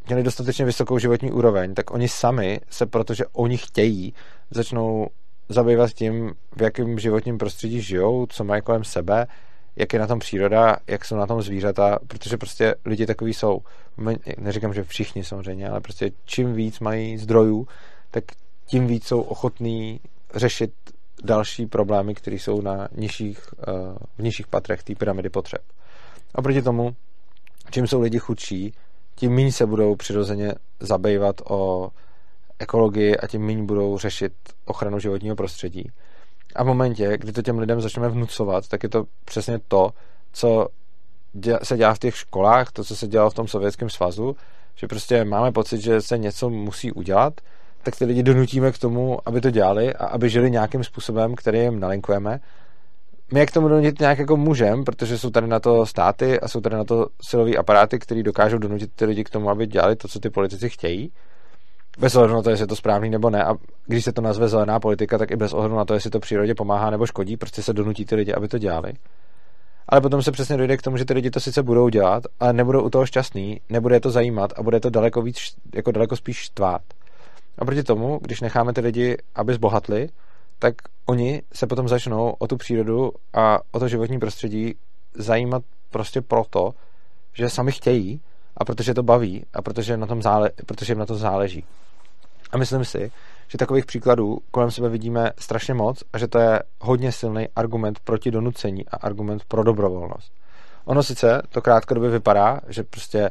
měli 0.06 0.22
dostatečně 0.22 0.64
vysokou 0.64 0.98
životní 0.98 1.32
úroveň, 1.32 1.74
tak 1.74 1.90
oni 1.90 2.08
sami 2.08 2.60
se, 2.70 2.86
protože 2.86 3.24
oni 3.32 3.56
chtějí, 3.56 4.14
začnou 4.50 5.06
zabývat 5.48 5.90
tím, 5.90 6.34
v 6.56 6.62
jakém 6.62 6.98
životním 6.98 7.38
prostředí 7.38 7.80
žijou, 7.80 8.26
co 8.26 8.44
mají 8.44 8.62
kolem 8.62 8.84
sebe, 8.84 9.26
jak 9.76 9.92
je 9.92 9.98
na 9.98 10.06
tom 10.06 10.18
příroda, 10.18 10.76
jak 10.86 11.04
jsou 11.04 11.16
na 11.16 11.26
tom 11.26 11.42
zvířata, 11.42 11.98
protože 12.06 12.36
prostě 12.36 12.74
lidi 12.84 13.06
takový 13.06 13.34
jsou. 13.34 13.60
Neříkám, 14.38 14.74
že 14.74 14.84
všichni 14.84 15.24
samozřejmě, 15.24 15.68
ale 15.68 15.80
prostě 15.80 16.10
čím 16.24 16.54
víc 16.54 16.80
mají 16.80 17.18
zdrojů, 17.18 17.66
tak 18.10 18.24
tím 18.66 18.86
víc 18.86 19.06
jsou 19.06 19.20
ochotní 19.20 20.00
řešit 20.34 20.72
další 21.24 21.66
problémy, 21.66 22.14
které 22.14 22.36
jsou 22.36 22.60
na 22.60 22.88
nižších, 22.92 23.40
eh, 23.58 23.64
v 24.18 24.22
nižších 24.22 24.46
patrech 24.46 24.82
té 24.82 24.94
pyramidy 24.94 25.28
potřeb. 25.28 25.62
A 26.34 26.42
proti 26.42 26.62
tomu, 26.62 26.96
čím 27.70 27.86
jsou 27.86 28.00
lidi 28.00 28.18
chudší, 28.18 28.74
tím 29.14 29.34
méně 29.34 29.52
se 29.52 29.66
budou 29.66 29.96
přirozeně 29.96 30.54
zabývat 30.80 31.36
o 31.48 31.90
ekologii 32.58 33.16
a 33.16 33.26
tím 33.26 33.46
méně 33.46 33.62
budou 33.62 33.98
řešit 33.98 34.32
ochranu 34.64 34.98
životního 34.98 35.36
prostředí. 35.36 35.90
A 36.54 36.62
v 36.62 36.66
momentě, 36.66 37.18
kdy 37.18 37.32
to 37.32 37.42
těm 37.42 37.58
lidem 37.58 37.80
začneme 37.80 38.08
vnucovat, 38.08 38.68
tak 38.68 38.82
je 38.82 38.88
to 38.88 39.04
přesně 39.24 39.58
to, 39.68 39.90
co 40.32 40.68
se 41.62 41.76
dělá 41.76 41.94
v 41.94 41.98
těch 41.98 42.16
školách, 42.16 42.72
to, 42.72 42.84
co 42.84 42.96
se 42.96 43.08
dělalo 43.08 43.30
v 43.30 43.34
tom 43.34 43.48
Sovětském 43.48 43.90
svazu, 43.90 44.36
že 44.74 44.86
prostě 44.86 45.24
máme 45.24 45.52
pocit, 45.52 45.80
že 45.80 46.00
se 46.00 46.18
něco 46.18 46.50
musí 46.50 46.92
udělat, 46.92 47.40
tak 47.82 47.96
ty 47.96 48.04
lidi 48.04 48.22
donutíme 48.22 48.72
k 48.72 48.78
tomu, 48.78 49.18
aby 49.26 49.40
to 49.40 49.50
dělali 49.50 49.94
a 49.94 50.06
aby 50.06 50.28
žili 50.28 50.50
nějakým 50.50 50.84
způsobem, 50.84 51.34
který 51.34 51.58
jim 51.58 51.80
nalinkujeme. 51.80 52.40
My 53.32 53.40
jak 53.40 53.50
tomu 53.50 53.68
donutit 53.68 54.00
nějak 54.00 54.18
jako 54.18 54.36
můžeme, 54.36 54.84
protože 54.84 55.18
jsou 55.18 55.30
tady 55.30 55.46
na 55.46 55.60
to 55.60 55.86
státy 55.86 56.40
a 56.40 56.48
jsou 56.48 56.60
tady 56.60 56.76
na 56.76 56.84
to 56.84 57.06
silové 57.22 57.56
aparáty, 57.56 57.98
které 57.98 58.22
dokážou 58.22 58.58
donutit 58.58 58.90
ty 58.94 59.04
lidi 59.04 59.24
k 59.24 59.30
tomu, 59.30 59.50
aby 59.50 59.66
dělali 59.66 59.96
to, 59.96 60.08
co 60.08 60.20
ty 60.20 60.30
politici 60.30 60.68
chtějí. 60.68 61.12
Bez 61.98 62.14
ohledu 62.14 62.34
na 62.34 62.42
to, 62.42 62.50
jestli 62.50 62.62
je 62.62 62.66
to 62.66 62.76
správný 62.76 63.10
nebo 63.10 63.30
ne. 63.30 63.44
A 63.44 63.54
když 63.86 64.04
se 64.04 64.12
to 64.12 64.22
nazve 64.22 64.48
zelená 64.48 64.80
politika, 64.80 65.18
tak 65.18 65.30
i 65.30 65.36
bez 65.36 65.52
ohledu 65.52 65.76
na 65.76 65.84
to, 65.84 65.94
jestli 65.94 66.10
to 66.10 66.20
přírodě 66.20 66.54
pomáhá 66.54 66.90
nebo 66.90 67.06
škodí, 67.06 67.36
prostě 67.36 67.62
se 67.62 67.72
donutí 67.72 68.04
ty 68.04 68.14
lidi, 68.14 68.32
aby 68.32 68.48
to 68.48 68.58
dělali. 68.58 68.92
Ale 69.88 70.00
potom 70.00 70.22
se 70.22 70.32
přesně 70.32 70.56
dojde 70.56 70.76
k 70.76 70.82
tomu, 70.82 70.96
že 70.96 71.04
ty 71.04 71.12
lidi 71.14 71.30
to 71.30 71.40
sice 71.40 71.62
budou 71.62 71.88
dělat, 71.88 72.22
ale 72.40 72.52
nebudou 72.52 72.82
u 72.82 72.90
toho 72.90 73.06
šťastný, 73.06 73.60
nebude 73.68 73.96
je 73.96 74.00
to 74.00 74.10
zajímat 74.10 74.52
a 74.56 74.62
bude 74.62 74.80
to 74.80 74.90
daleko 74.90 75.22
víc, 75.22 75.36
jako 75.74 75.92
daleko 75.92 76.16
spíš 76.16 76.36
štvát. 76.36 76.82
A 77.60 77.64
proti 77.64 77.82
tomu, 77.82 78.18
když 78.22 78.40
necháme 78.40 78.72
ty 78.72 78.80
lidi, 78.80 79.16
aby 79.34 79.54
zbohatli, 79.54 80.08
tak 80.58 80.74
oni 81.06 81.42
se 81.52 81.66
potom 81.66 81.88
začnou 81.88 82.30
o 82.38 82.46
tu 82.46 82.56
přírodu 82.56 83.12
a 83.32 83.58
o 83.72 83.78
to 83.78 83.88
životní 83.88 84.18
prostředí 84.18 84.74
zajímat 85.14 85.62
prostě 85.90 86.20
proto, 86.20 86.74
že 87.32 87.50
sami 87.50 87.72
chtějí 87.72 88.20
a 88.56 88.64
protože 88.64 88.94
to 88.94 89.02
baví 89.02 89.44
a 89.52 89.62
protože, 89.62 89.96
na 89.96 90.06
tom 90.06 90.22
zále, 90.22 90.50
protože 90.66 90.92
jim 90.92 90.98
na 90.98 91.06
to 91.06 91.14
záleží. 91.14 91.64
A 92.52 92.58
myslím 92.58 92.84
si, 92.84 93.12
že 93.48 93.58
takových 93.58 93.86
příkladů 93.86 94.38
kolem 94.50 94.70
sebe 94.70 94.88
vidíme 94.88 95.30
strašně 95.38 95.74
moc 95.74 96.02
a 96.12 96.18
že 96.18 96.28
to 96.28 96.38
je 96.38 96.62
hodně 96.80 97.12
silný 97.12 97.48
argument 97.56 98.00
proti 98.04 98.30
donucení 98.30 98.88
a 98.88 98.96
argument 98.96 99.44
pro 99.48 99.64
dobrovolnost. 99.64 100.32
Ono 100.84 101.02
sice 101.02 101.42
to 101.48 101.62
krátkodobě 101.62 102.10
vypadá, 102.10 102.60
že 102.68 102.82
prostě 102.82 103.30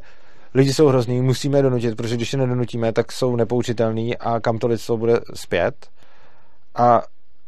lidi 0.54 0.74
jsou 0.74 0.88
hrozný, 0.88 1.22
musíme 1.22 1.58
je 1.58 1.62
donutit, 1.62 1.96
protože 1.96 2.16
když 2.16 2.34
je 2.34 2.40
nedonutíme, 2.40 2.94
tak 2.94 3.12
jsou 3.12 3.36
nepoučitelný 3.36 4.18
a 4.18 4.40
kam 4.40 4.58
to 4.58 4.68
lidstvo 4.68 4.98
bude 4.98 5.20
zpět. 5.34 5.90
A 6.76 7.02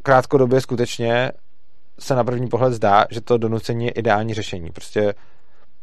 krátkodobě 0.03 0.61
skutečně 0.61 1.31
se 1.99 2.15
na 2.15 2.23
první 2.23 2.47
pohled 2.47 2.73
zdá, 2.73 3.05
že 3.09 3.21
to 3.21 3.37
donucení 3.37 3.85
je 3.85 3.91
ideální 3.91 4.33
řešení. 4.33 4.69
Prostě 4.71 5.13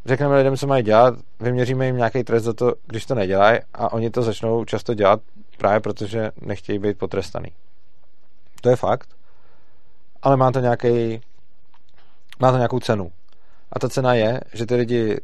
řekneme 0.06 0.36
lidem, 0.36 0.56
co 0.56 0.66
mají 0.66 0.82
dělat, 0.82 1.14
vyměříme 1.40 1.86
jim 1.86 1.96
nějaký 1.96 2.24
trest 2.24 2.44
za 2.44 2.52
to, 2.52 2.74
když 2.86 3.06
to 3.06 3.14
nedělají 3.14 3.58
a 3.74 3.92
oni 3.92 4.10
to 4.10 4.22
začnou 4.22 4.64
často 4.64 4.94
dělat 4.94 5.20
právě 5.58 5.80
protože 5.80 6.30
nechtějí 6.40 6.78
být 6.78 6.98
potrestaný. 6.98 7.48
To 8.60 8.68
je 8.68 8.76
fakt, 8.76 9.08
ale 10.22 10.36
má 10.36 10.52
to 10.52 10.60
nějaký 10.60 11.20
má 12.40 12.50
to 12.50 12.56
nějakou 12.56 12.80
cenu. 12.80 13.12
A 13.72 13.78
ta 13.78 13.88
cena 13.88 14.14
je, 14.14 14.40
že 14.52 14.66
ty 14.66 14.74
lidi 14.74 15.20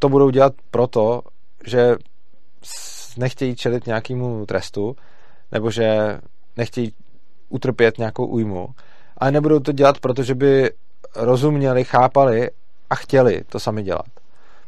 to 0.00 0.08
budou 0.08 0.30
dělat 0.30 0.52
proto, 0.70 1.22
že 1.66 1.96
nechtějí 3.16 3.56
čelit 3.56 3.86
nějakému 3.86 4.46
trestu, 4.46 4.96
nebo 5.52 5.70
že 5.70 6.18
nechtějí 6.56 6.92
utrpět 7.48 7.98
nějakou 7.98 8.26
újmu, 8.26 8.68
ale 9.18 9.30
nebudou 9.30 9.60
to 9.60 9.72
dělat, 9.72 9.98
protože 9.98 10.34
by 10.34 10.70
rozuměli, 11.16 11.84
chápali 11.84 12.50
a 12.90 12.94
chtěli 12.94 13.44
to 13.48 13.60
sami 13.60 13.82
dělat. 13.82 14.06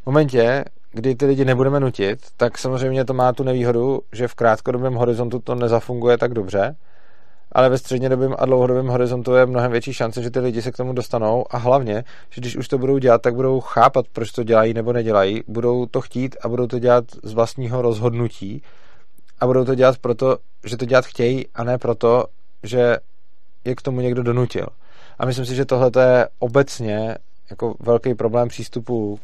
V 0.03 0.07
momentě, 0.07 0.65
kdy 0.93 1.15
ty 1.15 1.27
lidi 1.27 1.45
nebudeme 1.45 1.81
nutit, 1.81 2.19
tak 2.37 2.59
samozřejmě 2.59 3.05
to 3.05 3.15
má 3.15 3.33
tu 3.33 3.43
nevýhodu, 3.43 4.01
že 4.13 4.29
v 4.29 4.35
krátkodobém 4.35 4.95
horizontu 4.95 5.39
to 5.39 5.55
nezafunguje 5.55 6.19
tak 6.19 6.35
dobře, 6.35 6.77
ale 7.53 7.69
ve 7.69 7.79
střednědobém 7.79 8.35
a 8.39 8.47
dlouhodobém 8.47 8.87
horizontu 8.87 9.35
je 9.35 9.47
mnohem 9.47 9.73
větší 9.73 9.93
šance, 9.93 10.23
že 10.23 10.31
ty 10.31 10.41
lidi 10.41 10.63
se 10.63 10.73
k 10.73 10.77
tomu 10.77 10.93
dostanou. 10.93 11.45
A 11.51 11.59
hlavně, 11.59 12.05
že 12.31 12.41
když 12.41 12.57
už 12.57 12.69
to 12.69 12.79
budou 12.79 12.99
dělat, 12.99 13.23
tak 13.23 13.35
budou 13.35 13.61
chápat, 13.61 14.07
proč 14.13 14.33
to 14.33 14.43
dělají 14.43 14.75
nebo 14.75 14.93
nedělají, 14.93 15.43
budou 15.49 15.87
to 15.87 16.01
chtít 16.01 16.37
a 16.43 16.49
budou 16.49 16.67
to 16.67 16.79
dělat 16.79 17.05
z 17.23 17.33
vlastního 17.33 17.83
rozhodnutí. 17.83 18.63
A 19.41 19.47
budou 19.47 19.65
to 19.65 19.75
dělat 19.75 19.99
proto, 19.99 20.39
že 20.65 20.77
to 20.77 20.85
dělat 20.85 21.07
chtějí 21.07 21.47
a 21.55 21.65
ne 21.65 21.79
proto, 21.79 22.25
že 22.63 22.97
je 23.65 23.75
k 23.75 23.83
tomu 23.83 24.01
někdo 24.01 24.23
donutil. 24.23 24.67
A 25.19 25.27
myslím 25.27 25.47
si, 25.47 25.55
že 25.55 25.65
tohle 25.65 25.91
je 26.01 26.29
obecně 26.39 27.17
jako 27.51 27.75
velký 27.81 28.15
problém 28.15 28.49
přístupu 28.49 29.21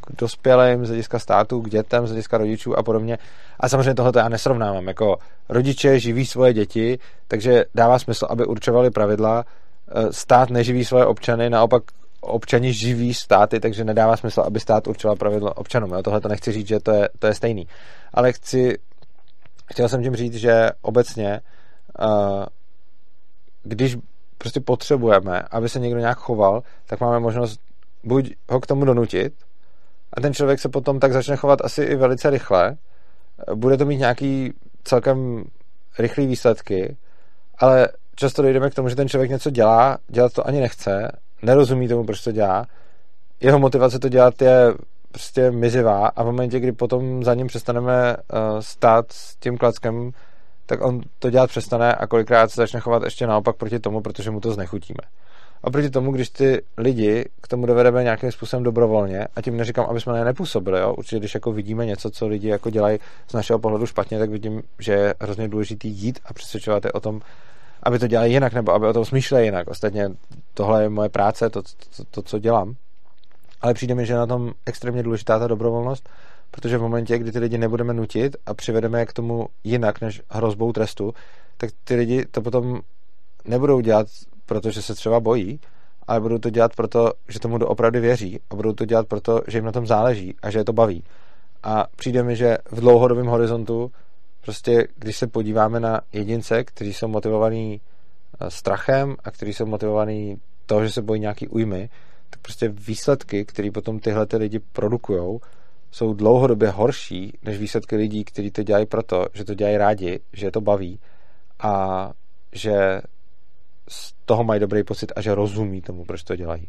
k 0.00 0.16
dospělým 0.18 0.86
z 0.86 0.88
hlediska 0.88 1.18
státu, 1.18 1.60
k 1.60 1.70
dětem, 1.70 2.06
z 2.06 2.10
hlediska 2.10 2.38
rodičů 2.38 2.78
a 2.78 2.82
podobně. 2.82 3.18
A 3.60 3.68
samozřejmě 3.68 3.94
tohle 3.94 4.12
já 4.16 4.28
nesrovnávám. 4.28 4.88
Jako 4.88 5.16
rodiče 5.48 6.00
živí 6.00 6.26
svoje 6.26 6.52
děti, 6.52 6.98
takže 7.28 7.64
dává 7.74 7.98
smysl, 7.98 8.26
aby 8.30 8.44
určovali 8.46 8.90
pravidla. 8.90 9.44
E, 9.88 10.12
stát 10.12 10.50
neživí 10.50 10.84
svoje 10.84 11.06
občany, 11.06 11.50
naopak 11.50 11.82
občani 12.20 12.72
živí 12.72 13.14
státy, 13.14 13.60
takže 13.60 13.84
nedává 13.84 14.16
smysl, 14.16 14.40
aby 14.40 14.60
stát 14.60 14.86
určoval 14.86 15.16
pravidla 15.16 15.56
občanům. 15.56 15.92
Jo? 15.92 16.02
Tohle 16.02 16.20
to 16.20 16.28
nechci 16.28 16.52
říct, 16.52 16.68
že 16.68 16.80
to 16.80 16.90
je, 16.90 17.08
to 17.18 17.26
je 17.26 17.34
stejný. 17.34 17.66
Ale 18.14 18.32
chci, 18.32 18.78
chtěl 19.66 19.88
jsem 19.88 20.02
tím 20.02 20.16
říct, 20.16 20.34
že 20.34 20.70
obecně, 20.82 21.40
uh, 22.00 22.44
když 23.62 23.96
prostě 24.38 24.60
potřebujeme, 24.60 25.42
aby 25.50 25.68
se 25.68 25.80
někdo 25.80 26.00
nějak 26.00 26.18
choval, 26.18 26.62
tak 26.86 27.00
máme 27.00 27.20
možnost 27.20 27.60
buď 28.04 28.34
ho 28.50 28.60
k 28.60 28.66
tomu 28.66 28.84
donutit 28.84 29.34
a 30.12 30.20
ten 30.20 30.34
člověk 30.34 30.60
se 30.60 30.68
potom 30.68 31.00
tak 31.00 31.12
začne 31.12 31.36
chovat 31.36 31.58
asi 31.62 31.82
i 31.82 31.96
velice 31.96 32.30
rychle, 32.30 32.76
bude 33.54 33.76
to 33.76 33.84
mít 33.84 33.96
nějaký 33.96 34.52
celkem 34.84 35.44
rychlý 35.98 36.26
výsledky, 36.26 36.96
ale 37.58 37.88
často 38.16 38.42
dojdeme 38.42 38.70
k 38.70 38.74
tomu, 38.74 38.88
že 38.88 38.96
ten 38.96 39.08
člověk 39.08 39.30
něco 39.30 39.50
dělá, 39.50 39.98
dělat 40.08 40.32
to 40.32 40.46
ani 40.46 40.60
nechce, 40.60 41.08
nerozumí 41.42 41.88
tomu, 41.88 42.04
proč 42.04 42.24
to 42.24 42.32
dělá, 42.32 42.66
jeho 43.40 43.58
motivace 43.58 43.98
to 43.98 44.08
dělat 44.08 44.42
je 44.42 44.74
prostě 45.10 45.50
mizivá 45.50 46.06
a 46.06 46.22
v 46.22 46.26
momentě, 46.26 46.60
kdy 46.60 46.72
potom 46.72 47.24
za 47.24 47.34
ním 47.34 47.46
přestaneme 47.46 48.16
uh, 48.16 48.60
stát 48.60 49.12
s 49.12 49.36
tím 49.36 49.58
klackem, 49.58 50.10
tak 50.66 50.84
on 50.84 51.00
to 51.18 51.30
dělat 51.30 51.50
přestane 51.50 51.94
a 51.94 52.06
kolikrát 52.06 52.50
se 52.50 52.60
začne 52.60 52.80
chovat 52.80 53.02
ještě 53.02 53.26
naopak 53.26 53.56
proti 53.56 53.78
tomu, 53.78 54.00
protože 54.00 54.30
mu 54.30 54.40
to 54.40 54.52
znechutíme. 54.52 55.00
A 55.64 55.70
proti 55.70 55.90
tomu, 55.90 56.12
když 56.12 56.30
ty 56.30 56.62
lidi 56.78 57.24
k 57.40 57.48
tomu 57.48 57.66
dovedeme 57.66 58.02
nějakým 58.02 58.32
způsobem 58.32 58.62
dobrovolně, 58.62 59.26
a 59.36 59.42
tím 59.42 59.56
neříkám, 59.56 59.86
aby 59.86 60.00
jsme 60.00 60.12
na 60.12 60.18
ně 60.18 60.24
nepůsobili, 60.24 60.80
jo? 60.80 60.94
určitě 60.94 61.18
když 61.18 61.34
jako 61.34 61.52
vidíme 61.52 61.86
něco, 61.86 62.10
co 62.10 62.26
lidi 62.26 62.48
jako 62.48 62.70
dělají 62.70 62.98
z 63.28 63.32
našeho 63.32 63.58
pohledu 63.58 63.86
špatně, 63.86 64.18
tak 64.18 64.30
vidím, 64.30 64.62
že 64.78 64.92
je 64.92 65.14
hrozně 65.20 65.48
důležitý 65.48 65.88
jít 65.88 66.18
a 66.24 66.32
přesvědčovat 66.32 66.84
je 66.84 66.92
o 66.92 67.00
tom, 67.00 67.20
aby 67.82 67.98
to 67.98 68.06
dělali 68.06 68.30
jinak, 68.30 68.52
nebo 68.52 68.72
aby 68.72 68.86
o 68.86 68.92
tom 68.92 69.04
smýšleli 69.04 69.44
jinak. 69.44 69.68
Ostatně 69.68 70.10
tohle 70.54 70.82
je 70.82 70.88
moje 70.88 71.08
práce, 71.08 71.50
to, 71.50 71.62
to, 71.62 72.04
to 72.10 72.22
co 72.22 72.38
dělám. 72.38 72.74
Ale 73.60 73.74
přijde 73.74 73.94
mi, 73.94 74.06
že 74.06 74.12
je 74.12 74.16
na 74.16 74.26
tom 74.26 74.52
extrémně 74.66 75.02
důležitá 75.02 75.38
ta 75.38 75.46
dobrovolnost, 75.46 76.08
protože 76.54 76.78
v 76.78 76.82
momentě, 76.82 77.18
kdy 77.18 77.32
ty 77.32 77.38
lidi 77.38 77.58
nebudeme 77.58 77.94
nutit 77.94 78.36
a 78.46 78.54
přivedeme 78.54 78.98
je 79.00 79.06
k 79.06 79.12
tomu 79.12 79.46
jinak 79.64 80.00
než 80.00 80.22
hrozbou 80.30 80.72
trestu, 80.72 81.14
tak 81.56 81.70
ty 81.84 81.94
lidi 81.94 82.24
to 82.30 82.42
potom 82.42 82.80
nebudou 83.44 83.80
dělat, 83.80 84.06
protože 84.46 84.82
se 84.82 84.94
třeba 84.94 85.20
bojí, 85.20 85.60
ale 86.06 86.20
budou 86.20 86.38
to 86.38 86.50
dělat 86.50 86.76
proto, 86.76 87.12
že 87.28 87.40
tomu 87.40 87.58
doopravdy 87.58 88.00
věří 88.00 88.40
a 88.50 88.54
budou 88.54 88.72
to 88.72 88.84
dělat 88.84 89.06
proto, 89.06 89.42
že 89.46 89.58
jim 89.58 89.64
na 89.64 89.72
tom 89.72 89.86
záleží 89.86 90.34
a 90.42 90.50
že 90.50 90.58
je 90.58 90.64
to 90.64 90.72
baví. 90.72 91.04
A 91.62 91.86
přijde 91.96 92.22
mi, 92.22 92.36
že 92.36 92.58
v 92.70 92.80
dlouhodobém 92.80 93.26
horizontu, 93.26 93.90
prostě 94.40 94.88
když 94.96 95.16
se 95.16 95.26
podíváme 95.26 95.80
na 95.80 96.00
jedince, 96.12 96.64
kteří 96.64 96.92
jsou 96.92 97.08
motivovaní 97.08 97.80
eh, 98.40 98.50
strachem 98.50 99.16
a 99.24 99.30
kteří 99.30 99.52
jsou 99.52 99.66
motivovaní 99.66 100.40
toho, 100.66 100.84
že 100.84 100.92
se 100.92 101.02
bojí 101.02 101.20
nějaký 101.20 101.48
újmy, 101.48 101.88
tak 102.30 102.40
prostě 102.40 102.68
výsledky, 102.68 103.44
které 103.44 103.70
potom 103.70 103.98
tyhle 103.98 104.26
ty 104.26 104.36
lidi 104.36 104.58
produkují, 104.58 105.40
jsou 105.94 106.14
dlouhodobě 106.14 106.70
horší 106.70 107.38
než 107.42 107.58
výsledky 107.58 107.96
lidí, 107.96 108.24
kteří 108.24 108.50
to 108.50 108.62
dělají 108.62 108.86
proto, 108.86 109.26
že 109.34 109.44
to 109.44 109.54
dělají 109.54 109.76
rádi, 109.76 110.20
že 110.32 110.46
je 110.46 110.50
to 110.50 110.60
baví 110.60 111.00
a 111.60 112.10
že 112.52 113.00
z 113.88 114.14
toho 114.24 114.44
mají 114.44 114.60
dobrý 114.60 114.84
pocit 114.84 115.12
a 115.16 115.20
že 115.20 115.34
rozumí 115.34 115.82
tomu, 115.82 116.04
proč 116.04 116.22
to 116.22 116.36
dělají. 116.36 116.68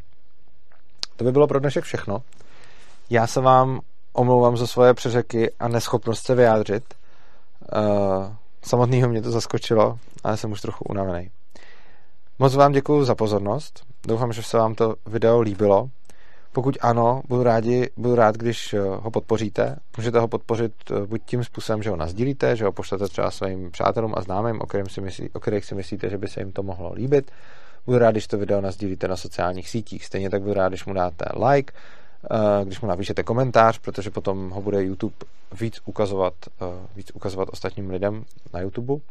To 1.15 1.23
by 1.23 1.31
bylo 1.31 1.47
pro 1.47 1.59
dnešek 1.59 1.83
všechno. 1.83 2.21
Já 3.09 3.27
se 3.27 3.41
vám 3.41 3.79
omlouvám 4.13 4.57
za 4.57 4.67
svoje 4.67 4.93
přeřeky 4.93 5.53
a 5.59 5.67
neschopnost 5.67 6.25
se 6.25 6.35
vyjádřit. 6.35 6.83
Uh, 7.75 8.33
samotného 8.61 9.09
mě 9.09 9.21
to 9.21 9.31
zaskočilo, 9.31 9.99
ale 10.23 10.37
jsem 10.37 10.51
už 10.51 10.61
trochu 10.61 10.83
unavený. 10.89 11.29
Moc 12.39 12.55
vám 12.55 12.71
děkuji 12.71 13.03
za 13.03 13.15
pozornost. 13.15 13.83
Doufám, 14.07 14.33
že 14.33 14.43
se 14.43 14.57
vám 14.57 14.75
to 14.75 14.95
video 15.05 15.41
líbilo. 15.41 15.89
Pokud 16.55 16.77
ano, 16.81 17.21
budu, 17.27 17.43
rádi, 17.43 17.89
budu 17.97 18.15
rád, 18.15 18.37
když 18.37 18.73
eh, 18.73 18.79
ho 18.79 19.11
podpoříte. 19.11 19.75
Můžete 19.97 20.19
ho 20.19 20.27
podpořit 20.27 20.73
eh, 20.91 21.05
buď 21.05 21.21
tím 21.25 21.43
způsobem, 21.43 21.83
že 21.83 21.89
ho 21.89 21.95
nazdílíte, 21.95 22.55
že 22.55 22.65
ho 22.65 22.71
pošlete 22.71 23.07
třeba 23.07 23.31
svým 23.31 23.71
přátelům 23.71 24.13
a 24.17 24.21
známým, 24.21 24.61
o, 24.61 24.65
kterým 24.65 24.89
si 24.89 25.01
myslí, 25.01 25.29
o 25.33 25.39
kterých 25.39 25.65
si 25.65 25.75
myslíte, 25.75 26.09
že 26.09 26.17
by 26.17 26.27
se 26.27 26.41
jim 26.41 26.51
to 26.51 26.63
mohlo 26.63 26.93
líbit. 26.93 27.31
Budu 27.85 27.97
rád, 27.97 28.11
když 28.11 28.27
to 28.27 28.37
video 28.37 28.61
nazdílíte 28.61 29.07
na 29.07 29.17
sociálních 29.17 29.69
sítích. 29.69 30.05
Stejně 30.05 30.29
tak 30.29 30.41
budu 30.41 30.53
rád, 30.53 30.69
když 30.69 30.85
mu 30.85 30.93
dáte 30.93 31.25
like, 31.47 31.73
eh, 32.31 32.65
když 32.65 32.81
mu 32.81 32.87
napíšete 32.87 33.23
komentář, 33.23 33.79
protože 33.79 34.09
potom 34.09 34.49
ho 34.49 34.61
bude 34.61 34.83
YouTube 34.83 35.15
víc 35.59 35.79
ukazovat, 35.85 36.33
víc 36.95 37.11
ukazovat 37.13 37.49
ostatním 37.51 37.89
lidem 37.89 38.25
na 38.53 38.59
YouTube. 38.59 39.03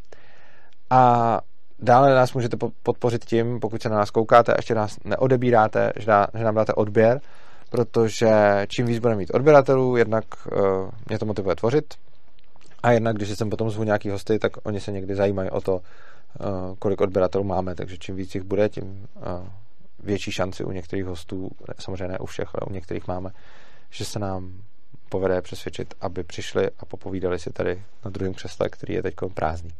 A 0.90 1.40
Dále 1.84 2.14
nás 2.14 2.32
můžete 2.34 2.56
podpořit 2.82 3.24
tím, 3.24 3.60
pokud 3.60 3.82
se 3.82 3.88
na 3.88 3.96
nás 3.96 4.10
koukáte 4.10 4.52
a 4.52 4.58
ještě 4.58 4.74
nás 4.74 4.98
neodebíráte, 5.04 5.92
že, 5.96 6.06
dá, 6.06 6.26
že 6.34 6.44
nám 6.44 6.54
dáte 6.54 6.72
odběr, 6.72 7.20
protože 7.70 8.30
čím 8.68 8.86
víc 8.86 8.98
budeme 8.98 9.18
mít 9.18 9.34
odběratelů, 9.34 9.96
jednak 9.96 10.24
uh, 10.46 10.90
mě 11.08 11.18
to 11.18 11.26
motivuje 11.26 11.56
tvořit 11.56 11.94
a 12.82 12.92
jednak, 12.92 13.16
když 13.16 13.28
jsem 13.28 13.50
potom 13.50 13.70
zvu 13.70 13.84
nějaký 13.84 14.10
hosty, 14.10 14.38
tak 14.38 14.52
oni 14.62 14.80
se 14.80 14.92
někdy 14.92 15.14
zajímají 15.14 15.50
o 15.50 15.60
to, 15.60 15.74
uh, 15.74 15.80
kolik 16.78 17.00
odběratelů 17.00 17.44
máme, 17.44 17.74
takže 17.74 17.98
čím 17.98 18.16
víc 18.16 18.34
jich 18.34 18.44
bude, 18.44 18.68
tím 18.68 19.08
uh, 19.16 19.46
větší 19.98 20.32
šanci 20.32 20.64
u 20.64 20.70
některých 20.70 21.04
hostů, 21.04 21.50
samozřejmě 21.78 22.08
ne 22.08 22.18
u 22.18 22.26
všech, 22.26 22.48
ale 22.54 22.70
u 22.70 22.72
některých 22.72 23.08
máme, 23.08 23.30
že 23.90 24.04
se 24.04 24.18
nám 24.18 24.52
povede 25.08 25.42
přesvědčit, 25.42 25.94
aby 26.00 26.22
přišli 26.22 26.70
a 26.78 26.86
popovídali 26.86 27.38
si 27.38 27.50
tady 27.50 27.82
na 28.04 28.10
druhém 28.10 28.34
křesle, 28.34 28.68
který 28.68 28.94
je 28.94 29.02
teď 29.02 29.14
prázdný. 29.34 29.70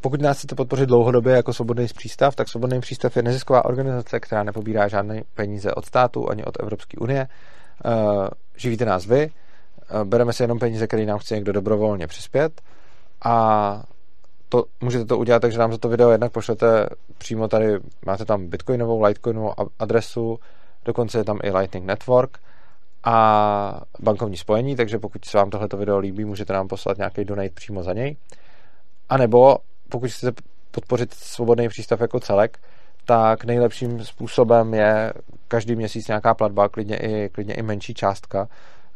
Pokud 0.00 0.20
nás 0.20 0.38
chcete 0.38 0.54
podpořit 0.54 0.86
dlouhodobě 0.86 1.34
jako 1.34 1.52
Svobodný 1.52 1.86
přístav, 1.86 2.36
tak 2.36 2.48
Svobodný 2.48 2.80
přístav 2.80 3.16
je 3.16 3.22
nezisková 3.22 3.64
organizace, 3.64 4.20
která 4.20 4.42
nepobírá 4.42 4.88
žádné 4.88 5.22
peníze 5.34 5.74
od 5.74 5.84
státu 5.84 6.30
ani 6.30 6.44
od 6.44 6.60
Evropské 6.60 6.98
unie. 6.98 7.28
Živíte 8.56 8.84
nás 8.84 9.06
vy, 9.06 9.30
bereme 10.04 10.32
si 10.32 10.42
jenom 10.42 10.58
peníze, 10.58 10.86
které 10.86 11.06
nám 11.06 11.18
chce 11.18 11.34
někdo 11.34 11.52
dobrovolně 11.52 12.06
přispět 12.06 12.60
a 13.24 13.82
to, 14.48 14.64
můžete 14.80 15.04
to 15.04 15.18
udělat 15.18 15.42
takže 15.42 15.58
nám 15.58 15.72
za 15.72 15.78
to 15.78 15.88
video 15.88 16.10
jednak 16.10 16.32
pošlete 16.32 16.86
přímo 17.18 17.48
tady, 17.48 17.78
máte 18.06 18.24
tam 18.24 18.46
bitcoinovou, 18.46 19.02
litecoinovou 19.02 19.52
adresu, 19.78 20.38
dokonce 20.84 21.18
je 21.18 21.24
tam 21.24 21.38
i 21.42 21.50
Lightning 21.50 21.86
Network 21.86 22.38
a 23.04 23.80
bankovní 24.00 24.36
spojení, 24.36 24.76
takže 24.76 24.98
pokud 24.98 25.24
se 25.24 25.38
vám 25.38 25.50
tohleto 25.50 25.76
video 25.76 25.98
líbí, 25.98 26.24
můžete 26.24 26.52
nám 26.52 26.68
poslat 26.68 26.98
nějaký 26.98 27.24
donate 27.24 27.54
přímo 27.54 27.82
za 27.82 27.92
něj. 27.92 28.16
A 29.08 29.16
nebo 29.16 29.56
pokud 29.88 30.10
chcete 30.10 30.42
podpořit 30.70 31.14
svobodný 31.14 31.68
přístav 31.68 32.00
jako 32.00 32.20
celek, 32.20 32.58
tak 33.04 33.44
nejlepším 33.44 34.04
způsobem 34.04 34.74
je 34.74 35.12
každý 35.48 35.76
měsíc 35.76 36.08
nějaká 36.08 36.34
platba, 36.34 36.68
klidně 36.68 36.96
i, 36.96 37.28
klidně 37.28 37.54
i 37.54 37.62
menší 37.62 37.94
částka. 37.94 38.48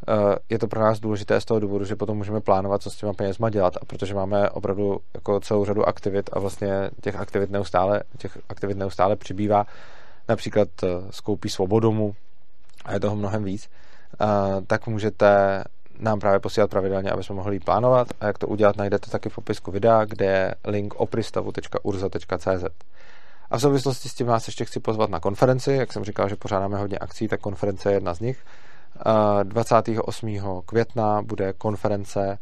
Eh, 0.07 0.35
je 0.49 0.59
to 0.59 0.67
pro 0.67 0.81
nás 0.81 0.99
důležité 0.99 1.41
z 1.41 1.45
toho 1.45 1.59
důvodu, 1.59 1.85
že 1.85 1.95
potom 1.95 2.17
můžeme 2.17 2.41
plánovat, 2.41 2.81
co 2.81 2.89
s 2.89 2.95
těma 2.95 3.13
penězma 3.13 3.49
dělat 3.49 3.77
a 3.81 3.85
protože 3.85 4.13
máme 4.13 4.49
opravdu 4.49 4.99
jako 5.13 5.39
celou 5.39 5.65
řadu 5.65 5.87
aktivit 5.87 6.29
a 6.33 6.39
vlastně 6.39 6.89
těch 7.01 7.15
aktivit 7.15 7.49
neustále, 7.49 8.01
těch 8.17 8.37
aktivit 8.49 8.77
neustále 8.77 9.15
přibývá. 9.15 9.65
Například 10.29 10.67
eh, 10.83 10.87
skoupí 11.09 11.49
svobodomu 11.49 12.15
a 12.85 12.93
je 12.93 12.99
toho 12.99 13.15
mnohem 13.15 13.43
víc, 13.43 13.69
eh, 14.21 14.25
tak 14.67 14.87
můžete 14.87 15.63
nám 15.99 16.19
právě 16.19 16.39
posílat 16.39 16.69
pravidelně, 16.69 17.11
aby 17.11 17.23
jsme 17.23 17.35
mohli 17.35 17.55
ji 17.55 17.59
plánovat. 17.59 18.07
A 18.21 18.25
jak 18.25 18.37
to 18.37 18.47
udělat, 18.47 18.77
najdete 18.77 19.11
taky 19.11 19.29
v 19.29 19.35
popisku 19.35 19.71
videa, 19.71 20.05
kde 20.05 20.25
je 20.25 20.55
link 20.65 20.93
opristavu.urza.cz. 20.95 22.63
A 23.51 23.57
v 23.57 23.61
souvislosti 23.61 24.09
s 24.09 24.13
tím 24.13 24.27
vás 24.27 24.47
ještě 24.47 24.65
chci 24.65 24.79
pozvat 24.79 25.09
na 25.09 25.19
konferenci. 25.19 25.73
Jak 25.73 25.93
jsem 25.93 26.03
říkal, 26.03 26.29
že 26.29 26.35
pořádáme 26.35 26.77
hodně 26.77 26.97
akcí, 26.97 27.27
tak 27.27 27.39
konference 27.39 27.89
je 27.89 27.95
jedna 27.95 28.13
z 28.13 28.19
nich. 28.19 28.43
28. 29.43 30.61
května 30.65 31.21
bude 31.21 31.53
konference 31.53 32.37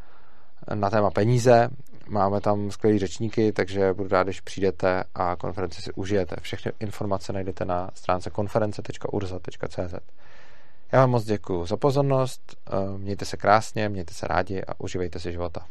na 0.74 0.90
téma 0.90 1.12
peníze. 1.12 1.70
Máme 2.08 2.42
tam 2.42 2.72
skvělé 2.72 3.00
řečníky, 3.00 3.52
takže 3.52 3.94
budu 3.94 4.10
rád, 4.10 4.24
když 4.24 4.42
přijdete 4.42 5.04
a 5.16 5.36
konferenci 5.36 5.82
si 5.82 5.92
užijete. 5.94 6.36
Všechny 6.42 6.72
informace 6.80 7.34
najdete 7.34 7.66
na 7.66 7.90
stránce 7.94 8.30
konference.urza.cz. 8.30 9.94
Já 10.96 11.02
vám 11.02 11.10
moc 11.10 11.24
děkuji 11.24 11.66
za 11.66 11.78
pozornost, 11.78 12.58
eh, 12.68 12.98
mějte 12.98 13.26
se 13.26 13.38
krásně, 13.38 13.90
mějte 13.90 14.14
se 14.14 14.28
rádi 14.28 14.64
a 14.64 14.80
užívejte 14.80 15.20
si 15.20 15.32
života. 15.32 15.66